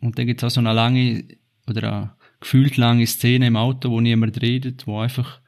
Und 0.00 0.18
dann 0.18 0.26
gibt 0.26 0.42
es 0.42 0.44
auch 0.44 0.54
so 0.54 0.60
eine 0.60 0.72
lange 0.72 1.24
oder 1.68 1.92
eine 1.92 2.12
gefühlt 2.40 2.76
lange 2.76 3.06
Szene 3.06 3.46
im 3.46 3.56
Auto, 3.56 3.90
wo 3.90 4.00
niemand 4.00 4.40
redet, 4.42 4.86
wo 4.86 4.98
einfach 4.98 5.40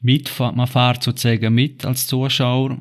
mitfahrt, 0.00 0.56
man 0.56 0.66
fährt 0.66 1.02
sozusagen 1.02 1.54
mit 1.54 1.84
als 1.84 2.06
Zuschauer 2.06 2.80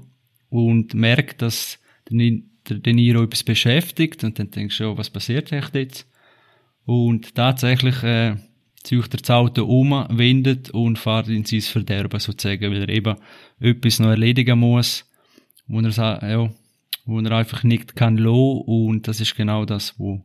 und 0.50 0.94
merkt, 0.94 1.42
dass 1.42 1.80
der, 2.10 2.80
De 2.80 2.94
Niro 2.94 3.24
etwas 3.24 3.44
beschäftigt 3.44 4.24
und 4.24 4.38
dann 4.38 4.52
denkst 4.52 4.78
du, 4.78 4.92
oh, 4.92 4.98
was 4.98 5.10
passiert 5.10 5.52
echt 5.52 5.74
jetzt? 5.74 6.08
Und 6.86 7.34
tatsächlich 7.34 8.04
äh, 8.04 8.36
zieht 8.84 9.14
er 9.14 9.20
das 9.20 9.30
Auto 9.30 9.66
um, 9.66 10.06
wendet 10.10 10.70
und 10.72 11.00
fährt 11.00 11.28
in 11.28 11.46
sein 11.46 11.62
Verderben 11.62 12.20
sozusagen, 12.20 12.72
weil 12.72 12.82
er 12.82 12.90
eben 12.90 13.16
etwas 13.60 14.00
noch 14.00 14.10
erledigen 14.10 14.60
muss, 14.60 15.10
wo 15.68 15.80
er, 15.80 16.30
ja, 16.30 16.50
wo 17.06 17.20
er 17.20 17.32
einfach 17.32 17.64
nicht 17.64 17.96
kann 17.96 18.18
lassen. 18.18 18.62
und 18.66 19.08
das 19.08 19.22
ist 19.22 19.36
genau 19.36 19.66
das, 19.66 19.98
wo 19.98 20.22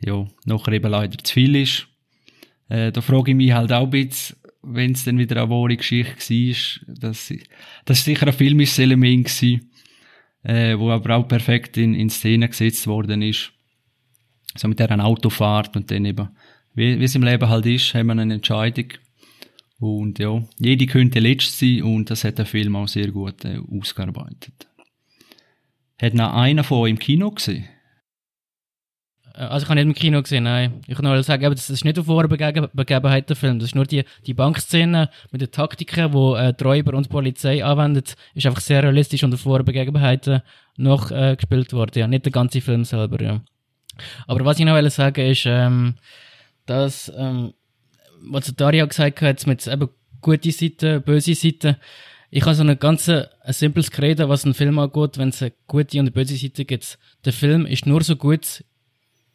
ja, 0.00 0.26
nachher 0.44 0.72
eben 0.72 0.90
leider 0.90 1.18
zu 1.22 1.32
viel 1.32 1.56
ist. 1.56 1.86
Äh, 2.68 2.92
da 2.92 3.00
frage 3.00 3.30
ich 3.30 3.36
mich 3.36 3.52
halt 3.52 3.72
auch 3.72 3.84
ein 3.84 3.90
bisschen, 3.90 4.36
wenn 4.62 4.92
es 4.92 5.04
dann 5.04 5.18
wieder 5.18 5.36
eine 5.36 5.50
wahre 5.50 5.76
Geschichte 5.76 6.34
war, 6.34 6.94
dass, 6.96 7.32
das 7.84 7.98
ist 7.98 8.04
sicher 8.04 8.26
ein 8.26 8.32
filmisches 8.32 8.78
Element 8.78 9.26
gewesen, 9.26 9.70
äh, 10.42 10.78
wo 10.78 10.90
aber 10.90 11.16
auch 11.16 11.28
perfekt 11.28 11.76
in, 11.76 11.94
in 11.94 12.10
Szene 12.10 12.48
gesetzt 12.48 12.86
worden 12.86 13.22
ist. 13.22 13.52
So 14.56 14.68
mit 14.68 14.78
der 14.78 15.04
Autofahrt 15.04 15.76
und 15.76 15.90
dann 15.90 16.04
eben, 16.04 16.28
wie, 16.74 17.02
es 17.02 17.14
im 17.14 17.22
Leben 17.22 17.48
halt 17.48 17.66
ist, 17.66 17.94
haben 17.94 18.06
wir 18.06 18.12
eine 18.12 18.34
Entscheidung. 18.34 18.88
Und 19.78 20.18
ja, 20.18 20.42
jede 20.58 20.86
könnte 20.86 21.20
letzt 21.20 21.58
sein 21.58 21.82
und 21.82 22.10
das 22.10 22.24
hat 22.24 22.38
der 22.38 22.46
Film 22.46 22.76
auch 22.76 22.88
sehr 22.88 23.10
gut 23.10 23.44
äh, 23.44 23.58
ausgearbeitet. 23.70 24.66
Hat 26.00 26.14
noch 26.14 26.34
einer 26.34 26.64
von 26.64 26.78
euch 26.78 26.90
im 26.90 26.98
Kino 26.98 27.30
gesehen? 27.30 27.64
Äh, 29.34 29.42
also 29.42 29.64
ich 29.64 29.70
habe 29.70 29.76
nicht 29.76 29.86
im 29.86 29.94
Kino 29.94 30.22
gesehen, 30.22 30.44
nein. 30.44 30.80
Ich 30.86 30.96
kann 30.96 31.04
nur 31.04 31.22
sagen, 31.22 31.50
das 31.50 31.70
ist 31.70 31.84
nicht 31.84 31.98
auf 31.98 32.08
wahre 32.08 32.28
der 32.28 33.36
Film. 33.36 33.58
Das 33.58 33.68
ist 33.68 33.74
nur 33.74 33.84
die, 33.84 34.04
die 34.26 34.34
Bankszene 34.34 35.10
mit 35.30 35.40
den 35.40 35.50
Taktiken, 35.50 36.12
die 36.12 36.34
äh, 36.38 36.54
die 36.54 36.64
Räuber 36.64 36.94
und 36.94 37.06
die 37.06 37.10
Polizei 37.10 37.64
anwendet, 37.64 38.16
ist 38.34 38.46
einfach 38.46 38.60
sehr 38.60 38.82
realistisch 38.82 39.22
und 39.24 39.34
auf 39.34 39.44
wahre 39.46 39.64
Begebenheiten 39.64 40.42
noch 40.76 41.10
äh, 41.10 41.36
gespielt 41.36 41.72
worden. 41.72 41.98
Ja, 41.98 42.06
nicht 42.06 42.24
der 42.24 42.32
ganze 42.32 42.60
Film 42.60 42.84
selber, 42.84 43.22
ja. 43.22 43.40
Aber 44.26 44.44
was 44.44 44.58
ich 44.58 44.64
noch 44.64 44.74
will 44.74 44.90
sagen 44.90 45.26
ist, 45.26 45.44
ähm, 45.46 45.94
dass, 46.66 47.12
ähm, 47.16 47.54
was 48.22 48.54
Daria 48.56 48.84
gesagt 48.86 49.20
hat, 49.22 49.46
mit 49.46 49.66
eben 49.66 49.88
gute 50.20 50.50
Seite, 50.50 51.00
böse 51.00 51.34
Seite, 51.34 51.78
ich 52.30 52.44
habe 52.44 52.54
so 52.54 52.62
eine 52.62 52.76
ganze, 52.76 53.30
ein 53.42 53.52
simples 53.52 53.90
Credo, 53.90 54.28
was 54.28 54.44
einen 54.44 54.54
Film 54.54 54.78
angeht, 54.78 55.18
wenn 55.18 55.28
es 55.28 55.40
eine 55.40 55.52
gute 55.68 55.98
und 55.98 56.06
eine 56.06 56.10
böse 56.10 56.36
Seite 56.36 56.64
gibt. 56.64 56.98
Der 57.24 57.32
Film 57.32 57.64
ist 57.64 57.86
nur 57.86 58.02
so 58.02 58.16
gut, 58.16 58.64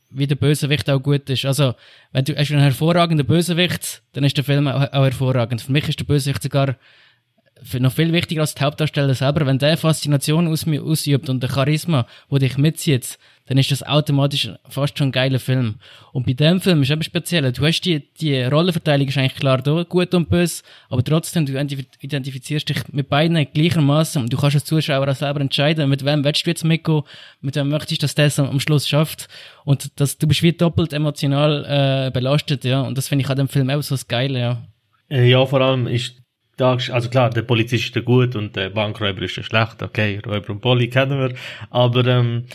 wie 0.09 0.27
der 0.27 0.35
Bösewicht 0.35 0.89
auch 0.89 0.99
gut 0.99 1.29
ist. 1.29 1.45
Also, 1.45 1.75
wenn 2.11 2.25
du 2.25 2.35
hast 2.35 2.51
einen 2.51 2.61
hervorragenden 2.61 3.25
Bösewicht, 3.25 4.01
dann 4.13 4.23
ist 4.23 4.35
der 4.35 4.43
Film 4.43 4.67
auch, 4.67 4.81
auch 4.91 5.03
hervorragend. 5.03 5.61
Für 5.61 5.71
mich 5.71 5.87
ist 5.87 5.99
der 5.99 6.05
Bösewicht 6.05 6.43
sogar 6.43 6.75
noch 7.79 7.93
viel 7.93 8.11
wichtiger 8.11 8.41
als 8.41 8.55
der 8.55 8.67
Hauptdarsteller 8.67 9.13
selber. 9.13 9.45
Wenn 9.45 9.59
der 9.59 9.77
Faszination 9.77 10.47
aus 10.47 10.65
mir 10.65 10.83
ausübt 10.83 11.29
und 11.29 11.41
der 11.41 11.49
Charisma, 11.49 12.07
wo 12.29 12.37
dich 12.37 12.57
mitzieht, 12.57 13.17
dann 13.49 13.57
ist 13.57 13.71
das 13.71 13.81
automatisch 13.81 14.49
fast 14.69 14.97
schon 14.97 15.07
ein 15.07 15.11
geiler 15.11 15.39
Film. 15.39 15.75
Und 16.13 16.27
bei 16.27 16.33
dem 16.33 16.61
Film 16.61 16.83
ist 16.83 16.91
eben 16.91 17.01
speziell. 17.01 17.51
Du 17.51 17.65
hast 17.65 17.81
die, 17.81 18.07
die 18.21 18.43
Rollenverteilung 18.43 19.07
ist 19.07 19.17
eigentlich 19.17 19.35
klar 19.35 19.57
da, 19.57 19.83
gut 19.83 20.13
und 20.13 20.29
böse, 20.29 20.61
aber 20.87 21.03
trotzdem, 21.03 21.47
du 21.47 21.59
identifizierst 21.59 22.69
dich 22.69 22.77
mit 22.91 23.09
beiden 23.09 23.47
gleichermaßen 23.51 24.21
und 24.21 24.31
du 24.31 24.37
kannst 24.37 24.55
als 24.55 24.65
Zuschauer 24.65 25.07
auch 25.07 25.15
selber 25.15 25.41
entscheiden, 25.41 25.89
mit 25.89 26.05
wem 26.05 26.23
willst 26.23 26.45
du 26.45 26.51
jetzt 26.51 26.63
mitgehen, 26.63 27.01
mit 27.41 27.55
wem 27.55 27.69
möchtest 27.69 28.03
du, 28.03 28.05
dass 28.05 28.13
das 28.13 28.39
am 28.39 28.59
Schluss 28.59 28.87
schafft. 28.87 29.27
Und 29.65 29.99
das, 29.99 30.19
du 30.19 30.27
bist 30.27 30.43
wie 30.43 30.53
doppelt 30.53 30.93
emotional 30.93 31.65
äh, 32.07 32.11
belastet, 32.11 32.63
ja. 32.65 32.81
Und 32.81 32.99
das 32.99 33.07
finde 33.07 33.23
ich 33.23 33.29
an 33.31 33.37
dem 33.37 33.47
Film 33.47 33.71
auch 33.71 33.81
so 33.81 33.95
das 33.95 34.07
Geile, 34.07 34.39
ja. 34.39 34.61
Äh, 35.09 35.27
ja, 35.27 35.43
vor 35.43 35.61
allem 35.61 35.87
ist 35.87 36.21
da, 36.57 36.73
also 36.73 37.09
klar, 37.09 37.31
der 37.31 37.41
Polizist 37.41 37.85
ist 37.85 37.95
der 37.95 38.03
gut 38.03 38.35
und 38.35 38.55
der 38.55 38.69
Bankräuber 38.69 39.23
ist 39.23 39.37
der 39.37 39.43
schlecht, 39.43 39.81
okay, 39.81 40.21
Räuber 40.23 40.51
und 40.51 40.61
Poli 40.61 40.89
kennen 40.89 41.19
wir, 41.19 41.33
aber 41.71 42.05
ähm, 42.05 42.45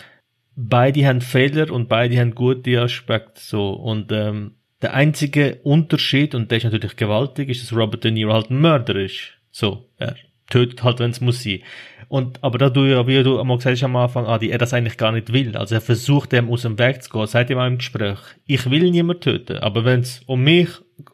beide 0.56 1.06
haben 1.06 1.20
Fehler 1.20 1.72
und 1.72 1.88
beide 1.88 2.18
haben 2.18 2.34
gute 2.34 2.80
Aspekte 2.80 3.40
so 3.40 3.70
und 3.70 4.12
ähm, 4.12 4.52
der 4.82 4.94
einzige 4.94 5.60
Unterschied 5.62 6.34
und 6.34 6.50
der 6.50 6.58
ist 6.58 6.64
natürlich 6.64 6.96
gewaltig 6.96 7.48
ist, 7.48 7.62
dass 7.62 7.76
Robert 7.76 8.04
De 8.04 8.10
Niro 8.10 8.32
halt 8.32 8.50
ein 8.50 8.60
Mörder 8.60 8.96
ist. 8.96 9.32
So, 9.50 9.88
er 9.96 10.16
tötet 10.50 10.82
halt, 10.82 10.98
wenn 10.98 11.10
es 11.10 11.20
muss 11.20 11.42
sein. 11.42 11.60
Und, 12.08 12.42
aber 12.44 12.58
da 12.58 12.68
du 12.68 12.84
ja, 12.84 13.06
wie 13.06 13.22
du 13.22 13.40
einmal 13.40 13.56
gesagt 13.56 13.76
hast 13.76 13.84
am 13.84 13.96
Anfang, 13.96 14.26
Adi, 14.26 14.50
er 14.50 14.58
das 14.58 14.74
eigentlich 14.74 14.98
gar 14.98 15.10
nicht 15.10 15.32
will. 15.32 15.56
Also 15.56 15.74
er 15.74 15.80
versucht 15.80 16.32
dem 16.32 16.50
aus 16.50 16.62
dem 16.62 16.78
Weg 16.78 17.02
zu 17.02 17.10
gehen, 17.10 17.26
seit 17.26 17.50
ihm 17.50 17.58
auch 17.58 17.66
im 17.66 17.78
Gespräch. 17.78 18.18
Ich 18.46 18.70
will 18.70 18.90
niemand 18.90 19.22
töten, 19.22 19.56
aber 19.58 19.84
wenn 19.84 20.00
es 20.00 20.22
um 20.26 20.42
mich, 20.44 20.68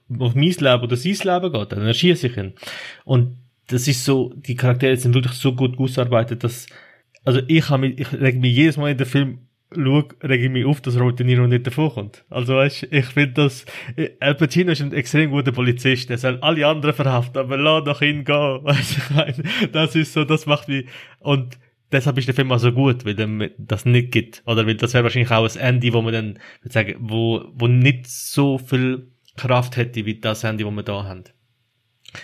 um 0.08 0.32
mein 0.34 0.50
Leben 0.50 0.82
oder 0.82 0.96
sein 0.96 1.12
Leben 1.22 1.52
geht, 1.52 1.72
dann 1.72 1.86
erschieße 1.86 2.26
ich 2.26 2.36
ihn. 2.36 2.54
Und 3.04 3.36
das 3.68 3.86
ist 3.86 4.04
so, 4.04 4.34
die 4.34 4.56
Charaktere 4.56 4.96
sind 4.96 5.14
wirklich 5.14 5.34
so 5.34 5.54
gut 5.54 5.78
ausgearbeitet, 5.78 6.42
dass 6.42 6.66
also 7.24 7.40
ich 7.46 7.68
mich, 7.70 7.98
ich 7.98 8.12
reg 8.12 8.40
mich 8.40 8.54
jedes 8.54 8.76
Mal 8.76 8.92
in 8.92 8.98
den 8.98 9.06
Film 9.06 9.38
schaue, 9.72 10.08
reg 10.22 10.40
ich 10.40 10.50
mich 10.50 10.64
auf, 10.64 10.80
dass 10.80 10.98
Robert 10.98 11.18
De 11.18 11.26
Niro 11.26 11.46
nicht 11.46 11.66
davonkommt. 11.66 12.24
Also 12.28 12.56
weißt, 12.56 12.88
ich 12.90 13.06
finde 13.06 13.34
das, 13.34 13.64
Al 14.18 14.34
Pacino 14.34 14.72
ist 14.72 14.82
ein 14.82 14.92
extrem 14.92 15.30
guter 15.30 15.52
Polizist, 15.52 16.10
der 16.10 16.18
soll 16.18 16.38
alle 16.40 16.66
anderen 16.66 16.94
verhaften, 16.94 17.38
aber 17.38 17.56
lass 17.56 17.84
doch 17.84 18.02
ihn 18.02 18.24
gehen. 18.24 18.60
Weißt, 18.64 18.98
ich 18.98 19.10
meine, 19.10 19.42
das 19.72 19.94
ist 19.94 20.12
so, 20.12 20.24
das 20.24 20.46
macht 20.46 20.68
mich, 20.68 20.86
und 21.20 21.58
deshalb 21.92 22.18
ist 22.18 22.28
der 22.28 22.34
Film 22.34 22.52
auch 22.52 22.58
so 22.58 22.72
gut, 22.72 23.04
weil 23.04 23.14
dem 23.14 23.48
das 23.58 23.84
nicht 23.84 24.12
gibt. 24.12 24.42
Oder 24.46 24.66
weil 24.66 24.74
das 24.74 24.94
wäre 24.94 25.04
wahrscheinlich 25.04 25.30
auch 25.30 25.48
ein 25.48 25.60
Ende, 25.60 25.92
wo 25.92 26.02
man 26.02 26.12
dann, 26.12 26.38
würde 26.62 26.72
sagen, 26.72 26.96
wo, 27.00 27.44
wo 27.54 27.66
nicht 27.66 28.08
so 28.08 28.58
viel 28.58 29.12
Kraft 29.36 29.76
hätte, 29.76 30.04
wie 30.04 30.18
das 30.18 30.44
Ende, 30.44 30.64
wo 30.64 30.70
wir 30.70 30.82
da 30.82 31.04
haben. 31.04 31.24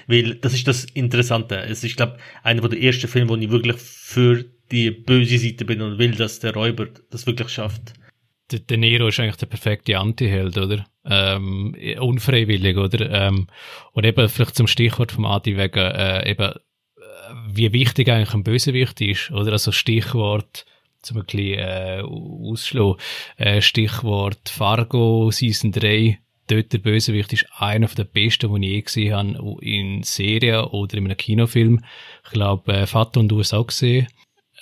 Weil, 0.09 0.35
das 0.37 0.53
ist 0.55 0.67
das 0.67 0.85
Interessante. 0.85 1.59
Es 1.59 1.85
ist, 1.85 1.97
glaube 1.97 2.19
einer 2.43 2.69
der 2.69 2.83
ersten 2.83 3.09
Filme, 3.09 3.31
wo 3.31 3.37
ich 3.37 3.51
wirklich 3.51 3.77
für 3.77 4.45
die 4.71 4.91
böse 4.91 5.39
Seite 5.39 5.65
bin 5.65 5.83
und 5.83 5.99
will, 5.99 6.13
dass 6.13 6.41
der 6.41 6.55
Räuber 6.55 6.89
das 7.11 7.27
wirklich 7.27 7.49
schafft. 7.49 7.95
Der 8.51 8.61
De 8.61 8.77
Niro 8.77 9.09
ist 9.09 9.19
eigentlich 9.19 9.37
der 9.37 9.47
perfekte 9.47 9.99
Anti-Held, 9.99 10.57
oder? 10.57 10.87
Ähm, 11.05 11.75
unfreiwillig, 11.99 12.77
oder? 12.77 13.11
Ähm, 13.11 13.49
und 13.93 14.05
eben 14.05 14.29
vielleicht 14.29 14.55
zum 14.55 14.69
Stichwort 14.69 15.13
vom 15.13 15.25
Adi 15.25 15.57
wegen, 15.57 15.79
äh, 15.79 16.31
eben, 16.31 16.53
äh, 16.53 16.53
wie 17.49 17.73
wichtig 17.73 18.09
eigentlich 18.09 18.35
ein 18.35 18.45
Bösewicht 18.45 19.01
ist, 19.01 19.33
oder? 19.33 19.53
Also 19.53 19.73
Stichwort, 19.73 20.65
zum 21.03 21.19
ein 21.19 21.25
bisschen 21.25 21.59
äh, 21.59 22.03
ausschlagen, 22.03 23.01
äh, 23.37 23.61
Stichwort 23.61 24.49
Fargo 24.49 25.31
Season 25.33 25.73
3, 25.73 26.19
dort 26.47 26.73
der 26.73 26.79
Bösewicht 26.79 27.33
ist 27.33 27.47
einer 27.57 27.89
der 27.89 28.05
besten, 28.05 28.55
die 28.55 28.67
ich 28.67 28.73
je 28.73 28.83
gesehen 28.83 29.39
habe, 29.39 29.65
in 29.65 30.05
Serien 30.05 30.65
oder 30.67 30.97
in 30.97 31.07
einem 31.07 31.17
Kinofilm. 31.17 31.85
Ich 32.25 32.31
glaube, 32.31 32.73
äh, 32.73 32.87
Vater 32.87 33.19
und 33.19 33.29
du 33.29 33.41
hast 33.41 33.55
auch 33.55 33.67
gesehen 33.67 34.07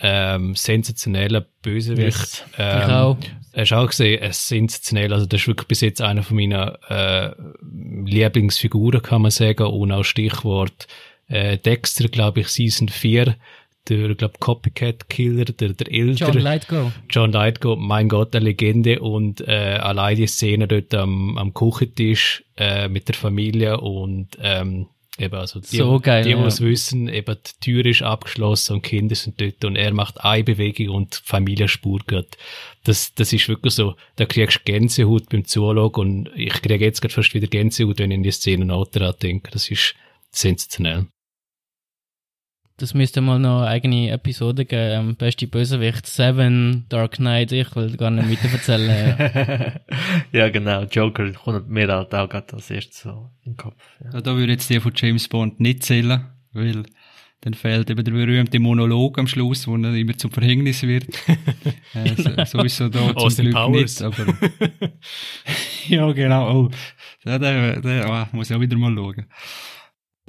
ähm, 0.01 0.55
sensationeller 0.55 1.47
Bösewicht. 1.63 2.05
Yes. 2.05 2.45
Ähm, 2.59 2.83
ich 2.83 2.93
auch. 2.93 3.17
Hast 3.57 3.71
du 3.71 3.77
auch 3.77 3.87
gesehen, 3.87 4.21
es 4.21 4.49
sensationell, 4.49 5.13
also 5.13 5.27
das 5.27 5.43
ist 5.43 5.47
wirklich 5.47 5.69
bis 5.69 5.81
jetzt 5.81 6.03
einer 6.03 6.25
von 6.25 6.37
meinen 6.37 6.73
äh, 6.89 7.31
Lieblingsfiguren, 7.63 9.01
kann 9.01 9.23
man 9.23 9.31
sagen, 9.31 9.67
und 9.67 9.93
auch 9.93 10.03
Stichwort 10.03 10.89
äh, 11.29 11.59
Dexter, 11.59 12.09
glaube 12.09 12.41
ich, 12.41 12.49
Season 12.49 12.89
4, 12.89 13.37
der, 13.89 14.15
glaube 14.15 14.35
Copycat 14.41 15.09
Killer, 15.09 15.45
der, 15.45 15.71
der 15.75 15.93
Ältere. 15.93 16.33
John 16.33 16.43
Lightgo. 16.43 16.93
John 17.09 17.33
Lightgo, 17.33 17.77
mein 17.77 18.09
Gott, 18.09 18.35
eine 18.35 18.47
Legende 18.47 19.01
und 19.01 19.47
äh, 19.47 19.79
allein 19.81 20.17
die 20.17 20.27
Szene 20.27 20.67
dort 20.67 20.95
am, 20.95 21.39
am 21.39 21.55
Küchentisch 21.55 22.45
äh, 22.57 22.89
mit 22.89 23.09
der 23.09 23.15
Familie 23.15 23.81
und 23.81 24.39
ähm, 24.41 24.87
Eben, 25.17 25.37
also 25.37 25.61
die, 25.61 25.77
so 25.77 26.01
geil, 26.01 26.25
die, 26.25 26.31
die 26.31 26.37
ja. 26.37 26.47
es 26.47 26.61
wissen, 26.61 27.09
eben 27.09 27.37
die 27.37 27.61
Tür 27.61 27.87
ist 27.87 28.03
abgeschlossen 28.03 28.75
und 28.75 28.83
Kinder 28.83 29.15
sind 29.15 29.41
dort 29.41 29.65
und 29.65 29.77
er 29.77 29.95
macht 29.95 30.25
eine 30.25 30.43
Bewegung 30.43 30.89
und 30.89 31.21
die 31.21 31.29
Familie 31.29 31.69
spurt 31.69 32.09
geht. 32.09 32.37
Das, 32.83 33.15
das 33.15 33.33
ist 33.33 33.49
wirklich 33.49 33.75
so, 33.75 33.95
da 34.17 34.27
kriegst 34.27 34.59
du 34.59 34.73
Gänsehaut 34.73 35.29
beim 35.29 35.45
Zuschauen 35.45 35.93
und 35.95 36.31
ich 36.35 36.55
kriege 36.55 36.85
jetzt 36.85 37.01
gerade 37.01 37.15
fast 37.15 37.33
wieder 37.33 37.47
Gänsehaut, 37.47 38.01
wenn 38.01 38.11
ich 38.11 38.17
in 38.17 38.23
die 38.25 38.33
Szene 38.33 38.65
nachher 38.65 39.13
denke. 39.13 39.53
Das 39.53 39.71
ist 39.71 39.95
sensationell. 40.33 41.07
Das 42.77 42.93
müsste 42.93 43.21
mal 43.21 43.39
noch 43.39 43.61
eine 43.61 43.69
eigene 43.69 44.11
Episode 44.11 44.65
geben. 44.65 45.11
Ähm, 45.11 45.17
beste 45.17 45.47
Bösewicht, 45.47 46.07
Seven, 46.07 46.87
Dark 46.89 47.17
Knight, 47.17 47.53
ich 47.53 47.75
will 47.77 47.97
gar 47.97 48.11
nicht 48.11 48.29
weiter 48.29 48.53
erzählen. 48.53 49.81
ja, 50.33 50.49
genau. 50.49 50.83
Joker 50.83 51.31
kommt 51.33 51.69
mir 51.69 51.87
halt 51.87 52.13
auch 52.13 52.29
gerade 52.29 52.53
als 52.53 52.71
erstes 52.71 53.03
so 53.03 53.31
in 53.45 53.53
den 53.53 53.57
Kopf. 53.57 53.81
Ja. 54.03 54.21
Da 54.21 54.35
würde 54.35 54.53
jetzt 54.53 54.71
der 54.71 54.81
von 54.81 54.93
James 54.95 55.29
Bond 55.29 55.61
nicht 55.61 55.85
zählen, 55.85 56.27
weil 56.53 56.83
dann 57.43 57.55
fehlt 57.55 57.91
eben 57.91 58.03
der 58.03 58.13
berühmte 58.13 58.59
Monolog 58.59 59.19
am 59.19 59.27
Schluss, 59.27 59.69
wo 59.69 59.77
er 59.77 59.95
immer 59.95 60.17
zum 60.17 60.33
Verhängnis 60.33 60.83
wird. 60.83 61.05
äh, 61.95 62.15
so, 62.17 62.31
so 62.45 62.65
ist 62.65 62.77
so 62.79 62.89
da 62.89 63.01
zum 63.07 63.17
Austin 63.19 63.45
Glück 63.51 63.55
Powers. 63.57 64.01
nicht, 64.01 64.03
aber 64.03 64.35
ja, 65.89 66.13
genau. 66.13 66.63
Oh, 66.65 66.71
der, 67.25 67.39
der, 67.39 67.81
der 67.83 68.07
ah, 68.07 68.29
muss 68.33 68.51
ich 68.51 68.57
auch 68.57 68.61
wieder 68.61 68.79
mal 68.79 68.95
schauen. 68.95 69.27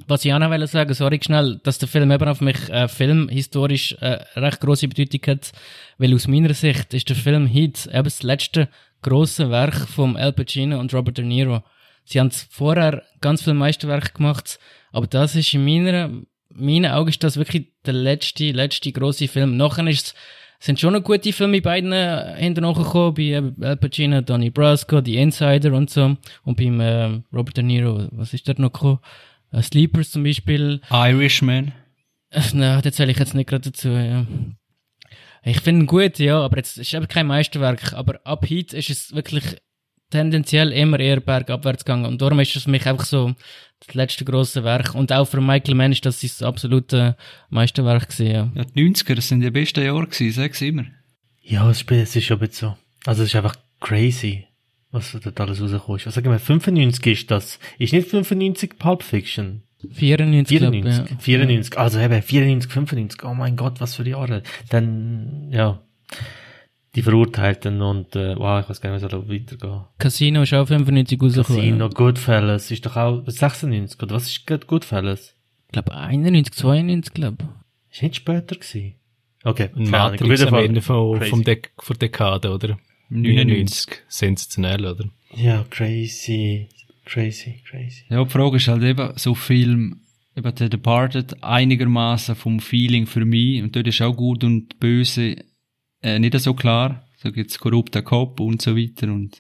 Was 0.08 0.26
ich 0.26 0.34
auch 0.34 0.40
noch 0.40 0.68
sagen, 0.68 0.94
sorry 0.94 1.20
schnell, 1.24 1.60
dass 1.64 1.78
der 1.78 1.88
Film 1.88 2.12
eben 2.12 2.28
auf 2.28 2.42
mich 2.42 2.70
äh, 2.70 2.88
filmhistorisch 2.90 3.94
äh, 4.02 4.20
recht 4.36 4.60
große 4.60 4.90
Bedeutung 4.90 5.22
hat, 5.28 5.54
weil 5.98 6.14
aus 6.14 6.28
meiner 6.28 6.54
Sicht 6.54 6.94
ist 6.94 7.08
der 7.08 7.16
Film 7.16 7.48
Heat 7.48 7.88
eben 7.88 8.04
das 8.04 8.22
letzte 8.22 8.68
große 9.04 9.50
Werk 9.50 9.76
von 9.88 10.18
Al 10.18 10.34
Pacino 10.34 10.80
und 10.80 10.94
Robert 10.94 11.18
De 11.18 11.24
Niro. 11.26 11.64
Sie 12.04 12.20
haben 12.20 12.30
vorher 12.30 13.04
ganz 13.22 13.44
viele 13.44 13.56
Meisterwerke 13.56 14.12
gemacht, 14.12 14.60
aber 14.92 15.08
das 15.08 15.36
ist 15.36 15.54
in 15.54 15.64
meiner, 15.64 16.12
meinen 16.50 16.92
Augen 16.92 17.10
ist 17.10 17.24
das 17.24 17.38
wirklich 17.38 17.68
der 17.86 17.94
letzte, 17.94 18.52
letzte 18.52 18.92
große 18.92 19.30
Film. 19.30 19.56
Nachher 19.56 19.88
ist 19.88 20.14
sind 20.60 20.80
schon 20.80 20.94
noch 20.94 21.04
gute 21.04 21.34
Filme 21.34 21.62
bei 21.62 21.82
beiden 21.82 21.92
äh, 21.92 22.36
hinterher 22.38 22.74
gekommen, 22.74 23.14
bei 23.14 23.24
äh, 23.24 23.66
Al 23.66 23.78
Pacino, 23.78 24.22
Donnie 24.22 24.50
Brasco, 24.50 25.02
The 25.04 25.18
Insider 25.18 25.74
und 25.74 25.90
so, 25.90 26.18
und 26.44 26.58
beim 26.58 26.80
äh, 26.80 27.22
Robert 27.34 27.58
De 27.58 27.64
Niro, 27.64 28.08
was 28.12 28.34
ist 28.34 28.48
dort 28.48 28.60
noch 28.60 28.72
gekommen? 28.72 29.00
Äh, 29.56 29.62
Sleepers 29.62 30.12
zum 30.12 30.24
Beispiel. 30.24 30.82
Irishman. 30.92 31.74
Äh, 32.30 32.42
Nein, 32.54 32.82
das 32.82 32.96
zähle 32.96 33.12
ich 33.12 33.20
jetzt 33.20 33.34
nicht 33.34 33.50
gerade 33.50 33.72
dazu, 33.72 33.90
ja. 33.90 34.26
Ich 35.44 35.62
finde 35.62 35.84
ihn 35.84 35.88
gut, 35.88 36.18
ja, 36.18 36.40
aber 36.40 36.58
jetzt 36.58 36.78
ist 36.78 36.94
eben 36.94 37.08
kein 37.08 37.28
Meisterwerk. 37.28 37.94
Aber 37.94 38.20
ab 38.24 38.46
heute 38.50 38.76
ist 38.76 38.90
es 38.90 39.14
wirklich 39.14 39.44
tendenziell 40.10 40.72
immer 40.72 41.00
eher 41.00 41.20
bergabwärts 41.20 41.86
gegangen. 41.86 42.06
Und 42.06 42.22
darum 42.22 42.40
ist 42.40 42.56
es 42.56 42.64
für 42.64 42.72
mich 42.72 42.88
einfach 42.88 43.06
so 43.06 43.34
das 43.86 43.94
letzte 43.94 44.26
grosse 44.26 44.64
Werk. 44.64 44.96
Und 44.96 45.12
auch 45.12 45.26
für 45.26 45.42
Michael 45.42 45.76
Mann 45.76 45.92
ist 45.92 46.06
das 46.06 46.20
sein 46.20 46.48
absolute 46.48 47.16
Meisterwerk 47.50 48.10
gewesen, 48.10 48.32
ja. 48.32 48.52
Ja, 48.56 48.64
die 48.64 48.92
90er, 48.92 49.16
das 49.16 49.28
sind 49.28 49.42
die 49.42 49.52
besten 49.52 49.84
Jahre 49.84 50.08
gewesen, 50.08 50.32
sag's 50.32 50.62
immer. 50.62 50.86
Ja, 51.42 51.70
es 51.70 51.84
ist 51.84 51.92
es 51.92 52.16
ist 52.16 52.26
schon 52.26 52.38
ein 52.38 52.48
bisschen 52.48 52.70
so. 52.70 52.78
Also 53.06 53.22
es 53.22 53.30
ist 53.30 53.36
einfach 53.36 53.56
crazy, 53.80 54.48
was 54.96 55.12
dort 55.12 55.40
alles 55.40 55.62
rausgekommen 55.62 55.98
ist. 55.98 56.08
Also 56.08 56.16
sagen 56.16 56.32
wir, 56.32 56.40
95 56.40 57.06
ist 57.06 57.32
das. 57.32 57.60
Ist 57.78 57.94
nicht 57.94 58.08
95 58.08 58.80
Pulp 58.80 59.04
Fiction? 59.04 59.62
94, 59.92 60.58
94, 60.58 60.82
glaub, 60.82 61.10
ja. 61.12 61.18
94, 61.20 61.78
also 61.78 62.00
eben 62.00 62.22
94, 62.22 62.72
95, 62.72 63.24
oh 63.24 63.34
mein 63.36 63.56
Gott, 63.56 63.80
was 63.80 63.96
für 63.96 64.08
Jahre. 64.08 64.42
Dann, 64.70 65.50
ja, 65.52 65.82
die 66.96 67.02
Verurteilten 67.02 67.82
und, 67.82 68.16
äh, 68.16 68.36
wow, 68.38 68.62
ich 68.62 68.70
weiß 68.70 68.80
gar 68.80 68.92
nicht, 68.92 69.04
wie 69.04 69.10
soll 69.10 69.30
weitergehen. 69.30 69.82
Casino 69.98 70.44
ist 70.44 70.54
auch 70.54 70.66
95 70.66 71.22
rausgekommen. 71.22 71.62
Casino, 71.62 71.90
Goodfellas, 71.90 72.72
ist 72.72 72.86
doch 72.86 72.96
auch 72.96 73.24
96, 73.26 74.02
oder 74.02 74.16
was 74.16 74.28
ist 74.28 74.48
Goodfellas? 74.68 75.36
Ich 75.68 75.72
glaube 75.74 75.94
91, 75.94 76.54
92, 76.54 77.14
glaube 77.14 77.50
Ist 77.92 78.02
nicht 78.02 78.16
später 78.16 78.56
gewesen? 78.56 78.96
Okay, 79.44 79.70
Matrix 79.76 80.46
am 80.46 80.54
Ende 80.56 80.82
von, 80.82 81.22
vom 81.22 81.44
Dek 81.44 81.72
von 81.78 81.98
Dekade, 82.00 82.52
oder? 82.52 82.78
99. 83.22 84.02
Sensationell, 84.08 84.86
oder? 84.86 85.06
Ja, 85.36 85.66
crazy. 85.70 86.68
Crazy, 87.06 87.62
crazy. 87.70 88.04
Ja, 88.10 88.24
die 88.24 88.30
Frage 88.30 88.58
ist 88.58 88.68
halt 88.68 88.84
eben, 88.84 89.14
so 89.16 89.36
Film, 89.36 90.02
eben 90.36 90.54
The 90.58 90.70
Departed, 90.70 91.44
einigermaßen 91.44 92.36
vom 92.36 92.60
Feeling 92.60 93.06
für 93.06 93.26
mich, 93.26 93.62
und 93.62 93.76
dort 93.76 93.88
ist 93.88 94.02
auch 94.02 94.16
gut 94.16 94.44
und 94.44 94.80
böse 94.80 95.36
äh, 96.02 96.20
nicht 96.20 96.38
so 96.40 96.54
klar. 96.54 97.08
Da 97.22 97.30
gibt's 97.30 97.60
korrupter 97.60 98.02
Kopf 98.02 98.40
und 98.40 98.62
so 98.62 98.76
weiter, 98.76 99.08
und 99.08 99.40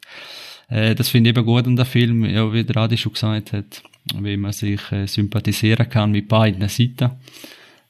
äh, 0.69 0.95
das 0.95 1.09
finde 1.09 1.30
ich 1.30 1.38
eben 1.38 1.45
gut 1.45 1.67
an 1.67 1.76
der 1.76 1.86
Film, 1.86 2.23
ja, 2.26 2.51
wie 2.53 2.63
der 2.63 2.78
Adi 2.78 2.97
schon 2.97 3.13
gesagt 3.13 3.53
hat, 3.53 3.84
wie 4.13 4.38
man 4.38 4.51
sich 4.51 4.91
äh, 4.91 5.07
sympathisieren 5.07 5.89
kann 5.89 6.11
mit 6.11 6.28
beiden 6.28 6.67
Seiten, 6.69 7.11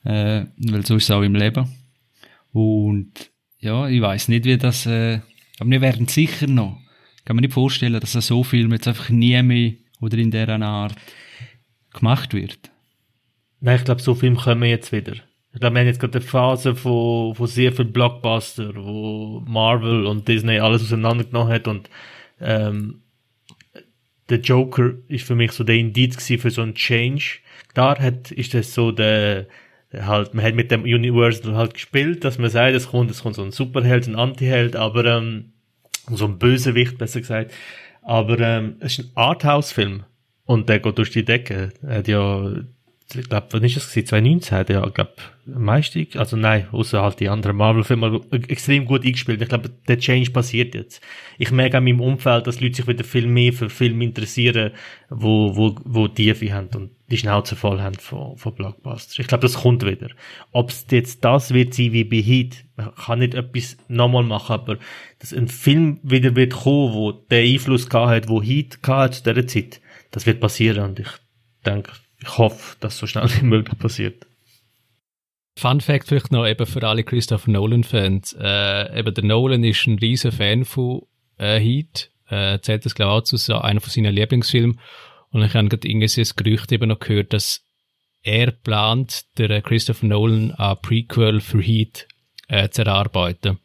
äh, 0.05 0.45
weil 0.57 0.85
so 0.85 0.95
ist 0.95 1.03
es 1.03 1.11
auch 1.11 1.21
im 1.21 1.35
Leben. 1.35 1.67
Und 2.53 3.11
ja, 3.59 3.87
ich 3.89 4.01
weiß 4.01 4.29
nicht, 4.29 4.45
wie 4.45 4.57
das, 4.57 4.85
äh, 4.85 5.19
aber 5.59 5.69
wir 5.69 5.81
werden 5.81 6.07
sicher 6.07 6.47
noch. 6.47 6.79
Ich 7.17 7.25
kann 7.25 7.35
mir 7.35 7.41
nicht 7.41 7.53
vorstellen, 7.53 7.99
dass 7.99 8.11
so 8.11 8.43
Film 8.43 8.71
jetzt 8.71 8.87
einfach 8.87 9.09
nie 9.09 9.41
mehr 9.41 9.73
oder 10.01 10.17
in 10.17 10.31
dieser 10.31 10.61
Art 10.61 10.95
gemacht 11.93 12.33
wird. 12.33 12.71
Nein, 13.61 13.77
ich 13.77 13.85
glaube, 13.85 14.01
so 14.01 14.13
Filme 14.15 14.37
kommen 14.37 14.69
jetzt 14.69 14.91
wieder. 14.91 15.13
Ich 15.53 15.61
glaube, 15.61 15.75
wir 15.75 15.79
haben 15.79 15.87
jetzt 15.87 15.99
gerade 15.99 16.19
eine 16.19 16.27
Phase 16.27 16.75
von, 16.75 17.33
von 17.33 17.47
sehr 17.47 17.71
viel 17.71 17.85
Blockbuster, 17.85 18.75
wo 18.75 19.41
Marvel 19.47 20.05
und 20.05 20.27
Disney 20.27 20.59
alles 20.59 20.83
auseinandergenommen 20.83 21.53
hat 21.53 21.67
und 21.67 21.89
ähm, 22.41 23.01
der 24.29 24.39
Joker 24.39 24.93
ist 25.07 25.25
für 25.25 25.35
mich 25.35 25.51
so 25.51 25.63
der 25.63 25.75
Indiz 25.75 26.25
für 26.25 26.49
so 26.49 26.61
einen 26.61 26.75
Change. 26.75 27.39
Da 27.73 27.97
hat, 27.97 28.31
ist 28.31 28.53
das 28.53 28.73
so 28.73 28.91
der, 28.91 29.47
halt, 30.01 30.33
man 30.33 30.45
hat 30.45 30.55
mit 30.55 30.71
dem 30.71 30.83
Universal 30.83 31.55
halt 31.55 31.73
gespielt, 31.73 32.23
dass 32.23 32.37
man 32.37 32.49
sagt, 32.49 32.75
es 32.75 32.89
kommt, 32.89 33.11
es 33.11 33.21
kommt 33.21 33.35
so 33.35 33.43
ein 33.43 33.51
Superheld, 33.51 34.07
ein 34.07 34.15
Antiheld, 34.15 34.75
aber 34.75 35.05
ähm, 35.05 35.53
so 36.09 36.25
ein 36.25 36.39
Bösewicht, 36.39 36.97
besser 36.97 37.21
gesagt. 37.21 37.53
Aber 38.01 38.39
ähm, 38.39 38.75
es 38.79 38.99
ist 38.99 39.05
ein 39.05 39.11
Arthouse-Film 39.15 40.03
und 40.45 40.69
der 40.69 40.79
geht 40.79 40.97
durch 40.97 41.11
die 41.11 41.25
Decke. 41.25 41.69
Er 41.81 41.97
hat 41.97 42.07
ja 42.07 42.51
ich 43.13 43.29
glaube, 43.29 43.47
wann 43.51 43.63
ist 43.63 43.75
das 43.75 43.89
gewesen? 43.89 44.07
2019 44.07 44.57
hat 44.57 44.69
er, 44.69 44.89
glaube 44.89 45.13
meiste, 45.45 46.07
also 46.15 46.35
nein, 46.37 46.67
außer 46.71 47.03
halt 47.03 47.19
die 47.19 47.29
anderen 47.29 47.55
Marvel-Filme, 47.55 48.21
extrem 48.47 48.85
gut 48.85 49.05
eingespielt. 49.05 49.41
Ich 49.41 49.47
glaube, 49.47 49.69
der 49.87 49.99
Change 49.99 50.31
passiert 50.31 50.73
jetzt. 50.73 51.01
Ich 51.37 51.51
merke 51.51 51.77
an 51.77 51.83
meinem 51.83 52.01
Umfeld, 52.01 52.47
dass 52.47 52.59
Leute 52.59 52.77
sich 52.77 52.87
wieder 52.87 53.03
viel 53.03 53.27
mehr 53.27 53.53
für 53.53 53.69
Filme 53.69 54.03
interessieren, 54.03 54.71
wo, 55.09 55.55
wo, 55.55 55.75
wo 55.85 56.07
Tiefe 56.07 56.51
haben 56.51 56.69
und 56.75 56.91
die 57.11 57.17
Schnauze 57.17 57.55
voll 57.55 57.79
haben 57.79 57.95
von, 57.95 58.37
von 58.37 58.55
Blockbusters. 58.55 59.19
Ich 59.19 59.27
glaube, 59.27 59.43
das 59.43 59.61
kommt 59.61 59.85
wieder. 59.85 60.09
Ob 60.51 60.71
es 60.71 60.87
jetzt 60.89 61.23
das 61.23 61.53
wird 61.53 61.75
sein 61.75 61.93
wie 61.93 62.05
bei 62.05 62.17
Heat, 62.17 62.65
man 62.75 62.95
kann 62.95 63.19
nicht 63.19 63.35
etwas 63.35 63.77
nochmal 63.87 64.23
machen, 64.23 64.53
aber 64.53 64.77
dass 65.19 65.31
ein 65.31 65.47
Film 65.47 65.99
wieder 66.01 66.35
wird 66.35 66.53
kommen, 66.53 67.19
der 67.29 67.43
Einfluss 67.43 67.87
gehabt 67.87 68.09
hat, 68.09 68.29
wo 68.29 68.41
Heat 68.41 68.81
gehabt 68.81 68.99
hat 68.99 69.13
zu 69.13 69.23
dieser 69.23 69.47
Zeit, 69.47 69.81
das 70.09 70.25
wird 70.25 70.39
passieren 70.39 70.85
und 70.85 70.99
ich 70.99 71.09
denke, 71.63 71.91
ich 72.25 72.37
hoffe, 72.37 72.75
dass 72.79 72.97
so 72.97 73.07
schnell 73.07 73.29
wie 73.39 73.45
möglich 73.45 73.77
passiert. 73.77 74.25
Fun 75.57 75.79
Fact 75.79 76.07
vielleicht 76.07 76.31
noch 76.31 76.45
eben 76.45 76.65
für 76.65 76.85
alle 76.85 77.03
Christopher 77.03 77.49
Nolan-Fans. 77.51 78.35
Äh, 78.39 78.99
eben 78.99 79.13
der 79.13 79.23
Nolan 79.23 79.63
ist 79.63 79.87
ein 79.87 79.97
riesen 79.99 80.33
Fan 80.33 80.65
von 80.65 81.03
äh, 81.37 81.59
Heat. 81.59 82.11
Äh, 82.27 82.59
zählt 82.59 82.85
das 82.85 82.95
glaube 82.95 83.11
ich 83.13 83.17
auch 83.17 83.23
zu 83.23 83.37
so 83.37 83.57
einer 83.59 83.79
von 83.79 83.89
seinen 83.89 84.13
Lieblingsfilmen. 84.13 84.79
Und 85.31 85.43
ich 85.43 85.53
habe 85.53 85.69
gerade 85.69 85.87
irgendwie 85.87 86.07
das 86.07 86.35
Gerücht 86.35 86.71
eben 86.71 86.89
noch 86.89 86.99
gehört, 86.99 87.31
dass 87.31 87.63
er 88.23 88.51
plant, 88.51 89.25
der 89.37 89.61
Christopher 89.61 90.07
Nolan 90.07 90.51
ein 90.51 90.77
Prequel 90.81 91.39
für 91.39 91.61
Heat 91.61 92.07
äh, 92.47 92.69
zu 92.69 92.81
erarbeiten. 92.81 93.59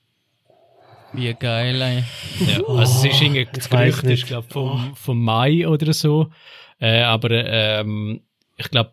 Wie 1.13 1.35
geil, 1.35 1.81
ey. 1.81 2.05
Ja, 2.47 2.63
also 2.69 2.83
es 2.83 3.15
ist 3.15 3.21
irgendwie 3.21 3.49
das 3.53 3.69
Gerücht, 3.69 4.05
ich 4.05 4.27
glaube 4.27 4.47
vom, 4.49 4.95
vom 4.95 5.25
Mai 5.25 5.67
oder 5.67 5.93
so. 5.93 6.31
Äh, 6.79 7.03
aber 7.03 7.31
ähm, 7.31 8.21
ich 8.61 8.71
glaube, 8.71 8.93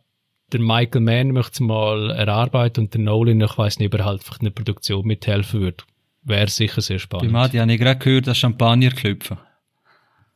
der 0.51 0.61
Michael 0.61 1.01
Mann 1.01 1.31
möchte 1.31 1.53
es 1.53 1.59
mal 1.59 2.11
erarbeiten 2.11 2.85
und 2.85 2.93
der 2.93 3.01
Nolan, 3.01 3.41
ich 3.41 3.57
weiß 3.57 3.79
nicht, 3.79 3.93
ob 3.93 3.99
er 3.99 4.05
halt 4.05 4.21
einfach 4.21 4.39
in 4.39 4.45
der 4.45 4.51
Produktion 4.51 5.05
mithelfen 5.05 5.59
würde. 5.61 5.83
Wäre 6.23 6.47
sicher 6.47 6.81
sehr 6.81 6.99
spannend. 6.99 7.31
Bei 7.31 7.39
Madi 7.39 7.57
habe 7.57 7.71
ich 7.71 7.79
gerade 7.79 7.99
gehört, 7.99 8.27
dass 8.27 8.37
Champagner 8.37 8.91
klopfen. 8.91 9.37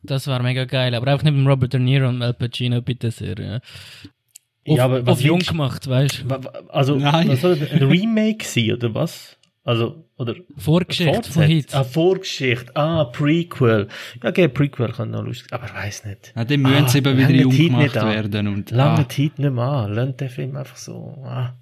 Das 0.03 0.27
war 0.27 0.41
mega 0.41 0.65
geil, 0.65 0.95
aber 0.95 1.13
auch 1.13 1.21
nicht 1.21 1.33
mit 1.33 1.47
Robert 1.47 1.73
De 1.73 1.79
Niro 1.79 2.09
und 2.09 2.21
Al 2.21 2.33
Pacino, 2.33 2.81
bitte 2.81 3.11
sehr. 3.11 3.37
Ja, 3.39 3.55
auf, 3.57 4.77
Ja, 4.77 4.85
aber 4.85 5.05
was 5.05 5.19
auf 5.19 5.21
jung 5.21 5.39
gemacht, 5.39 5.87
weißt 5.87 6.25
du. 6.27 6.35
Also, 6.69 6.95
Nein. 6.95 7.29
was 7.29 7.41
soll 7.41 7.57
das? 7.57 7.71
Ein 7.71 7.83
Remake 7.83 8.43
sein, 8.43 8.73
oder 8.73 8.93
was? 8.93 9.37
Also, 9.63 10.09
oder? 10.17 10.35
Vorgeschichte 10.57 11.13
von 11.31 11.43
Fortsetz- 11.43 11.47
Hit. 11.47 11.75
Ah, 11.75 11.83
Vorgeschichte. 11.83 12.75
Ah, 12.75 13.05
Prequel. 13.05 13.87
Ja, 14.23 14.29
okay, 14.29 14.47
Prequel 14.47 14.91
kann 14.91 15.11
noch 15.11 15.23
lustig, 15.23 15.53
aber 15.53 15.65
ich 15.65 15.73
weiß 15.73 16.05
nicht. 16.05 16.33
Ja, 16.35 16.43
dann 16.43 16.61
müssen 16.61 16.87
sie 16.87 16.97
eben 16.97 17.17
wieder 17.17 17.29
jung 17.29 17.55
gemacht 17.55 17.83
nicht 17.83 17.97
an. 17.97 18.09
werden. 18.09 18.47
Und, 18.47 18.71
Lange 18.71 19.01
ah, 19.01 19.09
Zeit 19.09 19.37
nicht 19.37 19.39
mehr 19.39 19.63
an. 19.63 19.93
Lernt 19.93 20.19
den 20.19 20.29
Film 20.29 20.55
einfach 20.55 20.77
so. 20.77 21.23
Ah. 21.23 21.55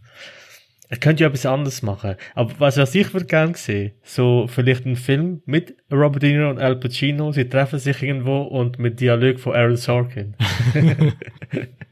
Er 0.91 0.97
könnte 0.97 1.23
ja 1.23 1.27
etwas 1.29 1.45
anderes 1.45 1.81
machen. 1.81 2.15
Aber 2.35 2.53
was, 2.57 2.77
was 2.77 2.95
ich 2.95 3.13
würde 3.13 3.27
gerne 3.27 3.55
sehen, 3.55 3.91
so 4.01 4.47
vielleicht 4.47 4.85
ein 4.85 4.95
Film 4.95 5.41
mit 5.45 5.75
Robert 5.91 6.23
De 6.23 6.31
Niro 6.31 6.49
und 6.49 6.59
Al 6.59 6.77
Pacino, 6.77 7.31
sie 7.31 7.47
treffen 7.49 7.79
sich 7.79 8.01
irgendwo 8.01 8.41
und 8.41 8.79
mit 8.79 8.99
Dialog 8.99 9.39
von 9.39 9.53
Aaron 9.55 9.75
Sorkin. 9.75 10.35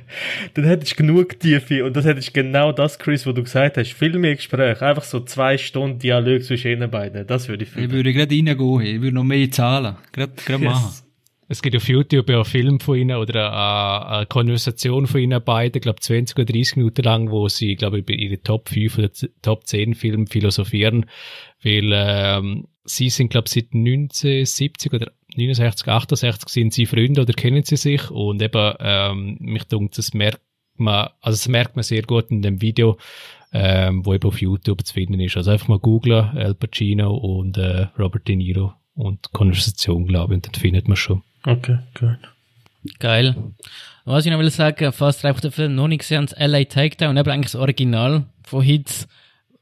Dann 0.54 0.64
hättest 0.64 0.92
du 0.92 0.96
genug 0.96 1.38
Tiefe 1.40 1.84
und 1.84 1.96
das 1.96 2.04
hättest 2.04 2.28
du 2.28 2.32
genau 2.42 2.72
das, 2.72 2.98
Chris, 2.98 3.26
was 3.26 3.34
du 3.34 3.42
gesagt 3.42 3.76
hast. 3.76 3.92
Viel 3.92 4.18
mehr 4.18 4.36
Gespräch. 4.36 4.80
Einfach 4.82 5.04
so 5.04 5.20
zwei 5.20 5.58
Stunden 5.58 5.98
Dialog 5.98 6.42
zwischen 6.42 6.72
ihnen 6.72 6.90
beiden. 6.90 7.26
Das 7.26 7.48
würde 7.48 7.64
ich 7.64 7.70
ich 7.70 7.74
fühlen. 7.74 7.90
würde 7.90 8.12
gerade 8.12 8.34
reingehen, 8.34 8.80
ich 8.80 9.00
würde 9.00 9.14
noch 9.14 9.24
mehr 9.24 9.50
zahlen. 9.50 9.96
Gerade, 10.12 10.32
gerade 10.44 10.64
machen. 10.64 10.86
Yes. 10.86 11.04
Es 11.50 11.62
gibt 11.62 11.74
auf 11.76 11.88
YouTube 11.88 12.28
ja 12.28 12.36
einen 12.36 12.44
Film 12.44 12.78
von 12.78 12.98
ihnen 12.98 13.16
oder 13.16 13.50
eine, 13.50 14.16
eine 14.16 14.26
Konversation 14.26 15.06
von 15.06 15.20
ihnen 15.20 15.42
beiden, 15.42 15.78
ich 15.78 15.82
glaube 15.82 16.00
20 16.00 16.36
oder 16.36 16.44
30 16.44 16.76
Minuten 16.76 17.02
lang, 17.02 17.30
wo 17.30 17.48
sie, 17.48 17.74
glaube 17.74 17.98
ich, 17.98 18.02
über 18.02 18.12
ihre 18.12 18.42
Top 18.42 18.68
5 18.68 18.98
oder 18.98 19.10
Top 19.40 19.66
10 19.66 19.94
Filme 19.94 20.26
philosophieren, 20.26 21.06
weil 21.62 21.90
ähm, 21.94 22.66
sie 22.88 23.10
sind, 23.10 23.30
glaube 23.30 23.46
ich, 23.46 23.52
seit 23.52 23.74
1970 23.74 24.92
oder 24.92 25.12
69, 25.36 25.88
68 25.88 26.48
sind 26.48 26.74
sie 26.74 26.86
Freunde 26.86 27.22
oder 27.22 27.32
kennen 27.32 27.62
sie 27.62 27.76
sich 27.76 28.10
und 28.10 28.42
eben, 28.42 28.74
ähm, 28.80 29.36
mich 29.40 29.64
dunkt, 29.64 29.98
das 29.98 30.14
merkt 30.14 30.40
man, 30.76 31.08
also 31.20 31.36
das 31.36 31.48
merkt 31.48 31.76
man 31.76 31.82
sehr 31.82 32.02
gut 32.02 32.30
in 32.30 32.42
dem 32.42 32.60
Video, 32.60 32.98
ähm, 33.52 34.04
wo 34.04 34.14
eben 34.14 34.28
auf 34.28 34.40
YouTube 34.40 34.84
zu 34.86 34.94
finden 34.94 35.20
ist. 35.20 35.36
Also 35.36 35.50
einfach 35.50 35.68
mal 35.68 35.78
googlen, 35.78 36.36
Al 36.36 36.54
Pacino 36.54 37.14
und 37.14 37.56
äh, 37.58 37.86
Robert 37.98 38.28
De 38.28 38.36
Niro 38.36 38.74
und 38.94 39.32
Konversation, 39.32 40.06
glaube 40.06 40.34
ich, 40.34 40.36
und 40.36 40.46
dann 40.46 40.54
findet 40.54 40.88
man 40.88 40.96
schon. 40.96 41.22
Okay, 41.44 41.78
gut. 41.98 42.18
Geil. 42.98 43.36
Was 44.04 44.24
ich 44.24 44.32
noch 44.32 44.38
will 44.38 44.50
sagen, 44.50 44.84
ihr 44.84 44.86
einfach 44.88 45.40
den 45.40 45.50
Film 45.50 45.74
noch 45.74 45.88
nicht 45.88 46.00
gesehen 46.00 46.22
habt, 46.22 46.38
LA 46.38 46.64
Takedown, 46.64 47.16
eben 47.16 47.30
eigentlich 47.30 47.52
das 47.52 47.60
Original 47.60 48.24
von 48.42 48.62
Hits. 48.62 49.06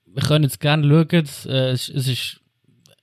Wir 0.06 0.22
können 0.22 0.44
es 0.44 0.58
gerne 0.58 0.86
schauen. 0.86 1.26
Äh, 1.52 1.70
Es, 1.70 1.88
es 1.88 2.08
ist, 2.08 2.40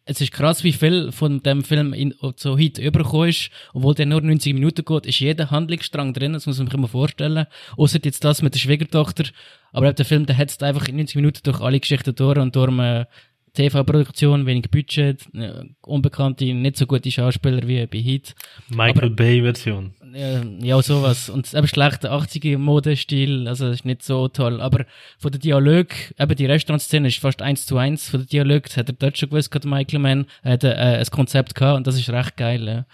es 0.06 0.20
ist 0.20 0.34
krass, 0.34 0.64
wie 0.64 0.74
viel 0.74 1.12
von 1.12 1.42
dem 1.44 1.64
Film 1.64 1.94
in, 1.94 2.14
zu 2.36 2.58
Hit 2.58 2.78
übergekommen 2.78 3.30
ist. 3.30 3.50
Obwohl 3.74 3.96
der 3.96 4.06
nur 4.06 4.22
90 4.22 4.54
Minuten 4.54 4.84
geht, 4.84 5.06
ist 5.06 5.20
jeder 5.20 5.50
Handlungsstrang 5.50 6.14
drin, 6.14 6.34
das 6.34 6.46
muss 6.46 6.58
man 6.58 6.68
sich 6.68 6.74
immer 6.74 6.88
vorstellen. 6.88 7.46
Außer 7.78 8.00
jetzt 8.04 8.24
das 8.24 8.42
mit 8.42 8.54
der 8.54 8.60
Schwiegertochter. 8.60 9.26
Aber 9.72 9.94
der 9.94 10.06
Film, 10.06 10.26
der 10.26 10.36
hetzt 10.36 10.62
einfach 10.62 10.88
in 10.88 10.98
90 10.98 11.16
Minuten 11.16 11.40
durch 11.44 11.62
alle 11.62 11.80
Geschichten 11.80 12.14
durch 12.16 12.38
und 12.38 12.56
durch 12.56 12.70
eine 12.70 13.08
TV-Produktion, 13.54 14.46
wenig 14.46 14.70
Budget, 14.72 15.26
äh, 15.36 15.64
unbekannte, 15.82 16.46
nicht 16.54 16.78
so 16.78 16.88
gute 16.88 17.12
Schauspieler 17.12 17.68
wie 17.68 17.86
bei 17.86 18.00
Hit. 18.00 18.36
Michael 18.70 19.12
Bay 19.12 19.42
Version. 19.42 19.94
Ja, 20.16 20.82
sowas. 20.82 21.30
Und 21.30 21.52
eben 21.54 21.68
schlechter 21.68 22.14
80er 22.14 22.58
Modestil, 22.58 23.48
also 23.48 23.70
ist 23.70 23.86
nicht 23.86 24.04
so 24.04 24.28
toll. 24.28 24.62
Aber 24.62 24.86
von 25.18 25.32
der 25.32 25.40
Dialog, 25.40 25.88
eben 26.20 26.36
die 26.36 26.46
Restaurantszene 26.46 27.08
ist 27.08 27.20
fast 27.20 27.42
eins 27.42 27.66
zu 27.66 27.78
eins 27.78 28.10
von 28.10 28.20
der 28.22 28.28
Dialog, 28.28 28.64
das 28.64 28.78
hat 28.78 28.90
er 28.90 28.94
dort 28.94 29.18
schon 29.18 29.30
gewusst, 29.30 29.52
gehabt, 29.52 29.66
Michael 29.66 30.00
Mann, 30.00 30.26
er 30.44 30.54
hat 30.54 30.64
äh, 30.64 30.74
ein 30.74 31.06
Konzept 31.08 31.56
gehabt 31.56 31.78
und 31.78 31.88
das 31.88 31.98
ist 31.98 32.10
recht 32.10 32.38
geil. 32.38 32.66
Ja. 32.68 32.86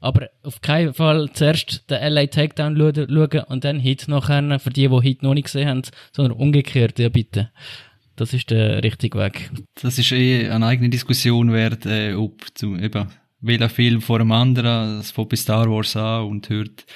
Aber 0.00 0.28
auf 0.42 0.60
keinen 0.60 0.94
Fall 0.94 1.30
zuerst 1.32 1.90
den 1.90 2.12
LA 2.12 2.26
Takedown 2.26 2.76
schauen 2.76 3.44
und 3.48 3.64
dann 3.64 3.80
Hit 3.80 4.06
nachher, 4.08 4.58
für 4.58 4.70
die, 4.70 4.88
die 4.88 5.00
Hit 5.00 5.22
noch 5.22 5.34
nicht 5.34 5.44
gesehen 5.44 5.68
haben, 5.68 5.82
sondern 6.12 6.38
umgekehrt, 6.38 6.98
ja 6.98 7.08
bitte. 7.08 7.50
Das 8.16 8.34
ist 8.34 8.50
der 8.50 8.82
richtige 8.82 9.18
Weg. 9.18 9.50
Das 9.80 9.98
ist 9.98 10.10
eh 10.12 10.48
eine 10.48 10.66
eigene 10.66 10.90
Diskussion 10.90 11.52
wert, 11.52 11.86
äh, 11.86 12.14
ob 12.14 12.44
zum, 12.54 12.78
eben, 12.82 13.06
welcher 13.40 13.68
Film 13.68 14.00
vor 14.00 14.18
dem 14.18 14.32
anderen, 14.32 14.98
das 14.98 15.10
fängt 15.10 15.28
bei 15.30 15.36
Star 15.36 15.70
Wars 15.70 15.96
an 15.96 16.26
und 16.26 16.48
hört, 16.48 16.86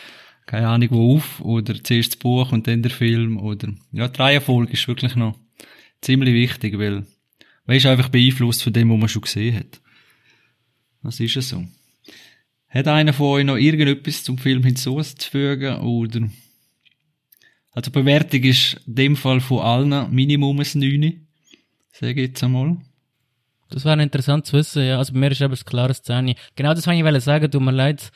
keine 0.47 0.69
Ahnung, 0.69 0.89
wo 0.91 1.17
auf, 1.17 1.41
oder 1.41 1.83
zuerst 1.83 2.13
das 2.13 2.17
Buch 2.19 2.53
und 2.53 2.67
dann 2.67 2.83
der 2.83 2.91
Film, 2.91 3.39
oder, 3.39 3.69
ja, 3.93 4.09
die 4.09 4.21
Reihenfolge 4.21 4.73
ist 4.73 4.89
wirklich 4.89 5.15
noch 5.15 5.39
ziemlich 6.01 6.35
wichtig, 6.35 6.79
weil, 6.79 7.07
man 7.65 7.77
ist 7.77 7.87
einfach 7.87 8.09
beeinflusst 8.09 8.63
von 8.63 8.73
dem, 8.73 8.91
was 8.91 8.99
man 8.99 9.09
schon 9.09 9.23
gesehen 9.23 9.57
hat. 9.57 9.81
Das 11.03 11.21
ist 11.21 11.37
es 11.37 11.49
so. 11.49 11.65
Hat 12.69 12.89
einer 12.89 13.13
von 13.13 13.27
euch 13.27 13.45
noch 13.45 13.57
irgendetwas 13.57 14.25
zum 14.25 14.39
Film 14.39 14.65
hinzuzufügen, 14.65 15.77
oder? 15.77 16.29
Also 17.73 17.91
die 17.91 17.99
Bewertung 17.99 18.43
ist 18.43 18.81
in 18.87 18.95
dem 18.95 19.17
Fall 19.17 19.41
von 19.41 19.61
allen 19.61 20.15
Minimum 20.15 20.61
ein 20.61 20.67
9. 20.75 21.27
Sage 21.93 22.23
ich 22.23 22.29
jetzt 22.29 22.43
einmal. 22.43 22.79
Das 23.73 23.85
wäre 23.85 24.03
interessant 24.03 24.47
zu 24.47 24.53
wissen, 24.55 24.85
ja. 24.85 24.99
Also 24.99 25.13
bei 25.13 25.19
mir 25.19 25.31
ist 25.31 25.41
eben 25.41 25.51
das 25.51 25.65
klare 25.65 25.95
Szene. 25.95 26.35
Genau 26.57 26.75
das 26.75 26.87
wollte 26.87 27.17
ich 27.17 27.25
sagen, 27.25 27.51
tut 27.51 27.63
mir 27.63 27.73
leid, 27.73 28.13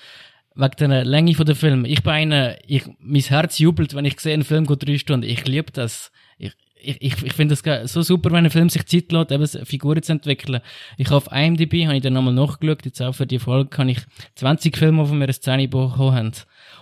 wegen 0.55 0.91
der 0.91 1.05
Länge 1.05 1.35
von 1.35 1.47
der 1.47 1.57
Film. 1.57 1.85
Ich 1.85 2.03
bin 2.03 2.13
einer, 2.13 2.57
ich, 2.67 2.85
mein 2.99 3.23
Herz 3.23 3.59
jubelt, 3.59 3.95
wenn 3.95 4.05
ich 4.05 4.21
sehe, 4.21 4.35
ein 4.35 4.45
Film 4.45 4.67
geht 4.67 4.87
drei 4.87 4.99
Stunden. 4.99 5.29
Ich 5.29 5.47
liebe 5.47 5.73
das. 5.73 6.13
Ich, 6.39 6.53
ich, 6.79 7.01
ich, 7.01 7.23
ich 7.23 7.33
finde 7.33 7.55
es 7.55 7.93
so 7.93 8.03
super, 8.03 8.31
wenn 8.31 8.45
ein 8.45 8.51
Film 8.51 8.69
sich 8.69 8.87
Zeit 8.87 9.13
lässt, 9.13 9.33
eben 9.33 9.67
Figuren 9.67 10.03
zu 10.03 10.13
entwickeln. 10.13 10.61
Ich 10.99 11.07
habe 11.07 11.17
auf 11.17 11.33
IMDb, 11.33 11.87
habe 11.87 11.97
ich 11.97 12.03
dann 12.03 12.13
nochmal 12.13 12.35
nachgeschaut, 12.35 12.85
jetzt 12.85 13.01
auch 13.01 13.15
für 13.15 13.27
die 13.27 13.39
Folge, 13.39 13.71
kann 13.71 13.89
ich 13.89 13.99
20 14.35 14.77
Filme, 14.77 15.03
die 15.03 15.09
von 15.09 15.19
mir 15.19 15.25
eine 15.25 15.33
Szene 15.33 15.69
bekommen 15.69 16.15
haben. 16.15 16.33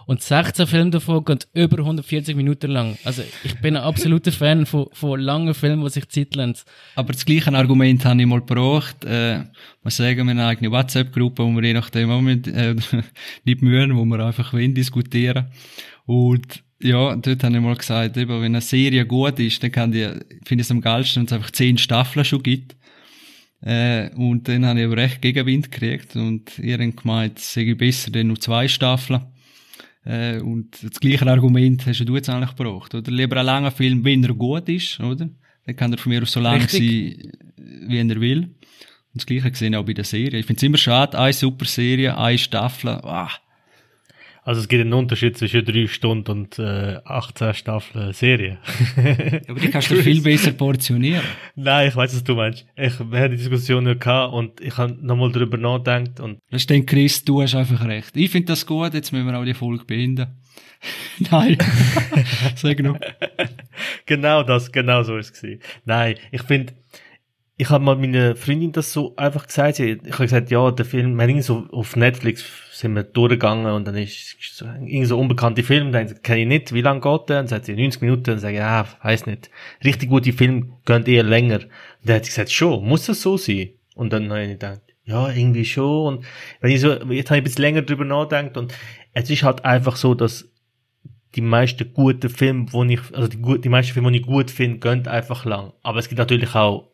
Und 0.06 0.22
16 0.22 0.66
Filme 0.66 0.90
davon 0.90 1.24
gehen 1.24 1.38
über 1.54 1.78
140 1.78 2.36
Minuten 2.36 2.70
lang. 2.70 2.98
Also 3.04 3.22
ich 3.42 3.60
bin 3.60 3.76
ein 3.76 3.82
absoluter 3.82 4.32
Fan 4.32 4.66
von, 4.66 4.86
von 4.92 5.20
langen 5.20 5.54
Filmen, 5.54 5.82
die 5.84 5.90
sich 5.90 6.08
Zeit 6.08 6.34
lassen. 6.34 6.64
Aber 6.94 7.12
das 7.12 7.24
gleiche 7.24 7.52
Argument 7.52 8.04
habe 8.04 8.20
ich 8.20 8.26
mal 8.26 8.40
gebracht. 8.40 9.04
Äh, 9.04 9.44
wir 9.82 9.90
sagen, 9.90 10.16
wir 10.16 10.20
haben 10.20 10.28
eine 10.30 10.46
eigene 10.46 10.70
WhatsApp-Gruppe, 10.70 11.42
wo 11.44 11.50
wir 11.50 11.62
je 11.64 11.72
nachdem 11.72 12.10
auch 12.10 12.22
äh, 12.22 12.74
nicht 13.44 13.62
mühen, 13.62 13.96
wo 13.96 14.04
wir 14.04 14.20
einfach 14.20 14.52
wollen, 14.52 14.74
diskutieren. 14.74 15.46
Und 16.06 16.62
ja, 16.82 17.16
dort 17.16 17.44
habe 17.44 17.56
ich 17.56 17.62
mal 17.62 17.76
gesagt, 17.76 18.16
eben, 18.16 18.42
wenn 18.42 18.52
eine 18.52 18.60
Serie 18.60 19.06
gut 19.06 19.38
ist, 19.38 19.62
dann 19.62 19.72
kann 19.72 19.92
die, 19.92 20.06
finde 20.44 20.60
ich 20.62 20.66
es 20.66 20.70
am 20.70 20.80
geilsten, 20.80 21.22
wenn 21.22 21.26
es 21.26 21.32
einfach 21.32 21.50
zehn 21.50 21.78
Staffeln 21.78 22.24
schon 22.24 22.42
gibt. 22.42 22.76
Äh, 23.62 24.10
und 24.16 24.46
dann 24.48 24.66
habe 24.66 24.80
ich 24.80 24.86
aber 24.86 24.98
recht 24.98 25.22
Gegenwind 25.22 25.70
gekriegt 25.72 26.16
und 26.16 26.58
ihr 26.58 26.78
habt 26.78 26.98
gemeint, 26.98 27.38
es 27.38 27.54
sei 27.54 27.72
besser, 27.72 28.10
denn 28.10 28.26
nur 28.26 28.38
zwei 28.38 28.68
Staffeln. 28.68 29.22
Äh, 30.04 30.40
und 30.40 30.82
das 30.82 31.00
gleiche 31.00 31.26
Argument 31.26 31.86
hast 31.86 32.00
du 32.00 32.14
jetzt 32.14 32.28
eigentlich 32.28 32.54
gebraucht, 32.56 32.94
oder? 32.94 33.10
Lieber 33.10 33.36
einen 33.36 33.46
langen 33.46 33.70
Film, 33.70 34.04
wenn 34.04 34.24
er 34.24 34.34
gut 34.34 34.68
ist, 34.68 35.00
oder? 35.00 35.28
Dann 35.66 35.76
kann 35.76 35.92
er 35.92 35.98
von 35.98 36.10
mir 36.12 36.22
aus 36.22 36.32
so 36.32 36.40
lang 36.40 36.60
Richtig. 36.60 37.22
sein, 37.22 37.88
wie 37.88 37.98
er 37.98 38.20
will. 38.20 38.42
Und 38.42 39.22
das 39.22 39.26
gleiche 39.26 39.50
gesehen 39.50 39.74
auch 39.74 39.84
bei 39.84 39.94
der 39.94 40.04
Serie. 40.04 40.40
Ich 40.40 40.46
finde 40.46 40.58
es 40.58 40.62
immer 40.62 40.76
schade, 40.76 41.18
eine 41.18 41.32
super 41.32 41.64
Serie, 41.64 42.18
eine 42.18 42.36
Staffel, 42.36 42.90
ah, 42.90 43.30
also 44.44 44.60
es 44.60 44.68
gibt 44.68 44.82
einen 44.82 44.92
Unterschied 44.92 45.38
zwischen 45.38 45.64
drei 45.64 45.86
Stunden 45.86 46.30
und 46.30 46.58
äh, 46.58 46.98
18 47.04 47.54
Staffeln 47.54 48.12
Serie. 48.12 48.58
Aber 49.48 49.58
die 49.58 49.70
kannst 49.70 49.90
du 49.90 49.96
viel 49.96 50.20
besser 50.22 50.52
portionieren. 50.52 51.22
Nein, 51.54 51.88
ich 51.88 51.96
weiß, 51.96 52.14
was 52.14 52.24
du 52.24 52.34
meinst. 52.34 52.66
Ich, 52.76 53.00
wir 53.00 53.20
haben 53.20 53.30
die 53.30 53.38
Diskussion 53.38 53.84
nicht 53.84 54.00
gehabt 54.00 54.34
und 54.34 54.60
ich 54.60 54.76
habe 54.76 54.94
nochmal 55.00 55.32
darüber 55.32 55.56
nachgedacht. 55.56 56.20
Und 56.20 56.40
ich 56.50 56.66
denke, 56.66 56.94
Chris, 56.94 57.24
du 57.24 57.40
hast 57.40 57.54
einfach 57.54 57.86
recht. 57.86 58.14
Ich 58.14 58.30
finde 58.30 58.48
das 58.48 58.66
gut, 58.66 58.92
jetzt 58.92 59.12
müssen 59.12 59.26
wir 59.26 59.38
auch 59.38 59.46
die 59.46 59.54
Folge 59.54 59.86
beenden. 59.86 60.26
Nein. 61.30 61.56
Sag 62.56 62.80
noch. 62.80 62.98
genau 64.04 64.42
das, 64.42 64.70
genau 64.70 65.02
so 65.04 65.16
ist 65.16 65.42
es 65.42 65.58
Nein, 65.86 66.16
ich 66.30 66.42
finde, 66.42 66.74
ich 67.56 67.70
habe 67.70 67.84
mal 67.84 67.96
meine 67.96 68.34
Freundin 68.34 68.72
das 68.72 68.92
so 68.92 69.14
einfach 69.16 69.46
gesagt. 69.46 69.78
Ich 69.78 70.00
habe 70.12 70.24
gesagt, 70.24 70.50
ja, 70.50 70.70
der 70.72 70.84
Film, 70.84 71.16
wir 71.16 71.42
so 71.42 71.66
auf 71.70 71.94
Netflix 71.94 72.44
sind 72.72 72.94
wir 72.94 73.04
durchgegangen 73.04 73.72
und 73.72 73.86
dann 73.86 73.96
ist 73.96 74.36
so 74.56 74.66
ein 74.66 75.06
so 75.06 75.18
unbekannte 75.18 75.62
Film, 75.62 75.92
dann 75.92 76.20
kenne 76.22 76.40
ich 76.40 76.48
nicht, 76.48 76.74
wie 76.74 76.80
lange 76.80 77.00
geht 77.00 77.28
der? 77.28 77.36
Dann 77.36 77.46
sagt 77.46 77.66
sie 77.66 77.76
90 77.76 78.02
Minuten, 78.02 78.24
dann 78.24 78.38
sage 78.40 78.54
ich, 78.54 78.60
ja, 78.60 78.86
weiß 79.02 79.26
nicht. 79.26 79.50
Richtig 79.84 80.08
gute 80.08 80.32
Film 80.32 80.72
gehen 80.84 81.06
eher 81.06 81.22
länger. 81.22 81.60
Und 81.60 81.70
dann 82.02 82.16
hat 82.16 82.24
sie 82.24 82.30
gesagt, 82.30 82.50
schon, 82.50 82.84
muss 82.84 83.06
das 83.06 83.22
so 83.22 83.36
sein? 83.36 83.70
Und 83.94 84.12
dann 84.12 84.28
habe 84.30 84.42
ich 84.42 84.50
gedacht, 84.50 84.80
ja, 85.04 85.30
irgendwie 85.30 85.64
schon. 85.64 86.16
Und 86.16 86.26
wenn 86.60 86.72
ich 86.72 86.80
so, 86.80 86.88
jetzt 86.88 87.04
habe 87.04 87.14
ich 87.14 87.30
ein 87.30 87.44
bisschen 87.44 87.62
länger 87.62 87.82
drüber 87.82 88.04
nachgedacht 88.04 88.56
und 88.56 88.74
es 89.12 89.30
ist 89.30 89.44
halt 89.44 89.64
einfach 89.64 89.94
so, 89.94 90.14
dass 90.14 90.50
die 91.36 91.40
meisten 91.40 91.92
guten 91.92 92.30
Filme, 92.30 92.66
wo 92.72 92.82
ich, 92.82 93.00
also 93.12 93.28
die, 93.28 93.60
die 93.60 93.68
meisten 93.68 93.92
Filme, 93.92 94.10
die 94.10 94.18
ich 94.18 94.26
gut 94.26 94.50
finde, 94.50 94.78
gehen 94.78 95.06
einfach 95.06 95.44
lang. 95.44 95.72
Aber 95.82 96.00
es 96.00 96.08
gibt 96.08 96.18
natürlich 96.18 96.54
auch 96.56 96.93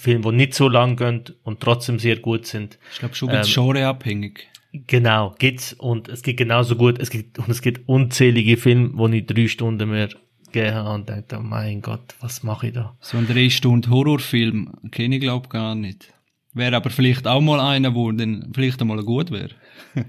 Filme, 0.00 0.30
die 0.30 0.36
nicht 0.36 0.54
so 0.54 0.68
lang 0.68 0.96
gehen 0.96 1.24
und 1.42 1.60
trotzdem 1.60 1.98
sehr 1.98 2.16
gut 2.16 2.46
sind. 2.46 2.78
Ich 2.92 2.98
glaube 2.98 3.14
schon 3.14 3.28
ganz 3.28 3.48
ähm, 3.48 3.54
genreabhängig. 3.54 4.48
Genau, 4.72 5.34
gibt's 5.38 5.72
und 5.72 6.08
es 6.08 6.22
gibt 6.22 6.38
genauso 6.38 6.76
gut, 6.76 6.98
es 6.98 7.10
gibt 7.10 7.38
und 7.38 7.48
es 7.48 7.62
gibt 7.62 7.88
unzählige 7.88 8.56
Filme, 8.56 8.90
wo 8.94 9.08
ich 9.08 9.26
drei 9.26 9.48
Stunden 9.48 9.90
mehr 9.90 10.08
gegeben 10.52 10.74
habe 10.74 10.90
und 10.90 11.08
dachte, 11.08 11.38
oh 11.38 11.42
mein 11.42 11.80
Gott, 11.80 12.14
was 12.20 12.42
mache 12.42 12.68
ich 12.68 12.74
da? 12.74 12.96
So 13.00 13.16
ein 13.16 13.26
drei 13.26 13.48
Stunden 13.48 13.90
Horrorfilm 13.90 14.72
kenne 14.90 15.16
ich 15.16 15.22
glaube 15.22 15.48
gar 15.48 15.74
nicht. 15.74 16.12
Wäre 16.52 16.76
aber 16.76 16.90
vielleicht 16.90 17.26
auch 17.26 17.40
mal 17.40 17.60
einer, 17.60 17.94
wo 17.94 18.10
dann 18.12 18.50
vielleicht 18.54 18.80
einmal 18.80 19.02
gut 19.02 19.30
wäre. 19.30 19.50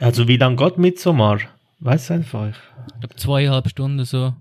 also 0.00 0.28
wie 0.28 0.36
lange 0.36 0.56
geht 0.56 0.78
Midsommar? 0.78 1.40
Weiß 1.80 2.10
einfach. 2.10 2.54
Ich 2.94 3.00
glaube 3.00 3.16
zweieinhalb 3.16 3.68
Stunden 3.68 4.04
so. 4.04 4.34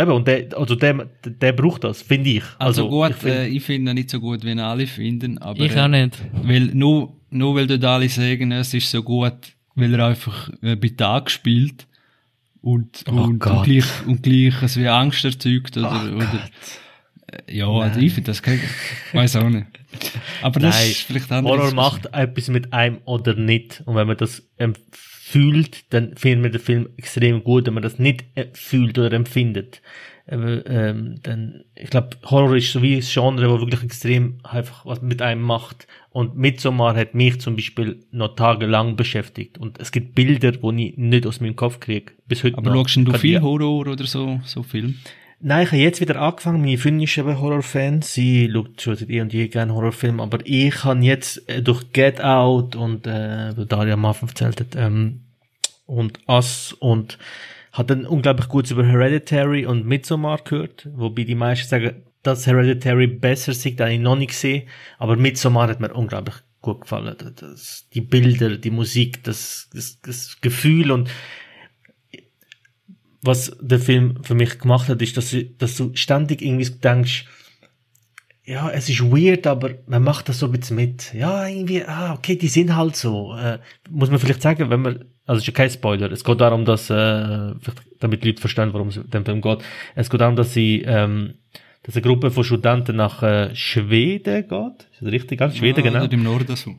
Eben, 0.00 0.12
und 0.12 0.26
der, 0.26 0.56
also 0.56 0.76
der, 0.76 1.08
der 1.24 1.52
braucht 1.52 1.84
das, 1.84 2.00
finde 2.00 2.30
ich. 2.30 2.44
Also, 2.58 2.84
also 2.84 2.88
gut, 2.88 3.10
ich, 3.10 3.16
find, 3.16 3.34
äh, 3.34 3.60
finde 3.60 3.90
ihn 3.90 3.94
nicht 3.96 4.10
so 4.10 4.20
gut, 4.20 4.44
wie 4.44 4.50
ihn 4.50 4.58
alle 4.58 4.86
finden. 4.86 5.36
Aber, 5.38 5.60
ich 5.60 5.76
auch 5.76 5.88
nicht. 5.88 6.16
Weil 6.32 6.66
nur, 6.72 7.16
nur 7.30 7.54
weil 7.54 7.66
dort 7.66 7.84
alle 7.84 8.08
sagen, 8.08 8.52
es 8.52 8.72
ist 8.72 8.90
so 8.90 9.02
gut, 9.02 9.34
weil 9.74 9.92
er 9.92 10.06
einfach 10.06 10.50
äh, 10.62 10.76
bei 10.76 10.88
Tag 10.88 11.30
spielt 11.30 11.86
und, 12.62 13.04
oh 13.08 13.12
und, 13.12 13.44
und, 13.44 13.64
gleich, 13.64 13.84
und 14.06 14.22
gleich 14.22 14.62
es 14.62 14.76
wie 14.78 14.88
Angst 14.88 15.24
erzeugt 15.24 15.76
oder, 15.76 16.08
oh 16.12 16.16
oder 16.16 16.48
äh, 17.26 17.56
ja, 17.56 17.68
also 17.68 18.00
ich 18.00 18.12
finde 18.12 18.30
das 18.30 18.42
kein, 18.42 18.60
weiß 19.12 19.36
auch 19.36 19.50
nicht. 19.50 19.66
Aber 20.40 20.60
das 20.60 20.78
Nein. 20.78 20.90
ist 20.90 21.02
vielleicht 21.02 21.30
anders. 21.30 21.52
Horror 21.52 21.74
macht 21.74 22.06
etwas 22.14 22.48
mit 22.48 22.72
einem 22.72 22.98
oder 23.04 23.34
nicht. 23.34 23.82
Und 23.84 23.96
wenn 23.96 24.06
man 24.06 24.16
das 24.16 24.42
fühlt, 25.30 25.92
dann 25.92 26.16
findet 26.16 26.42
man 26.42 26.52
den 26.52 26.60
Film 26.60 26.88
extrem 26.96 27.44
gut. 27.44 27.66
Wenn 27.66 27.74
man 27.74 27.84
das 27.84 27.98
nicht 27.98 28.24
äh, 28.34 28.46
fühlt 28.52 28.98
oder 28.98 29.12
empfindet, 29.12 29.80
ähm, 30.26 31.16
dann, 31.22 31.64
ich 31.74 31.90
glaube, 31.90 32.16
Horror 32.24 32.56
ist 32.56 32.72
so 32.72 32.82
wie 32.82 32.96
ein 32.96 33.02
Genre, 33.02 33.50
wo 33.50 33.60
wirklich 33.60 33.82
extrem 33.82 34.38
einfach 34.42 34.86
was 34.86 35.02
mit 35.02 35.22
einem 35.22 35.42
macht. 35.42 35.86
Und 36.10 36.36
Midsommar 36.36 36.96
hat 36.96 37.14
mich 37.14 37.40
zum 37.40 37.56
Beispiel 37.56 38.04
noch 38.10 38.34
tagelang 38.34 38.96
beschäftigt. 38.96 39.58
Und 39.58 39.80
es 39.80 39.92
gibt 39.92 40.14
Bilder, 40.14 40.52
wo 40.62 40.72
ich 40.72 40.96
nicht 40.96 41.26
aus 41.26 41.40
meinem 41.40 41.56
Kopf 41.56 41.80
kriege. 41.80 42.12
Bis 42.26 42.42
heute 42.42 42.58
Aber 42.58 42.72
schaust 42.72 42.96
du 42.96 43.12
viel 43.12 43.40
Horror 43.40 43.86
oder 43.86 44.06
so, 44.06 44.40
so 44.44 44.62
Film? 44.62 44.96
Nein, 45.42 45.62
ich 45.62 45.72
habe 45.72 45.80
jetzt 45.80 46.02
wieder 46.02 46.20
angefangen. 46.20 46.60
Meine 46.60 46.76
Freundin 46.76 47.04
ist 47.04 47.16
eben 47.16 47.40
Horrorfan. 47.40 48.02
Sie 48.02 48.50
schaut 48.52 48.82
schon 48.82 48.96
seit 48.96 49.08
eh 49.08 49.22
und 49.22 49.32
je 49.32 49.48
gerne 49.48 49.74
Horrorfilme. 49.74 50.22
Aber 50.22 50.38
ich 50.44 50.84
habe 50.84 51.00
jetzt 51.00 51.48
äh, 51.48 51.62
durch 51.62 51.92
Get 51.94 52.20
Out 52.20 52.76
und, 52.76 53.06
äh, 53.06 53.54
Daria 53.66 53.94
am 53.94 54.04
Anfang 54.04 54.28
erzählt 54.28 54.60
hat, 54.60 54.76
ähm, 54.76 55.22
und 55.86 56.20
Us 56.28 56.76
und 56.78 57.16
hat 57.72 57.88
dann 57.88 58.04
unglaublich 58.04 58.48
gut 58.48 58.70
über 58.70 58.84
Hereditary 58.84 59.64
und 59.64 59.86
Midsommar 59.86 60.42
gehört. 60.44 60.86
Wobei 60.92 61.24
die 61.24 61.34
meisten 61.34 61.68
sagen, 61.68 62.02
dass 62.22 62.46
Hereditary 62.46 63.06
besser 63.06 63.54
sieht, 63.54 63.80
habe 63.80 63.94
ich 63.94 64.00
noch 64.00 64.16
nicht 64.16 64.32
gesehen. 64.32 64.68
Aber 64.98 65.16
Midsommar 65.16 65.68
hat 65.68 65.80
mir 65.80 65.94
unglaublich 65.94 66.34
gut 66.60 66.82
gefallen. 66.82 67.16
Das, 67.36 67.86
die 67.94 68.02
Bilder, 68.02 68.58
die 68.58 68.70
Musik, 68.70 69.24
das, 69.24 69.70
das, 69.72 70.00
das 70.02 70.38
Gefühl 70.42 70.90
und 70.90 71.08
was 73.22 73.56
der 73.60 73.78
Film 73.78 74.22
für 74.22 74.34
mich 74.34 74.58
gemacht 74.58 74.88
hat, 74.88 75.02
ist, 75.02 75.16
dass, 75.16 75.34
dass 75.58 75.76
du 75.76 75.90
ständig 75.94 76.42
irgendwie 76.42 76.70
denkst, 76.70 77.26
ja, 78.44 78.68
es 78.70 78.88
ist 78.88 79.02
weird, 79.02 79.46
aber 79.46 79.70
man 79.86 80.02
macht 80.02 80.28
das 80.28 80.40
so 80.40 80.46
ein 80.46 80.52
bisschen 80.52 80.76
mit. 80.76 81.14
Ja, 81.14 81.46
irgendwie, 81.46 81.84
ah, 81.84 82.14
okay, 82.14 82.36
die 82.36 82.48
sind 82.48 82.74
halt 82.74 82.96
so. 82.96 83.36
Äh, 83.36 83.58
muss 83.88 84.10
man 84.10 84.18
vielleicht 84.18 84.42
sagen, 84.42 84.70
wenn 84.70 84.80
man, 84.80 85.04
also 85.24 85.36
es 85.36 85.42
ist 85.42 85.46
ja 85.46 85.52
kein 85.52 85.70
Spoiler, 85.70 86.10
es 86.10 86.24
geht 86.24 86.40
darum, 86.40 86.64
dass, 86.64 86.90
äh, 86.90 87.54
damit 88.00 88.24
die 88.24 88.28
Leute 88.28 88.40
verstehen, 88.40 88.72
worum 88.72 88.88
es 88.88 88.98
dem 89.04 89.24
Film 89.24 89.40
geht, 89.40 89.58
es 89.94 90.10
geht 90.10 90.20
darum, 90.20 90.34
dass 90.34 90.52
sie, 90.52 90.82
ähm, 90.84 91.34
dass 91.84 91.94
eine 91.94 92.02
Gruppe 92.02 92.30
von 92.30 92.42
Studenten 92.42 92.96
nach 92.96 93.22
äh, 93.22 93.54
Schweden 93.54 94.48
geht. 94.48 94.88
Ist 94.92 95.02
das 95.02 95.12
richtig? 95.12 95.38
Ganz 95.38 95.56
Schweden, 95.56 95.84
ja, 95.84 95.90
genau. 95.92 96.04
Im 96.06 96.22
Norden 96.24 96.56
so. 96.56 96.74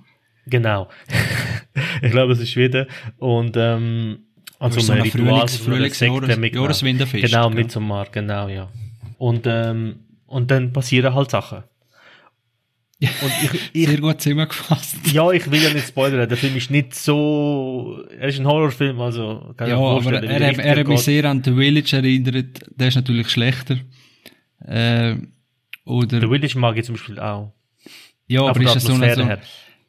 Genau. 0.48 0.90
ich 2.02 2.12
glaube, 2.12 2.34
das 2.34 2.42
ist 2.42 2.52
Schweden. 2.52 2.88
Und, 3.18 3.56
ähm, 3.56 4.26
also 4.62 4.80
so 4.80 4.94
ein 4.94 5.06
Frühlings, 5.06 5.58
Frühlings 5.58 6.00
Jahreswinterfest. 6.00 7.26
Genau, 7.26 7.50
mit 7.50 7.72
so 7.72 7.80
Midsommar, 7.80 8.08
genau, 8.12 8.48
ja. 8.48 8.70
Und, 9.18 9.46
ähm, 9.48 10.02
und 10.28 10.52
dann 10.52 10.72
passieren 10.72 11.16
halt 11.16 11.32
Sachen. 11.32 11.64
Und 13.02 13.32
ich, 13.42 13.70
ich, 13.74 13.88
Sehr 13.88 14.00
gut 14.00 14.22
zusammengefasst. 14.22 14.98
Ja, 15.12 15.32
ich 15.32 15.50
will 15.50 15.64
ja 15.64 15.74
nicht 15.74 15.88
spoilern. 15.88 16.30
Der 16.30 16.38
Film 16.38 16.56
ist 16.56 16.70
nicht 16.70 16.94
so, 16.94 18.04
er 18.16 18.28
ist 18.28 18.40
ein 18.40 18.46
Horrorfilm, 18.46 19.02
also 19.02 19.52
kann 19.58 19.68
ja, 19.68 19.74
ich 19.74 19.82
mir 19.82 20.02
vorstellen. 20.04 20.18
Aber 20.26 20.28
er, 20.28 20.60
er 20.60 20.80
hat 20.80 20.88
mich 20.88 21.00
sehr 21.00 21.26
an 21.26 21.44
The 21.44 21.52
Village 21.52 21.98
erinnert. 21.98 22.62
Der 22.76 22.90
ist 22.90 22.96
natürlich 22.96 23.30
schlechter. 23.30 23.78
Äh, 24.60 25.16
oder... 25.86 26.22
The 26.22 26.28
Village 26.28 26.60
mag 26.60 26.78
ich 26.78 26.86
zum 26.86 26.94
Beispiel 26.94 27.20
auch. 27.20 27.52
Ja, 28.28 28.42
aber, 28.42 28.52
aber 28.52 28.62
ist 28.62 28.76
das 28.76 28.84
so 28.84 28.94
eine, 28.94 29.16
so 29.16 29.24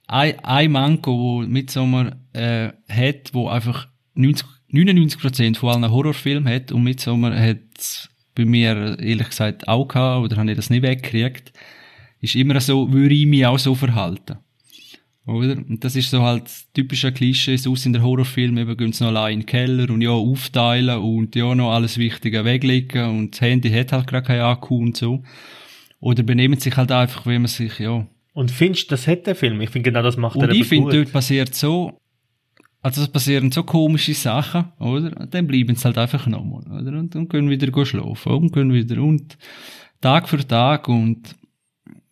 ein, 0.09 0.39
ein 0.43 0.73
Manko, 0.73 1.13
wo 1.13 1.41
Midsommar 1.43 2.17
äh, 2.33 2.71
hat, 2.89 3.35
wo 3.35 3.49
einfach 3.49 3.89
90 4.15 4.47
99% 4.73 5.57
von 5.57 5.71
allen 5.71 5.91
Horrorfilmen 5.91 6.53
hat 6.53 6.73
und 6.73 6.83
Midsommar 6.83 7.39
hat 7.39 8.09
bei 8.35 8.45
mir 8.45 8.99
ehrlich 8.99 9.29
gesagt 9.29 9.69
auch 9.69 9.87
gehabt, 9.87 10.25
oder 10.25 10.37
habe 10.37 10.51
ich 10.51 10.57
das 10.57 10.71
nicht 10.71 10.83
weggekriegt, 10.83 11.53
ist 12.21 12.37
immer 12.37 12.59
so, 12.61 12.93
würde 12.93 13.15
ich 13.15 13.27
mich 13.27 13.45
auch 13.45 13.59
so 13.59 13.75
verhalten. 13.75 14.39
Oder? 15.27 15.53
Und 15.53 15.85
das 15.85 15.95
ist 15.95 16.11
so 16.11 16.23
halt 16.23 16.51
typischer 16.75 17.13
Klischee, 17.13 17.57
so 17.57 17.75
in 17.85 17.93
der 17.93 18.03
Horrorfilm, 18.03 18.59
eben 18.59 18.77
gehen 18.77 18.93
sie 18.93 19.05
noch 19.05 19.11
allein 19.11 19.35
in 19.35 19.41
den 19.41 19.47
Keller 19.47 19.91
und 19.91 20.01
ja, 20.01 20.11
aufteilen 20.11 20.99
und 20.99 21.37
ja, 21.37 21.55
noch 21.55 21.73
alles 21.73 21.99
Wichtige 21.99 22.45
weglegen 22.45 23.05
und 23.05 23.33
das 23.33 23.41
Handy 23.41 23.71
hat 23.71 23.93
halt 23.93 24.07
gerade 24.09 24.27
kein 24.27 24.41
Akku 24.41 24.79
und 24.79 24.97
so. 24.97 25.23
Oder 26.01 26.25
benehmen 26.25 26.59
sich 26.59 26.77
halt 26.77 26.91
einfach, 26.91 27.27
wie 27.27 27.39
man 27.39 27.47
sich, 27.47 27.79
ja, 27.79 28.07
Und 28.33 28.51
findest 28.51 28.91
das 28.91 29.07
hat 29.07 29.27
der 29.27 29.37
Film? 29.37 29.61
Ich 29.61 29.71
finde 29.71 29.91
genau 29.91 30.03
das 30.03 30.17
macht 30.17 30.37
Und 30.37 30.49
er 30.49 30.55
ich 30.55 30.67
finde, 30.67 30.97
dort 30.97 31.13
passiert 31.13 31.55
so, 31.55 31.97
also 32.83 33.03
es 33.03 33.09
passieren 33.09 33.51
so 33.53 33.63
komische 33.63 34.13
Sachen, 34.15 34.65
oder? 34.79 35.17
Und 35.21 35.33
dann 35.33 35.47
bleiben 35.47 35.75
sie 35.77 35.85
halt 35.85 35.99
einfach 35.99 36.27
nochmal, 36.27 36.63
oder? 36.67 36.99
Und 36.99 37.15
dann 37.15 37.29
können 37.29 37.49
wieder 37.49 37.85
schlafen, 37.87 38.33
und 38.33 38.53
können 38.53 38.73
wieder, 38.73 39.01
und 39.03 39.39
Tag 40.01 40.29
für 40.29 40.47
Tag, 40.47 40.89
und 40.89 41.37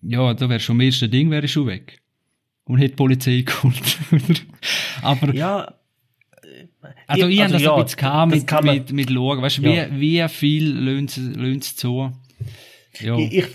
ja, 0.03 0.33
da 0.35 0.49
wäre 0.49 0.61
schon 0.61 0.77
am 0.77 0.81
ersten 0.81 1.11
Ding, 1.11 1.31
wäre 1.31 1.45
ich 1.45 1.53
schon 1.53 1.67
weg. 1.67 2.01
Und 2.65 2.79
hätte 2.79 2.91
die 2.91 2.97
Polizei 2.97 3.43
geholt, 3.47 3.99
oder? 4.13 4.41
Aber, 5.03 5.35
Ja, 5.35 5.75
also 7.07 7.27
ich, 7.27 7.35
ich- 7.35 7.43
habe 7.43 7.53
das 7.53 7.63
also 7.63 7.73
ein 7.73 7.79
ja, 7.79 7.83
bisschen 7.85 7.99
gehabt 7.99 8.31
mit, 8.33 8.47
kann 8.47 8.65
man- 8.65 8.75
mit, 8.77 8.93
mit 8.93 9.11
schauen, 9.11 9.43
weißt 9.43 9.59
du, 9.59 9.63
Ja. 9.63 9.89
wie, 9.91 10.23
wie 10.23 10.29
viel 10.29 10.71
löhnt 10.73 11.11
sie 11.11 11.77
zu? 11.77 12.13
Ja. 13.01 13.17
ich, 13.19 13.33
ich, 13.35 13.47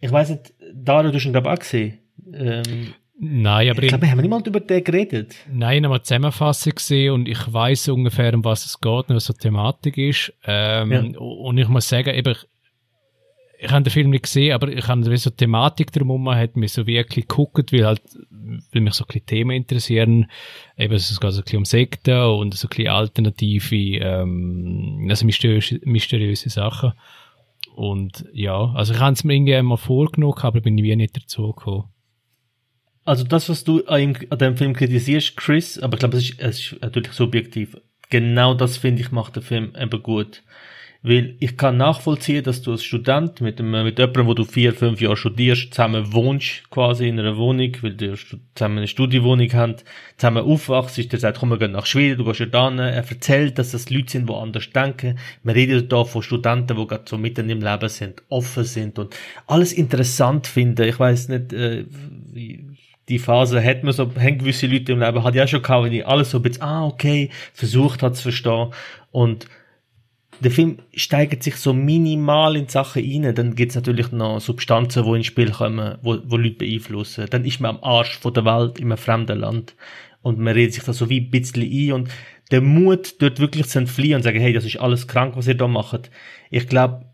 ich 0.00 0.10
weiss 0.12 0.28
nicht, 0.30 0.52
Dario, 0.74 1.10
du 1.10 1.16
hast 1.16 1.24
ihn 1.24 1.32
glaube 1.32 1.48
ich 1.48 1.54
auch 1.54 1.58
gesehen. 1.58 1.98
Ähm, 2.32 2.94
Nein, 3.20 3.68
aber 3.68 3.78
ich 3.80 3.86
ich, 3.86 3.88
glaube, 3.88 4.02
wir 4.02 4.10
haben 4.12 4.28
mal 4.28 4.42
über 4.46 4.60
den 4.60 4.84
geredet. 4.84 5.34
nein, 5.50 5.78
ich 5.78 5.84
habe 5.84 5.94
eine 5.94 6.02
Zusammenfassung 6.02 6.74
gesehen 6.74 7.12
und 7.12 7.28
ich 7.28 7.52
weiß 7.52 7.88
ungefähr, 7.88 8.32
um 8.32 8.44
was 8.44 8.64
es 8.64 8.80
geht 8.80 9.08
und 9.08 9.16
was 9.16 9.24
so 9.24 9.32
die 9.32 9.40
Thematik 9.40 9.98
ist. 9.98 10.32
Ähm, 10.44 10.92
Ja. 10.92 11.18
Und 11.18 11.58
ich 11.58 11.68
muss 11.68 11.88
sagen, 11.88 12.14
eben, 12.14 12.30
ich, 12.30 12.46
ich 13.60 13.70
habe 13.72 13.82
den 13.82 13.90
Film 13.90 14.10
nicht 14.10 14.22
gesehen, 14.22 14.52
aber 14.52 14.68
ich 14.68 14.86
habe 14.86 15.16
so 15.16 15.30
die 15.30 15.36
Thematik 15.36 15.90
drumherum 15.90 16.30
hat 16.30 16.56
mich 16.56 16.72
so 16.72 16.86
wirklich 16.86 17.26
geguckt, 17.26 17.72
weil 17.72 17.86
halt, 17.86 18.02
weil 18.72 18.82
mich 18.82 18.94
so 18.94 19.02
ein 19.02 19.08
bisschen 19.08 19.26
Themen 19.26 19.56
interessieren. 19.56 20.30
Eben, 20.76 20.94
es 20.94 21.08
geht 21.08 21.32
so 21.32 21.40
ein 21.40 21.42
bisschen 21.42 21.58
um 21.58 21.64
Sekten 21.64 22.22
und 22.22 22.54
so 22.54 22.66
ein 22.66 22.70
bisschen 22.70 22.88
alternative, 22.88 23.98
ähm, 23.98 25.08
also 25.10 25.26
mysteriöse, 25.26 25.80
mysteriöse 25.82 26.50
Sachen. 26.50 26.92
Und 27.74 28.26
ja, 28.32 28.72
also 28.74 28.94
ich 28.94 29.00
habe 29.00 29.14
es 29.14 29.24
mir 29.24 29.34
irgendwie 29.34 29.60
mal 29.62 29.76
vorgenommen, 29.76 30.38
aber 30.38 30.60
bin 30.60 30.76
wie 30.76 30.94
nicht 30.94 31.16
dazu 31.16 31.52
gekommen. 31.52 31.88
Also 33.08 33.24
das, 33.24 33.48
was 33.48 33.64
du 33.64 33.86
an, 33.86 34.18
dem 34.38 34.58
Film 34.58 34.74
kritisierst, 34.74 35.34
Chris, 35.34 35.78
aber 35.78 35.94
ich 35.94 36.00
glaube, 36.00 36.18
es 36.18 36.28
ist, 36.28 36.40
es 36.40 36.58
ist 36.58 36.82
natürlich 36.82 37.12
subjektiv. 37.12 37.78
Genau 38.10 38.52
das 38.52 38.76
finde 38.76 39.00
ich 39.00 39.12
macht 39.12 39.34
der 39.34 39.42
Film 39.42 39.72
eben 39.80 40.02
gut. 40.02 40.42
Weil 41.02 41.36
ich 41.40 41.56
kann 41.56 41.78
nachvollziehen, 41.78 42.44
dass 42.44 42.60
du 42.60 42.72
als 42.72 42.84
Student 42.84 43.40
mit, 43.40 43.60
einem, 43.60 43.84
mit 43.84 43.98
jemandem, 43.98 44.26
wo 44.26 44.34
du 44.34 44.44
vier, 44.44 44.74
fünf 44.74 45.00
Jahre 45.00 45.16
studierst, 45.16 45.72
zusammen 45.72 46.12
wohnst, 46.12 46.68
quasi 46.68 47.08
in 47.08 47.18
einer 47.18 47.38
Wohnung, 47.38 47.72
weil 47.80 47.94
du 47.94 48.14
zusammen 48.54 48.78
eine 48.78 48.88
Studienwohnung 48.88 49.50
habt, 49.54 49.84
zusammen 50.18 50.44
aufwachst, 50.44 51.10
der 51.10 51.18
sagt, 51.18 51.38
komm, 51.38 51.48
wir 51.48 51.58
gehen 51.58 51.72
nach 51.72 51.86
Schweden, 51.86 52.18
du 52.18 52.24
gehst 52.24 52.40
ja 52.40 52.46
dann, 52.46 52.78
er 52.78 52.92
erzählt, 52.92 53.58
dass 53.58 53.70
das 53.70 53.88
Leute 53.88 54.12
sind, 54.12 54.28
die 54.28 54.34
anders 54.34 54.68
denken. 54.70 55.18
Wir 55.44 55.54
reden 55.54 55.88
da 55.88 56.04
von 56.04 56.22
Studenten, 56.22 56.76
die 56.76 56.86
gerade 56.86 57.04
so 57.06 57.16
mitten 57.16 57.48
im 57.48 57.62
Leben 57.62 57.88
sind, 57.88 58.22
offen 58.28 58.64
sind 58.64 58.98
und 58.98 59.16
alles 59.46 59.72
interessant 59.72 60.46
finden. 60.46 60.86
Ich 60.86 60.98
weiß 60.98 61.28
nicht, 61.28 61.54
äh, 61.54 61.86
wie, 62.32 62.67
die 63.08 63.18
Phase 63.18 63.62
hat 63.62 63.84
man 63.84 63.92
so, 63.92 64.10
haben 64.14 64.38
gewisse 64.38 64.66
Leute 64.66 64.92
im 64.92 65.00
Leben, 65.00 65.24
hat 65.24 65.34
ja 65.34 65.46
schon 65.46 65.62
gehabt, 65.62 65.84
wenn 65.84 65.92
ich 65.92 66.06
alles 66.06 66.30
so 66.30 66.38
ein 66.38 66.42
bisschen, 66.42 66.62
ah, 66.62 66.86
okay, 66.86 67.30
versucht 67.52 68.02
hat 68.02 68.16
zu 68.16 68.24
verstehen. 68.24 68.68
Und 69.10 69.46
der 70.40 70.50
Film 70.50 70.78
steigert 70.94 71.42
sich 71.42 71.56
so 71.56 71.72
minimal 71.72 72.56
in 72.56 72.68
Sachen 72.68 73.02
rein, 73.02 73.34
dann 73.34 73.54
gibt's 73.54 73.74
natürlich 73.74 74.12
noch 74.12 74.40
Substanzen, 74.40 75.04
die 75.04 75.16
ins 75.16 75.26
Spiel 75.26 75.50
kommen, 75.50 75.98
wo, 76.02 76.18
wo 76.24 76.36
Leute 76.36 76.56
beeinflussen. 76.56 77.26
Dann 77.30 77.44
ist 77.44 77.60
man 77.60 77.76
am 77.76 77.82
Arsch 77.82 78.18
von 78.18 78.34
der 78.34 78.44
Welt 78.44 78.78
in 78.78 78.86
einem 78.86 78.98
fremden 78.98 79.40
Land. 79.40 79.74
Und 80.22 80.38
man 80.38 80.54
redet 80.54 80.74
sich 80.74 80.84
da 80.84 80.92
so 80.92 81.08
wie 81.08 81.20
ein 81.20 81.30
bisschen 81.30 81.62
ein 81.62 81.92
und 81.92 82.10
der 82.50 82.60
Mut, 82.60 83.20
dort 83.20 83.40
wirklich 83.40 83.66
zu 83.66 83.78
entfliehen 83.78 84.16
und 84.16 84.22
sagen, 84.22 84.40
hey, 84.40 84.52
das 84.52 84.64
ist 84.64 84.78
alles 84.78 85.06
krank, 85.06 85.36
was 85.36 85.48
ihr 85.48 85.54
da 85.54 85.68
macht. 85.68 86.10
Ich 86.50 86.66
glaube, 86.68 87.04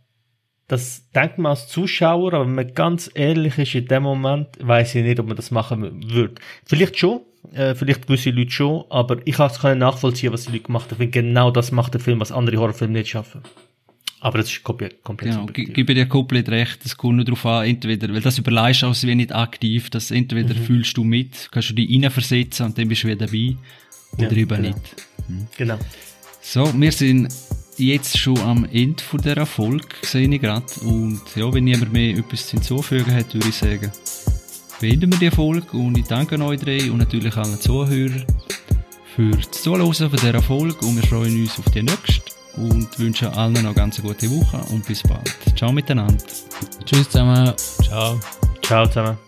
das 0.68 1.10
denkt 1.14 1.38
man 1.38 1.50
als 1.50 1.68
Zuschauer, 1.68 2.32
aber 2.34 2.46
wenn 2.46 2.54
man 2.54 2.72
ganz 2.74 3.10
ehrlich 3.14 3.58
ist, 3.58 3.74
in 3.74 3.86
dem 3.86 4.02
Moment 4.02 4.48
weiß 4.60 4.94
ich 4.94 5.04
nicht, 5.04 5.20
ob 5.20 5.26
man 5.26 5.36
das 5.36 5.50
machen 5.50 6.02
würde. 6.10 6.34
Vielleicht 6.64 6.98
schon, 6.98 7.20
äh, 7.52 7.74
vielleicht 7.74 8.06
gewisse 8.06 8.30
Leute 8.30 8.50
schon, 8.50 8.84
aber 8.90 9.18
ich 9.26 9.34
kann 9.36 9.50
es 9.50 9.62
nachvollziehen, 9.62 10.32
was 10.32 10.44
die 10.46 10.52
Leute 10.52 10.64
gemacht 10.64 10.90
haben. 10.90 11.10
Genau 11.10 11.50
das 11.50 11.70
macht 11.70 11.92
der 11.94 12.00
Film, 12.00 12.18
was 12.20 12.32
andere 12.32 12.56
Horrorfilme 12.56 12.94
nicht 12.94 13.10
schaffen. 13.10 13.42
Aber 14.20 14.38
das 14.38 14.48
ist 14.50 14.62
komplett, 14.64 15.02
komplett 15.02 15.32
Genau, 15.32 15.46
subjektiv. 15.46 15.74
gebe 15.74 15.92
dir 15.94 16.06
komplett 16.06 16.48
recht, 16.48 16.78
es 16.86 16.96
kommt 16.96 17.16
nur 17.16 17.26
darauf 17.26 17.44
an, 17.44 17.66
entweder, 17.66 18.08
weil 18.14 18.22
das 18.22 18.38
überleist 18.38 18.82
als 18.82 19.06
wie 19.06 19.14
nicht 19.14 19.34
aktiv, 19.34 19.90
dass 19.90 20.10
entweder 20.10 20.54
Mhm. 20.54 20.58
fühlst 20.64 20.96
du 20.96 21.04
mit, 21.04 21.50
kannst 21.52 21.68
du 21.68 21.74
dich 21.74 21.90
reinversetzen 21.92 22.64
und 22.66 22.78
dann 22.78 22.88
bist 22.88 23.02
du 23.04 23.08
wieder 23.08 23.26
dabei, 23.26 23.54
oder 24.16 24.30
Ja, 24.32 24.36
eben 24.38 24.48
genau. 24.48 24.60
nicht. 24.62 24.96
Genau. 25.58 25.78
So, 26.40 26.72
wir 26.80 26.92
sind 26.92 27.28
jetzt 27.76 28.18
schon 28.18 28.38
am 28.38 28.66
Ende 28.72 29.02
von 29.02 29.20
dieser 29.20 29.46
Folge, 29.46 29.86
sehe 30.02 30.28
ich 30.28 30.40
gerade, 30.40 30.64
und 30.82 31.20
ja, 31.34 31.52
wenn 31.52 31.64
niemand 31.64 31.92
mehr 31.92 32.16
etwas 32.16 32.50
hinzufügen 32.50 33.14
hat, 33.14 33.32
würde 33.34 33.48
ich 33.48 33.56
sagen, 33.56 33.90
beenden 34.80 35.12
wir 35.12 35.18
die 35.18 35.30
Folge 35.30 35.76
und 35.76 35.98
ich 35.98 36.06
danke 36.06 36.40
euch 36.42 36.60
drei 36.60 36.90
und 36.90 36.98
natürlich 36.98 37.36
allen 37.36 37.60
Zuhörern 37.60 38.24
für 39.14 39.30
das 39.30 39.62
Zuhören 39.62 39.92
von 39.92 40.10
dieser 40.10 40.42
Folge 40.42 40.86
und 40.86 40.96
wir 40.96 41.04
freuen 41.04 41.42
uns 41.42 41.58
auf 41.58 41.70
die 41.72 41.82
nächste 41.82 42.22
und 42.56 42.98
wünschen 42.98 43.28
allen 43.28 43.52
noch 43.52 43.60
eine 43.60 43.74
ganz 43.74 44.00
gute 44.00 44.30
Woche 44.30 44.58
und 44.72 44.86
bis 44.86 45.02
bald. 45.02 45.34
Ciao 45.56 45.72
miteinander. 45.72 46.22
Tschüss 46.84 47.08
zusammen. 47.08 47.52
Ciao. 47.56 48.20
Ciao 48.62 48.86
zusammen. 48.86 49.23